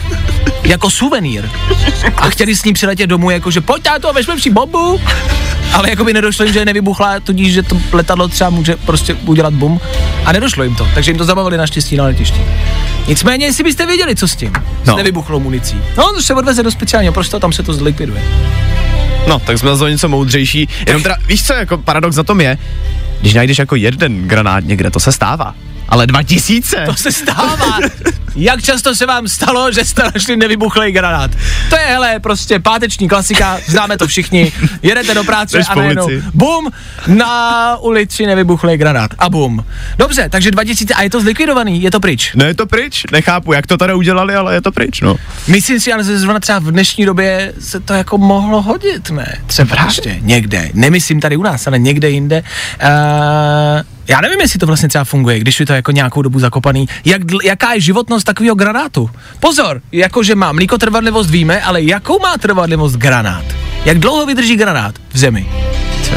jako 0.65 0.89
suvenýr. 0.89 1.49
A 2.17 2.29
chtěli 2.29 2.55
s 2.55 2.63
ní 2.63 2.73
přiletět 2.73 3.09
domů, 3.09 3.29
jakože 3.29 3.61
pojď 3.61 3.83
táto, 3.83 4.13
vezmeme 4.13 4.41
si 4.41 4.49
bombu. 4.49 5.01
Ale 5.73 5.89
jako 5.89 6.03
by 6.03 6.13
nedošlo 6.13 6.45
jim, 6.45 6.53
že 6.53 6.59
je 6.59 6.65
nevybuchla, 6.65 7.19
tudíž, 7.19 7.53
že 7.53 7.63
to 7.63 7.77
letadlo 7.91 8.27
třeba 8.27 8.49
může 8.49 8.75
prostě 8.75 9.13
udělat 9.13 9.53
bum. 9.53 9.79
A 10.25 10.31
nedošlo 10.31 10.63
jim 10.63 10.75
to, 10.75 10.87
takže 10.93 11.11
jim 11.11 11.17
to 11.17 11.25
zabavili 11.25 11.57
naštěstí 11.57 11.97
na 11.97 12.03
letišti. 12.03 12.41
Nicméně, 13.07 13.45
jestli 13.45 13.63
byste 13.63 13.85
věděli, 13.85 14.15
co 14.15 14.27
s 14.27 14.35
tím, 14.35 14.53
no. 14.85 14.93
S 14.93 14.97
nevybuchlou 14.97 15.39
municí. 15.39 15.81
No, 15.97 16.13
to 16.13 16.21
se 16.21 16.33
odveze 16.33 16.63
do 16.63 16.71
speciálního 16.71 17.13
prostoru, 17.13 17.41
tam 17.41 17.53
se 17.53 17.63
to 17.63 17.73
zlikviduje. 17.73 18.23
No, 19.27 19.39
tak 19.39 19.57
jsme 19.57 19.75
za 19.75 19.89
něco 19.89 20.09
moudřejší. 20.09 20.69
Jenom 20.87 21.03
teda, 21.03 21.15
víš 21.27 21.43
co, 21.43 21.53
jako 21.53 21.77
paradox 21.77 22.15
za 22.15 22.23
tom 22.23 22.41
je, 22.41 22.57
když 23.21 23.33
najdeš 23.33 23.57
jako 23.57 23.75
jeden 23.75 24.27
granát 24.27 24.63
někde, 24.63 24.91
to 24.91 24.99
se 24.99 25.11
stává. 25.11 25.55
Ale 25.89 26.07
2000? 26.07 26.85
To 26.85 26.93
se 26.95 27.11
stává. 27.11 27.79
Jak 28.35 28.63
často 28.63 28.95
se 28.95 29.05
vám 29.05 29.27
stalo, 29.27 29.71
že 29.71 29.85
jste 29.85 30.03
našli 30.13 30.37
nevybuchlej 30.37 30.91
granát? 30.91 31.31
To 31.69 31.75
je, 31.75 31.81
hele, 31.85 32.19
prostě 32.19 32.59
páteční 32.59 33.09
klasika, 33.09 33.59
známe 33.65 33.97
to 33.97 34.07
všichni. 34.07 34.51
Jedete 34.81 35.13
do 35.13 35.23
práce 35.23 35.57
Jdeš 35.57 35.67
a 35.69 35.75
najednou 35.75 36.05
ulici. 36.05 36.25
bum, 36.33 36.71
na 37.07 37.77
ulici 37.77 38.25
nevybuchlej 38.25 38.77
granát 38.77 39.11
a 39.19 39.29
bum. 39.29 39.65
Dobře, 39.97 40.29
takže 40.29 40.51
2000 40.51 40.93
a 40.93 41.01
je 41.01 41.09
to 41.09 41.21
zlikvidovaný, 41.21 41.81
je 41.81 41.91
to 41.91 41.99
pryč. 41.99 42.31
No 42.35 42.45
je 42.45 42.53
to 42.53 42.65
pryč, 42.65 43.03
nechápu, 43.11 43.53
jak 43.53 43.67
to 43.67 43.77
tady 43.77 43.93
udělali, 43.93 44.35
ale 44.35 44.53
je 44.53 44.61
to 44.61 44.71
pryč, 44.71 45.01
no. 45.01 45.15
Myslím 45.47 45.79
si, 45.79 45.93
ale 45.93 46.03
že 46.03 46.19
zrovna 46.19 46.39
třeba 46.39 46.59
v 46.59 46.71
dnešní 46.71 47.05
době 47.05 47.53
se 47.59 47.79
to 47.79 47.93
jako 47.93 48.17
mohlo 48.17 48.61
hodit, 48.61 49.09
ne? 49.09 49.37
Třeba 49.47 49.83
ještě 49.85 50.17
někde, 50.21 50.69
nemyslím 50.73 51.21
tady 51.21 51.37
u 51.37 51.43
nás, 51.43 51.67
ale 51.67 51.79
někde 51.79 52.09
jinde. 52.09 52.43
Uh, 52.83 53.94
já 54.07 54.21
nevím, 54.21 54.41
jestli 54.41 54.59
to 54.59 54.65
vlastně 54.65 54.89
třeba 54.89 55.03
funguje, 55.03 55.39
když 55.39 55.59
je 55.59 55.65
to 55.65 55.73
jako 55.73 55.91
nějakou 55.91 56.21
dobu 56.21 56.39
zakopaný. 56.39 56.87
Jak, 57.05 57.21
jaká 57.43 57.73
je 57.73 57.79
životnost 57.81 58.25
takového 58.25 58.55
granátu? 58.55 59.09
Pozor, 59.39 59.81
jakože 59.91 60.35
má 60.35 60.51
mlíkotrvanlivost 60.51 61.29
víme, 61.29 61.61
ale 61.61 61.81
jakou 61.81 62.19
má 62.19 62.37
trvanlivost 62.37 62.95
granát? 62.95 63.45
Jak 63.85 63.99
dlouho 63.99 64.25
vydrží 64.25 64.55
granát 64.55 64.95
v 65.13 65.17
zemi? 65.17 65.47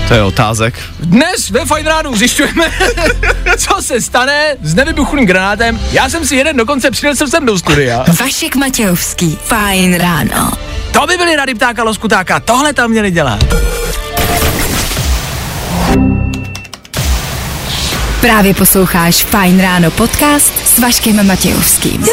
To 0.08 0.14
je 0.14 0.22
otázek. 0.22 0.74
Dnes 1.00 1.50
ve 1.50 1.64
Fine 1.64 1.88
Ránu 1.88 2.16
zjišťujeme, 2.16 2.72
co 3.56 3.82
se 3.82 4.00
stane 4.00 4.56
s 4.62 4.74
nevybuchlým 4.74 5.26
granátem. 5.26 5.80
Já 5.92 6.08
jsem 6.10 6.26
si 6.26 6.36
jeden 6.36 6.56
dokonce 6.56 6.90
přinesl 6.90 7.26
sem 7.26 7.46
do 7.46 7.58
studia. 7.58 8.04
Vašek 8.20 8.56
Matějovský. 8.56 9.38
Fajn 9.44 9.94
ráno. 9.94 10.52
To 10.92 11.06
by 11.06 11.16
byly 11.16 11.36
rady 11.36 11.54
ptáka 11.54 11.84
loskutáka, 11.84 12.40
tohle 12.40 12.72
tam 12.72 12.90
měli 12.90 13.10
dělat. 13.10 13.44
Právě 18.20 18.54
posloucháš 18.54 19.24
Fajn 19.24 19.60
ráno 19.60 19.90
podcast 19.90 20.52
s 20.66 20.78
Vaškem 20.78 21.26
Matějovským. 21.26 22.04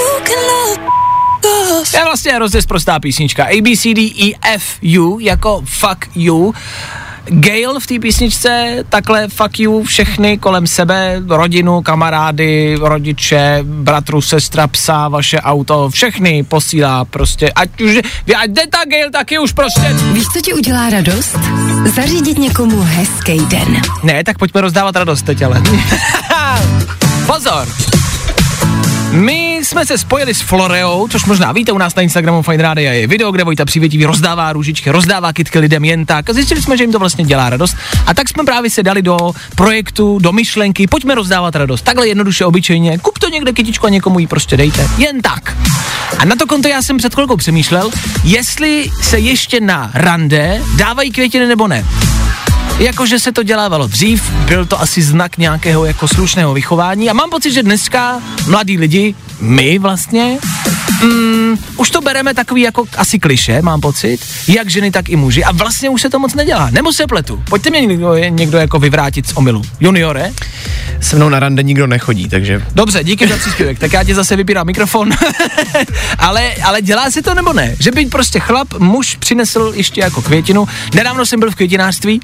Je 1.94 2.04
vlastně 2.06 2.32
hrozně 2.34 2.62
prostá 2.68 3.00
písnička. 3.00 3.46
A, 3.46 3.62
B, 3.62 3.78
C, 3.78 3.94
D, 3.94 4.02
E, 4.02 4.34
F, 4.54 4.64
U, 5.00 5.20
jako 5.20 5.64
fuck 5.66 6.10
you. 6.16 6.54
Gail 7.28 7.80
v 7.80 7.88
té 7.88 8.00
písničce 8.00 8.84
takhle 8.90 9.28
fuck 9.28 9.60
you 9.60 9.84
všechny 9.84 10.38
kolem 10.38 10.68
sebe, 10.68 11.22
rodinu, 11.28 11.82
kamarády, 11.82 12.78
rodiče, 12.82 13.60
bratru, 13.64 14.22
sestra, 14.22 14.68
psa, 14.68 15.08
vaše 15.08 15.40
auto, 15.40 15.90
všechny 15.90 16.44
posílá 16.44 17.06
prostě, 17.06 17.52
ať 17.56 17.82
už, 17.82 17.96
ať 18.38 18.50
jde 18.50 18.68
ta 18.68 18.78
Gail 18.92 19.12
taky 19.12 19.40
už 19.40 19.52
prostě. 19.52 19.96
Víš, 20.14 20.28
co 20.34 20.42
ti 20.42 20.54
udělá 20.54 20.90
radost? 20.90 21.38
Zařídit 21.96 22.38
někomu 22.38 22.82
hezký 22.82 23.46
den. 23.46 23.82
Ne, 24.04 24.24
tak 24.24 24.38
pojďme 24.38 24.62
rozdávat 24.62 24.96
radost 24.96 25.22
teď 25.22 25.42
ale. 25.42 25.62
Pozor! 27.26 27.68
My 29.12 29.55
jsme 29.66 29.86
se 29.86 29.98
spojili 29.98 30.34
s 30.34 30.42
Floreou, 30.42 31.08
což 31.08 31.26
možná 31.26 31.52
víte, 31.52 31.72
u 31.72 31.78
nás 31.78 31.96
na 31.96 32.02
Instagramu 32.02 32.42
Fine 32.42 32.64
Radio 32.64 32.92
je 32.92 33.08
video, 33.08 33.32
kde 33.32 33.44
Vojta 33.44 33.66
Přívětivý 33.66 34.06
rozdává 34.06 34.54
růžičky, 34.54 34.92
rozdává 34.92 35.34
kitky 35.34 35.60
lidem 35.60 35.86
jen 35.86 36.06
tak. 36.06 36.30
A 36.30 36.34
zjistili 36.34 36.62
jsme, 36.62 36.78
že 36.78 36.84
jim 36.84 36.92
to 36.92 37.00
vlastně 37.00 37.26
dělá 37.26 37.50
radost. 37.50 37.78
A 38.06 38.14
tak 38.14 38.30
jsme 38.30 38.44
právě 38.44 38.70
se 38.70 38.84
dali 38.84 39.02
do 39.02 39.18
projektu, 39.56 40.20
do 40.20 40.32
myšlenky, 40.32 40.88
pojďme 40.88 41.16
rozdávat 41.16 41.56
radost. 41.56 41.82
Takhle 41.82 42.08
jednoduše, 42.08 42.46
obyčejně. 42.46 42.98
Kup 42.98 43.20
to 43.20 43.30
někde 43.30 43.54
kytičku 43.54 43.86
a 43.86 43.90
někomu 43.90 44.20
ji 44.20 44.28
prostě 44.28 44.58
dejte. 44.58 44.90
Jen 44.98 45.22
tak. 45.22 45.58
A 46.18 46.26
na 46.26 46.36
to 46.36 46.46
konto 46.46 46.68
já 46.68 46.82
jsem 46.82 46.98
před 46.98 47.14
chvilkou 47.14 47.38
přemýšlel, 47.38 47.92
jestli 48.24 48.92
se 49.02 49.20
ještě 49.20 49.60
na 49.62 49.92
rande 49.94 50.62
dávají 50.78 51.12
květiny 51.12 51.48
nebo 51.48 51.68
ne. 51.68 51.86
Jakože 52.80 53.20
se 53.20 53.32
to 53.32 53.44
dělávalo 53.44 53.88
dřív, 53.88 54.32
byl 54.32 54.66
to 54.66 54.82
asi 54.82 55.02
znak 55.02 55.38
nějakého 55.38 55.86
jako 55.86 56.08
slušného 56.08 56.54
vychování 56.54 57.10
a 57.10 57.14
mám 57.14 57.30
pocit, 57.30 57.52
že 57.52 57.64
dneska 57.64 58.22
mladí 58.48 58.78
lidi, 58.78 59.16
my 59.40 59.80
vlastně, 59.80 60.38
mm, 61.04 61.58
už 61.78 61.90
to 61.90 62.02
bereme 62.02 62.34
takový 62.34 62.62
jako 62.62 62.86
asi 62.98 63.20
kliše, 63.20 63.62
mám 63.62 63.82
pocit, 63.82 64.20
jak 64.48 64.70
ženy, 64.70 64.92
tak 64.92 65.10
i 65.10 65.16
muži 65.16 65.44
a 65.44 65.52
vlastně 65.52 65.90
už 65.90 66.02
se 66.02 66.10
to 66.10 66.20
moc 66.20 66.34
nedělá, 66.34 66.70
nebo 66.70 66.94
se 66.94 67.08
pletu. 67.08 67.44
Pojďte 67.50 67.70
mě 67.70 67.82
někdo, 67.82 68.16
někdo 68.16 68.58
jako 68.58 68.80
vyvrátit 68.80 69.28
z 69.28 69.34
omylu. 69.34 69.62
Juniore? 69.80 70.32
Se 71.02 71.16
mnou 71.16 71.30
na 71.30 71.40
rande 71.40 71.64
nikdo 71.64 71.88
nechodí, 71.88 72.30
takže... 72.30 72.66
Dobře, 72.76 73.04
díky 73.04 73.28
za 73.28 73.38
příspěvek, 73.38 73.80
tak 73.80 73.94
já 73.94 74.04
ti 74.04 74.16
zase 74.16 74.36
vypírám 74.36 74.68
mikrofon. 74.68 75.12
ale, 76.18 76.54
ale 76.64 76.82
dělá 76.82 77.12
se 77.12 77.22
to 77.22 77.34
nebo 77.34 77.54
ne? 77.54 77.76
Že 77.80 77.92
by 77.92 78.06
prostě 78.06 78.40
chlap, 78.40 78.74
muž 78.80 79.16
přinesl 79.16 79.74
ještě 79.76 80.02
jako 80.02 80.22
květinu. 80.22 80.68
Nedávno 80.94 81.26
jsem 81.26 81.40
byl 81.40 81.52
v 81.52 81.56
květinářství 81.56 82.22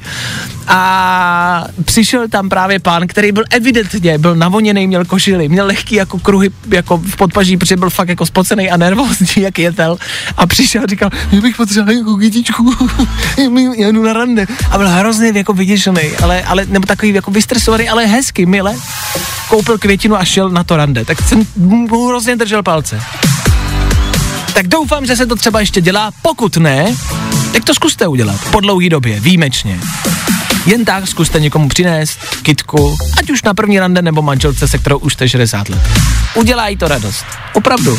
a 0.68 1.66
přišel 1.86 2.28
tam 2.28 2.50
právě 2.50 2.80
pán, 2.80 3.08
který 3.08 3.32
byl 3.32 3.44
evidentně, 3.50 4.18
byl 4.18 4.36
navoněný, 4.36 4.88
měl 4.88 5.06
košily, 5.06 5.50
měl 5.50 5.66
lehký 5.66 5.96
jako 5.96 6.20
kruhy 6.20 6.50
jako 6.70 6.98
v 6.98 7.16
podpaží, 7.16 7.58
protože 7.58 7.78
byl 7.78 7.90
fakt 7.90 8.10
jako 8.10 8.26
spocený 8.26 8.72
a 8.72 8.78
nervózní, 8.78 9.44
jak 9.44 9.60
jetel. 9.60 9.98
A 10.38 10.48
přišel 10.48 10.84
a 10.84 10.88
říkal, 10.88 11.10
já 11.32 11.42
bych 11.42 11.56
potřeboval 11.56 11.96
jako 11.96 12.18
kytičku, 12.18 12.76
já 13.78 13.92
jdu 13.92 14.04
na 14.04 14.14
rande. 14.14 14.46
A 14.72 14.78
byl 14.78 14.90
hrozně 14.90 15.32
jako 15.36 15.54
vyděšený, 15.54 16.12
ale, 16.24 16.44
ale, 16.44 16.66
nebo 16.66 16.88
takový 16.88 17.14
jako 17.14 17.32
vystresovaný, 17.32 17.90
ale 17.90 18.06
hezky, 18.06 18.46
mile. 18.46 18.76
Koupil 19.50 19.78
květinu 19.78 20.16
a 20.16 20.26
šel 20.26 20.50
na 20.50 20.64
to 20.64 20.78
rande. 20.78 21.06
Tak 21.06 21.22
jsem 21.22 21.44
mu 21.56 22.08
hrozně 22.08 22.36
držel 22.36 22.64
palce. 22.64 23.02
Tak 24.54 24.68
doufám, 24.68 25.06
že 25.06 25.16
se 25.16 25.26
to 25.26 25.36
třeba 25.36 25.60
ještě 25.60 25.82
dělá. 25.82 26.12
Pokud 26.22 26.58
ne, 26.58 26.96
tak 27.54 27.64
to 27.64 27.74
zkuste 27.74 28.08
udělat. 28.08 28.40
Po 28.52 28.60
dlouhý 28.60 28.90
době, 28.90 29.20
výjimečně. 29.20 29.80
Jen 30.66 30.86
tak 30.86 31.08
zkuste 31.08 31.40
někomu 31.40 31.68
přinést 31.70 32.20
kitku, 32.42 32.96
ať 33.18 33.30
už 33.30 33.44
na 33.44 33.54
první 33.54 33.80
rande 33.80 34.02
nebo 34.02 34.22
manželce, 34.22 34.68
se 34.68 34.78
kterou 34.78 34.98
už 34.98 35.14
jste 35.14 35.30
60 35.30 35.70
let. 35.70 35.82
Udělá 36.36 36.68
jí 36.68 36.78
to 36.78 36.88
radost. 36.88 37.26
Opravdu. 37.54 37.98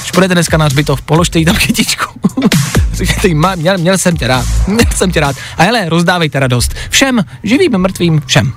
Když 0.00 0.10
půjdete 0.12 0.34
dneska 0.34 0.56
na 0.56 0.64
hřbitov, 0.64 1.02
položte 1.02 1.38
jí 1.38 1.44
tam 1.44 1.56
kytičku. 1.56 2.20
Říkejte 2.92 3.28
jí, 3.28 3.34
"Ma, 3.34 3.54
měl, 3.54 3.78
měl 3.78 3.98
jsem 3.98 4.16
tě 4.16 4.26
rád, 4.26 4.46
měl 4.66 4.86
jsem 4.96 5.12
tě 5.12 5.20
rád. 5.20 5.36
A 5.58 5.62
hele, 5.62 5.88
rozdávejte 5.88 6.40
radost. 6.40 6.74
Všem, 6.90 7.24
živým, 7.42 7.78
mrtvým, 7.78 8.22
všem. 8.26 8.52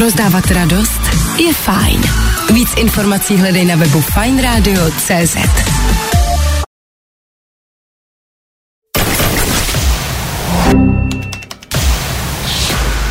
Rozdávat 0.00 0.50
radost 0.50 1.00
je 1.38 1.54
fajn. 1.54 2.29
Víc 2.52 2.68
informací 2.76 3.36
hledej 3.36 3.64
na 3.64 3.76
webu 3.76 4.00
fajnradio.cz 4.00 5.36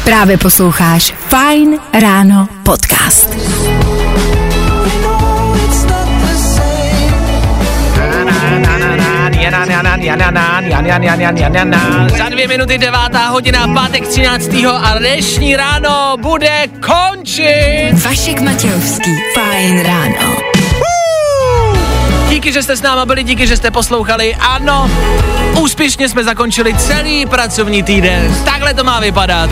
Právě 0.04 0.38
posloucháš 0.38 1.14
Fine 1.30 1.78
Ráno 1.94 2.48
podcast. 2.64 3.30
Za 12.18 12.30
dvě 12.30 12.48
minuty 12.48 12.78
devátá 12.78 13.28
hodina, 13.28 13.68
pátek 13.74 14.08
13. 14.08 14.50
a 14.84 14.98
dnešní 14.98 15.56
ráno 15.56 16.18
bude 16.22 16.68
končit. 16.68 17.92
Vašek 18.06 18.42
Matějovský, 18.42 19.12
Fine 19.34 19.84
Ráno. 19.84 20.36
Díky, 22.30 22.54
že 22.54 22.64
jste 22.64 22.76
s 22.76 22.82
náma 22.82 23.06
byli, 23.06 23.24
díky, 23.24 23.48
že 23.48 23.58
jste 23.58 23.72
poslouchali. 23.72 24.36
Ano, 24.36 24.92
úspěšně 25.62 26.10
jsme 26.10 26.24
zakončili 26.24 26.74
celý 26.74 27.26
pracovní 27.26 27.84
týden. 27.84 28.36
Takhle 28.46 28.74
to 28.74 28.84
má 28.84 29.00
vypadat. 29.00 29.50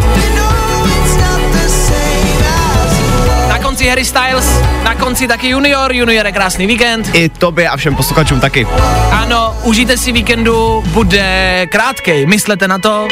Na 3.78 3.80
konci 3.80 3.90
Harry 3.90 4.06
Styles, 4.06 4.62
na 4.84 4.96
konci 4.96 5.28
taky 5.28 5.50
Junior, 5.50 5.94
Junior 5.94 6.26
je 6.26 6.32
krásný 6.32 6.68
víkend. 6.68 7.10
I 7.14 7.30
tobě 7.30 7.70
a 7.70 7.78
všem 7.78 7.96
posluchačům 7.96 8.40
taky. 8.40 8.68
Ano, 9.12 9.56
užijte 9.64 9.98
si 9.98 10.12
víkendu, 10.12 10.84
bude 10.88 11.68
krátkej, 11.72 12.26
myslete 12.26 12.68
na 12.68 12.78
to. 12.80 13.08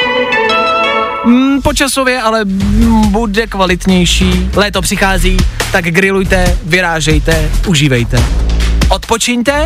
Mm, 1.25 1.61
počasově, 1.61 2.21
ale 2.21 2.45
mm, 2.45 3.11
bude 3.11 3.47
kvalitnější. 3.47 4.49
Léto 4.55 4.81
přichází, 4.81 5.37
tak 5.71 5.85
grillujte, 5.85 6.57
vyrážejte, 6.63 7.49
užívejte. 7.67 8.23
Odpočiňte 8.89 9.65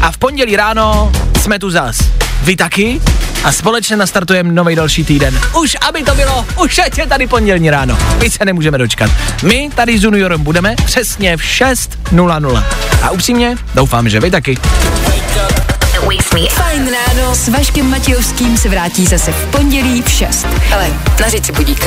a 0.00 0.12
v 0.12 0.18
pondělí 0.18 0.56
ráno 0.56 1.12
jsme 1.40 1.58
tu 1.58 1.70
zas. 1.70 1.98
Vy 2.42 2.56
taky? 2.56 3.00
A 3.44 3.52
společně 3.52 3.96
nastartujeme 3.96 4.52
nový 4.52 4.76
další 4.76 5.04
týden. 5.04 5.40
Už 5.60 5.76
aby 5.88 6.02
to 6.02 6.14
bylo, 6.14 6.46
už 6.62 6.78
ať 6.78 6.98
je 6.98 7.06
tady 7.06 7.26
pondělní 7.26 7.70
ráno. 7.70 7.98
My 8.18 8.30
se 8.30 8.44
nemůžeme 8.44 8.78
dočkat. 8.78 9.10
My 9.42 9.70
tady 9.74 9.98
s 9.98 10.02
Juniorem 10.02 10.42
budeme 10.42 10.74
přesně 10.84 11.36
v 11.36 11.40
6.00. 11.40 12.64
A 13.02 13.10
upřímně, 13.10 13.56
doufám, 13.74 14.08
že 14.08 14.20
vy 14.20 14.30
taky. 14.30 14.58
Fajn 16.50 16.90
ráno 16.92 17.34
s 17.34 17.48
Vaškem 17.48 17.90
Matějovským 17.90 18.56
se 18.56 18.68
vrátí 18.68 19.06
zase 19.06 19.32
v 19.32 19.46
pondělí 19.46 20.02
v 20.02 20.10
6. 20.10 20.46
Ale 20.72 20.86
si 21.28 21.52
budíka. 21.52 21.86